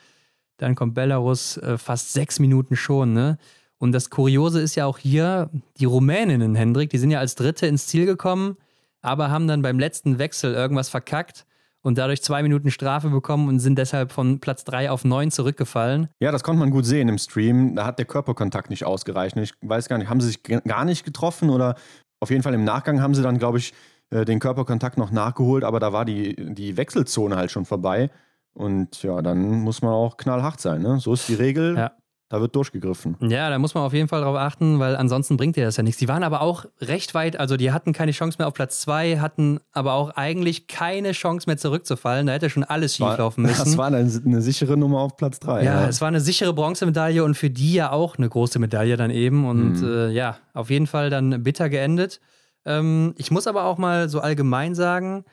[0.59, 3.13] dann kommt Belarus äh, fast sechs Minuten schon.
[3.13, 3.39] Ne?
[3.79, 7.67] Und das Kuriose ist ja auch hier, die Rumäninnen, Hendrik, die sind ja als Dritte
[7.67, 8.57] ins Ziel gekommen,
[9.03, 11.45] aber haben dann beim letzten Wechsel irgendwas verkackt
[11.87, 16.09] und dadurch zwei Minuten Strafe bekommen und sind deshalb von Platz drei auf neun zurückgefallen.
[16.21, 17.77] Ja, das konnte man gut sehen im Stream.
[17.77, 19.37] Da hat der Körperkontakt nicht ausgereicht.
[19.37, 21.77] Ich weiß gar nicht, haben sie sich gar nicht getroffen oder
[22.19, 23.73] auf jeden Fall im Nachgang haben sie dann, glaube ich,
[24.11, 28.11] äh, den Körperkontakt noch nachgeholt, aber da war die, die Wechselzone halt schon vorbei.
[28.53, 30.83] Und ja, dann muss man auch knallhart sein.
[30.83, 30.99] Ne?
[30.99, 31.77] So ist die Regel.
[31.77, 31.93] Ja.
[32.29, 33.17] Da wird durchgegriffen.
[33.21, 35.85] Ja, da muss man auf jeden Fall drauf achten, weil ansonsten bringt dir das ja
[35.85, 36.01] nichts.
[36.01, 39.21] Die waren aber auch recht weit, also die hatten keine Chance mehr auf Platz zwei,
[39.21, 42.27] hatten aber auch eigentlich keine Chance mehr zurückzufallen.
[42.27, 43.57] Da hätte schon alles schieflaufen müssen.
[43.67, 45.63] Das war eine, eine, sichere Nummer auf Platz drei.
[45.63, 48.97] Ja, ja, es war eine sichere Bronzemedaille und für die ja auch eine große Medaille
[48.97, 49.47] dann eben.
[49.47, 49.89] Und mhm.
[49.89, 52.21] äh, ja, auf jeden Fall dann bitter geendet.
[52.65, 55.25] Ähm, ich muss aber auch mal so allgemein sagen,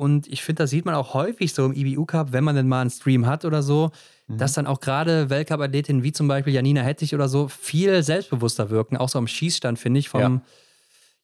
[0.00, 2.66] und ich finde, das sieht man auch häufig so im IBU Cup, wenn man denn
[2.66, 3.90] mal einen Stream hat oder so,
[4.28, 4.38] mhm.
[4.38, 8.96] dass dann auch gerade Weltcup-Athletinnen wie zum Beispiel Janina Hettich oder so viel selbstbewusster wirken,
[8.96, 10.40] auch so am Schießstand, finde ich, vom, ja.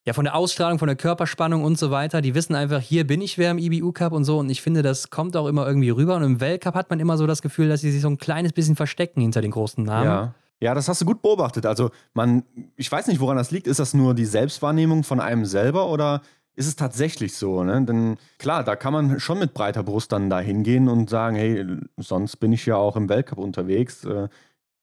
[0.05, 0.13] ja.
[0.13, 2.21] von der Ausstrahlung, von der Körperspannung und so weiter.
[2.21, 4.37] Die wissen einfach, hier bin ich wer im IBU Cup und so.
[4.37, 6.15] Und ich finde, das kommt auch immer irgendwie rüber.
[6.15, 8.53] Und im Weltcup hat man immer so das Gefühl, dass sie sich so ein kleines
[8.53, 10.05] bisschen verstecken hinter den großen Namen.
[10.05, 10.35] Ja.
[10.59, 11.67] Ja, das hast du gut beobachtet.
[11.67, 12.43] Also, man,
[12.75, 13.67] ich weiß nicht, woran das liegt.
[13.67, 16.21] Ist das nur die Selbstwahrnehmung von einem selber oder
[16.57, 17.63] ist es tatsächlich so.
[17.63, 17.85] Ne?
[17.85, 21.65] Denn klar, da kann man schon mit breiter Brust dann da hingehen und sagen, hey,
[21.97, 24.27] sonst bin ich ja auch im Weltcup unterwegs äh,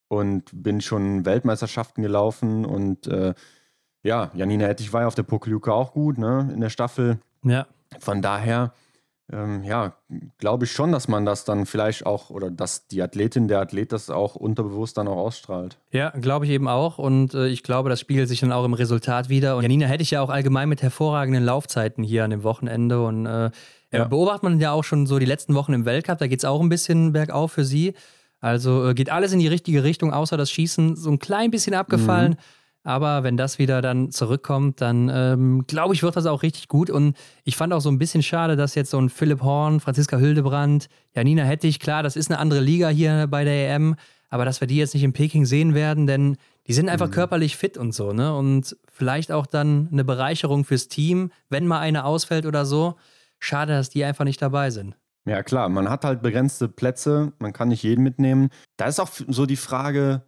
[0.08, 3.34] und bin schon Weltmeisterschaften gelaufen und äh,
[4.04, 7.18] ja, Janina Ettich war ja auf der Pokeljuke auch gut, ne, in der Staffel.
[7.42, 7.66] Ja.
[7.98, 8.72] Von daher
[9.34, 9.94] ähm, ja,
[10.38, 13.90] glaube ich schon, dass man das dann vielleicht auch oder dass die Athletin, der Athlet
[13.90, 15.76] das auch unterbewusst dann auch ausstrahlt.
[15.90, 16.98] Ja, glaube ich eben auch.
[16.98, 19.56] Und äh, ich glaube, das spiegelt sich dann auch im Resultat wieder.
[19.56, 23.04] Und Janina hätte ich ja auch allgemein mit hervorragenden Laufzeiten hier an dem Wochenende.
[23.04, 23.50] Und äh,
[23.92, 24.04] ja.
[24.04, 26.18] beobachtet man ja auch schon so die letzten Wochen im Weltcup.
[26.18, 27.94] Da geht es auch ein bisschen bergauf für sie.
[28.40, 31.74] Also äh, geht alles in die richtige Richtung, außer das Schießen so ein klein bisschen
[31.74, 32.32] abgefallen.
[32.32, 32.36] Mhm.
[32.84, 36.90] Aber wenn das wieder dann zurückkommt, dann ähm, glaube ich, wird das auch richtig gut.
[36.90, 40.18] Und ich fand auch so ein bisschen schade, dass jetzt so ein Philipp Horn, Franziska
[40.18, 43.96] Hildebrand, Janina Hettich, klar, das ist eine andere Liga hier bei der EM,
[44.28, 46.36] aber dass wir die jetzt nicht in Peking sehen werden, denn
[46.66, 47.12] die sind einfach mhm.
[47.12, 48.34] körperlich fit und so, ne?
[48.36, 52.96] Und vielleicht auch dann eine Bereicherung fürs Team, wenn mal eine ausfällt oder so.
[53.38, 54.94] Schade, dass die einfach nicht dabei sind.
[55.26, 58.50] Ja, klar, man hat halt begrenzte Plätze, man kann nicht jeden mitnehmen.
[58.76, 60.22] Da ist auch so die Frage,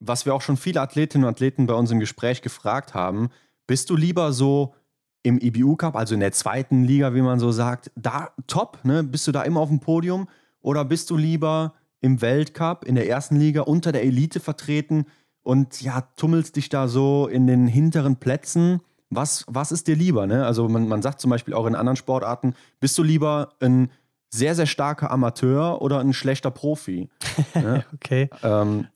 [0.00, 3.30] was wir auch schon viele Athletinnen und Athleten bei uns im Gespräch gefragt haben,
[3.66, 4.74] bist du lieber so
[5.22, 9.02] im IBU Cup, also in der zweiten Liga, wie man so sagt, da top, ne?
[9.02, 10.28] Bist du da immer auf dem Podium?
[10.60, 15.06] Oder bist du lieber im Weltcup, in der ersten Liga, unter der Elite vertreten
[15.42, 18.80] und ja, tummelst dich da so in den hinteren Plätzen?
[19.10, 20.26] Was, was ist dir lieber?
[20.26, 20.44] Ne?
[20.46, 23.90] Also man, man sagt zum Beispiel auch in anderen Sportarten, bist du lieber ein
[24.30, 27.08] sehr, sehr starker Amateur oder ein schlechter Profi?
[27.54, 27.84] Ne?
[27.94, 28.28] okay.
[28.42, 28.86] Ähm,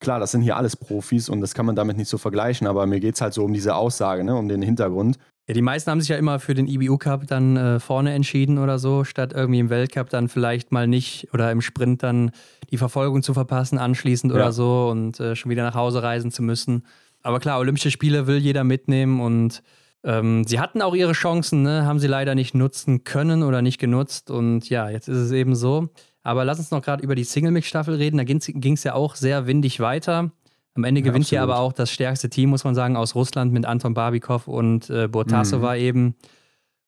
[0.00, 2.86] klar, das sind hier alles Profis und das kann man damit nicht so vergleichen, aber
[2.86, 5.18] mir geht es halt so um diese Aussage, ne, um den Hintergrund.
[5.46, 8.58] Ja, die meisten haben sich ja immer für den IBU Cup dann äh, vorne entschieden
[8.58, 12.30] oder so, statt irgendwie im Weltcup dann vielleicht mal nicht oder im Sprint dann
[12.70, 14.36] die Verfolgung zu verpassen anschließend ja.
[14.36, 16.84] oder so und äh, schon wieder nach Hause reisen zu müssen.
[17.22, 19.62] Aber klar, Olympische Spiele will jeder mitnehmen und
[20.04, 21.84] ähm, sie hatten auch ihre Chancen, ne?
[21.84, 25.54] haben sie leider nicht nutzen können oder nicht genutzt und ja, jetzt ist es eben
[25.54, 25.88] so.
[26.22, 28.18] Aber lass uns noch gerade über die Single-Mix-Staffel reden.
[28.18, 30.30] Da ging es ja auch sehr windig weiter.
[30.74, 33.52] Am Ende gewinnt ja, hier aber auch das stärkste Team, muss man sagen, aus Russland
[33.52, 35.80] mit Anton Barbikov und äh, Bortasova mhm.
[35.80, 36.14] eben.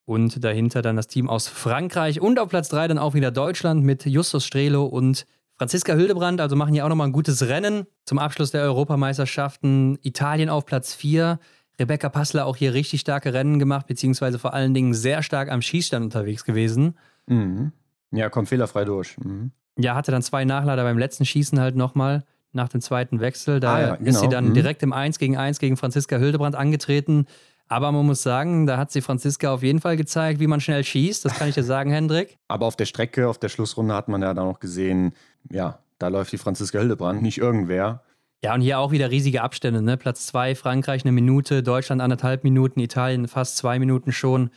[0.05, 3.85] Und dahinter dann das Team aus Frankreich und auf Platz 3 dann auch wieder Deutschland
[3.85, 5.27] mit Justus Strelo und
[5.57, 6.41] Franziska Hildebrand.
[6.41, 9.99] Also machen hier auch nochmal ein gutes Rennen zum Abschluss der Europameisterschaften.
[10.03, 11.39] Italien auf Platz 4.
[11.79, 15.63] Rebecca Passler auch hier richtig starke Rennen gemacht, beziehungsweise vor allen Dingen sehr stark am
[15.63, 16.97] Schießstand unterwegs gewesen.
[17.27, 17.73] Mhm.
[18.13, 19.17] Ja, kommt fehlerfrei durch.
[19.19, 19.51] Mhm.
[19.79, 23.61] Ja, hatte dann zwei Nachlader beim letzten Schießen halt nochmal nach dem zweiten Wechsel.
[23.61, 24.11] Da ah, ja, genau.
[24.11, 24.55] ist sie dann mhm.
[24.55, 27.27] direkt im 1 gegen 1 gegen Franziska Hildebrand angetreten.
[27.69, 30.85] Aber man muss sagen, da hat sie Franziska auf jeden Fall gezeigt, wie man schnell
[30.85, 31.25] schießt.
[31.25, 32.37] Das kann ich dir sagen, Hendrik.
[32.49, 35.15] Aber auf der Strecke, auf der Schlussrunde hat man ja dann noch gesehen,
[35.51, 38.03] ja, da läuft die Franziska Hildebrand, nicht irgendwer.
[38.45, 39.81] Ja, und hier auch wieder riesige Abstände.
[39.81, 39.97] Ne?
[39.97, 44.51] Platz 2, Frankreich eine Minute, Deutschland anderthalb Minuten, Italien fast zwei Minuten schon.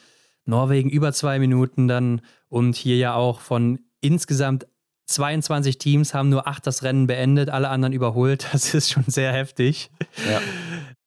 [0.45, 4.67] Norwegen über zwei Minuten dann und hier ja auch von insgesamt
[5.07, 8.47] 22 Teams haben nur acht das Rennen beendet, alle anderen überholt.
[8.51, 9.91] Das ist schon sehr heftig.
[10.30, 10.39] Ja.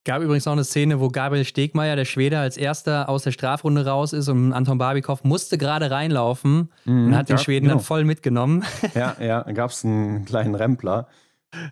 [0.04, 3.84] Gab übrigens noch eine Szene, wo Gabriel Stegmeier, der Schwede, als erster aus der Strafrunde
[3.84, 7.76] raus ist und Anton Barbikow musste gerade reinlaufen mhm, und hat den Schweden genau.
[7.76, 8.64] dann voll mitgenommen.
[8.94, 11.08] Ja, ja, gab es einen kleinen Rempler.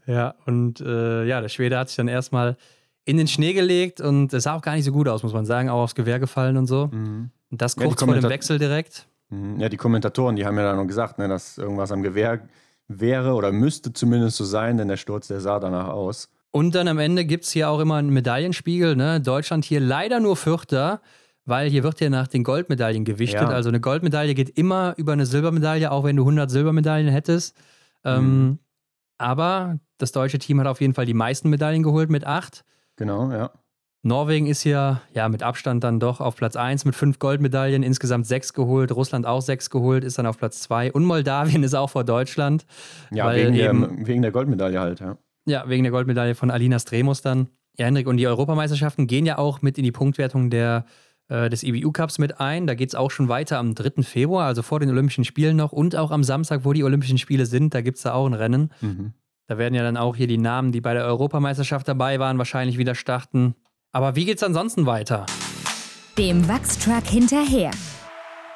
[0.07, 2.57] Ja, und äh, ja, der Schwede hat sich dann erstmal
[3.05, 5.47] in den Schnee gelegt und es sah auch gar nicht so gut aus, muss man
[5.47, 6.89] sagen, auch aufs Gewehr gefallen und so.
[6.93, 7.31] Mhm.
[7.51, 9.07] Und das kurz ja, vor dem Wechsel direkt.
[9.31, 9.59] Mhm.
[9.61, 12.49] Ja, die Kommentatoren, die haben ja dann noch gesagt, ne, dass irgendwas am Gewehr
[12.89, 16.29] wäre oder müsste zumindest so sein, denn der Sturz, der sah danach aus.
[16.53, 18.97] Und dann am Ende gibt es hier auch immer einen Medaillenspiegel.
[18.97, 19.21] Ne?
[19.21, 21.01] Deutschland hier leider nur Vierter.
[21.47, 23.43] weil hier wird ja nach den Goldmedaillen gewichtet.
[23.43, 23.49] Ja.
[23.49, 27.57] Also eine Goldmedaille geht immer über eine Silbermedaille, auch wenn du 100 Silbermedaillen hättest.
[28.05, 28.59] Ähm, mhm.
[29.19, 32.65] Aber das deutsche Team hat auf jeden Fall die meisten Medaillen geholt mit acht.
[32.97, 33.53] Genau, ja.
[34.03, 38.27] Norwegen ist hier ja mit Abstand dann doch auf Platz 1 mit fünf Goldmedaillen, insgesamt
[38.27, 41.91] sechs geholt, Russland auch sechs geholt, ist dann auf Platz 2 und Moldawien ist auch
[41.91, 42.67] vor Deutschland.
[43.11, 45.19] Ja, wegen, eben, der, wegen der Goldmedaille halt, ja.
[45.47, 47.49] Ja, wegen der Goldmedaille von Alina Stremus dann.
[47.79, 50.87] Ja, Hendrik, und die Europameisterschaften gehen ja auch mit in die Punktwertung der,
[51.29, 52.67] äh, des IBU Cups mit ein.
[52.67, 54.03] Da geht es auch schon weiter am 3.
[54.03, 57.47] Februar, also vor den Olympischen Spielen noch und auch am Samstag, wo die Olympischen Spiele
[57.47, 58.73] sind, da gibt es da auch ein Rennen.
[58.81, 59.13] Mhm.
[59.49, 62.79] Da werden ja dann auch hier die Namen, die bei der Europameisterschaft dabei waren, wahrscheinlich
[62.79, 63.55] wieder starten.
[63.97, 65.25] Aber wie geht's ansonsten weiter?
[66.19, 67.71] Dem Wachstruck hinterher.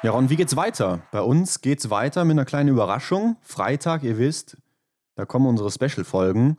[0.03, 1.01] Ja, Ron, wie geht's weiter?
[1.11, 3.37] Bei uns geht's weiter mit einer kleinen Überraschung.
[3.41, 4.57] Freitag, ihr wisst,
[5.15, 6.57] da kommen unsere Special-Folgen.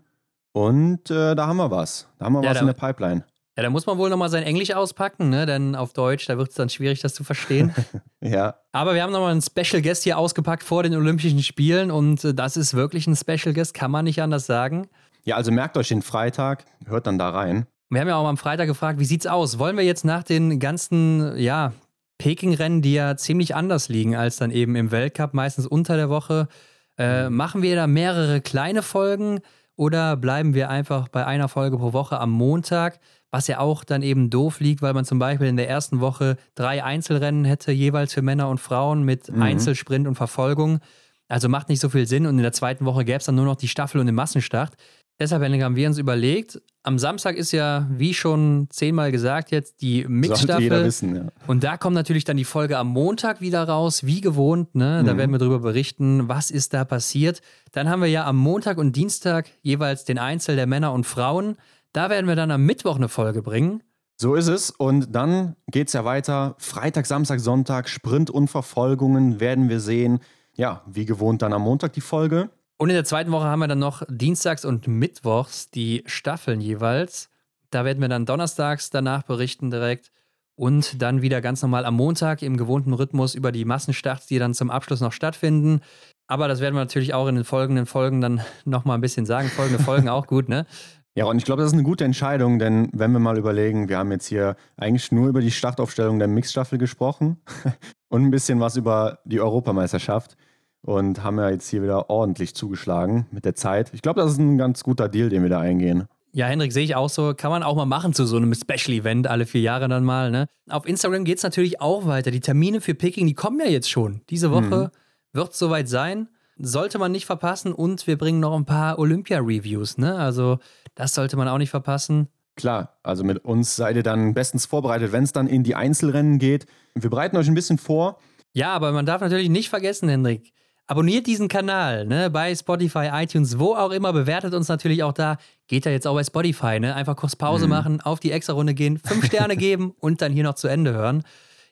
[0.50, 2.08] Und äh, da haben wir was.
[2.18, 3.24] Da haben wir ja, was in der Pipeline.
[3.56, 5.46] Ja, da muss man wohl nochmal sein Englisch auspacken, ne?
[5.46, 7.72] Denn auf Deutsch, da wird es dann schwierig, das zu verstehen.
[8.20, 8.56] ja.
[8.72, 12.34] Aber wir haben nochmal einen Special Guest hier ausgepackt vor den Olympischen Spielen und äh,
[12.34, 14.88] das ist wirklich ein Special Guest, kann man nicht anders sagen.
[15.22, 17.68] Ja, also merkt euch den Freitag, hört dann da rein.
[17.92, 19.58] Wir haben ja auch am Freitag gefragt, wie sieht's aus?
[19.58, 21.74] Wollen wir jetzt nach den ganzen, ja,
[22.16, 26.48] Peking-Rennen, die ja ziemlich anders liegen als dann eben im Weltcup, meistens unter der Woche,
[26.96, 27.36] äh, mhm.
[27.36, 29.40] machen wir da mehrere kleine Folgen?
[29.76, 32.98] Oder bleiben wir einfach bei einer Folge pro Woche am Montag,
[33.30, 36.36] was ja auch dann eben doof liegt, weil man zum Beispiel in der ersten Woche
[36.54, 39.42] drei Einzelrennen hätte, jeweils für Männer und Frauen mit mhm.
[39.42, 40.80] Einzelsprint und Verfolgung.
[41.28, 42.26] Also macht nicht so viel Sinn.
[42.26, 44.76] Und in der zweiten Woche gäbe es dann nur noch die Staffel und den Massenstart.
[45.22, 50.04] Deshalb haben wir uns überlegt, am Samstag ist ja, wie schon zehnmal gesagt jetzt, die
[50.08, 50.84] Mixstaffel.
[50.84, 51.22] Wissen, ja.
[51.46, 54.74] Und da kommt natürlich dann die Folge am Montag wieder raus, wie gewohnt.
[54.74, 55.04] Ne?
[55.06, 55.18] Da mhm.
[55.18, 57.40] werden wir darüber berichten, was ist da passiert.
[57.70, 61.56] Dann haben wir ja am Montag und Dienstag jeweils den Einzel der Männer und Frauen.
[61.92, 63.84] Da werden wir dann am Mittwoch eine Folge bringen.
[64.16, 64.70] So ist es.
[64.70, 66.56] Und dann geht es ja weiter.
[66.58, 70.18] Freitag, Samstag, Sonntag, Sprint und Verfolgungen werden wir sehen.
[70.56, 72.50] Ja, wie gewohnt dann am Montag die Folge.
[72.82, 77.30] Und in der zweiten Woche haben wir dann noch Dienstags und Mittwochs die Staffeln jeweils.
[77.70, 80.10] Da werden wir dann donnerstags danach berichten direkt.
[80.56, 84.52] Und dann wieder ganz normal am Montag im gewohnten Rhythmus über die Massenstarts, die dann
[84.52, 85.80] zum Abschluss noch stattfinden.
[86.26, 89.46] Aber das werden wir natürlich auch in den folgenden Folgen dann nochmal ein bisschen sagen.
[89.46, 90.66] Folgende Folgen auch gut, ne?
[91.14, 93.98] Ja, und ich glaube, das ist eine gute Entscheidung, denn wenn wir mal überlegen, wir
[93.98, 97.36] haben jetzt hier eigentlich nur über die Startaufstellung der Mixstaffel gesprochen
[98.08, 100.36] und ein bisschen was über die Europameisterschaft
[100.82, 103.90] und haben ja jetzt hier wieder ordentlich zugeschlagen mit der Zeit.
[103.94, 106.08] Ich glaube, das ist ein ganz guter Deal, den wir da eingehen.
[106.34, 107.34] Ja, Hendrik, sehe ich auch so.
[107.34, 110.30] Kann man auch mal machen zu so einem Special-Event alle vier Jahre dann mal.
[110.30, 110.46] Ne?
[110.68, 112.30] Auf Instagram geht es natürlich auch weiter.
[112.30, 114.22] Die Termine für Picking, die kommen ja jetzt schon.
[114.30, 115.36] Diese Woche mhm.
[115.38, 116.28] wird es soweit sein.
[116.56, 117.74] Sollte man nicht verpassen.
[117.74, 119.98] Und wir bringen noch ein paar Olympia-Reviews.
[119.98, 120.16] Ne?
[120.16, 120.58] Also,
[120.94, 122.28] das sollte man auch nicht verpassen.
[122.56, 126.38] Klar, also mit uns seid ihr dann bestens vorbereitet, wenn es dann in die Einzelrennen
[126.38, 126.64] geht.
[126.94, 128.18] Wir bereiten euch ein bisschen vor.
[128.54, 130.52] Ja, aber man darf natürlich nicht vergessen, Hendrik
[130.88, 135.38] Abonniert diesen Kanal, ne, bei Spotify, iTunes, wo auch immer, bewertet uns natürlich auch da.
[135.68, 136.94] Geht ja jetzt auch bei Spotify, ne?
[136.94, 137.70] Einfach kurz Pause mhm.
[137.70, 141.22] machen, auf die Extra-Runde gehen, fünf Sterne geben und dann hier noch zu Ende hören.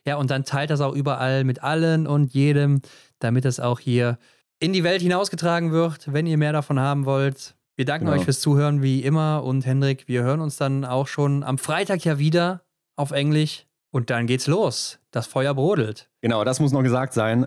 [0.06, 2.80] Ja, und dann teilt das auch überall mit allen und jedem,
[3.18, 4.18] damit es auch hier
[4.60, 7.54] in die Welt hinausgetragen wird, wenn ihr mehr davon haben wollt.
[7.76, 8.18] Wir danken genau.
[8.18, 12.04] euch fürs Zuhören wie immer und Hendrik, wir hören uns dann auch schon am Freitag
[12.04, 12.62] ja wieder
[12.96, 14.98] auf Englisch und dann geht's los.
[15.10, 16.08] Das Feuer brodelt.
[16.20, 17.46] Genau, das muss noch gesagt sein.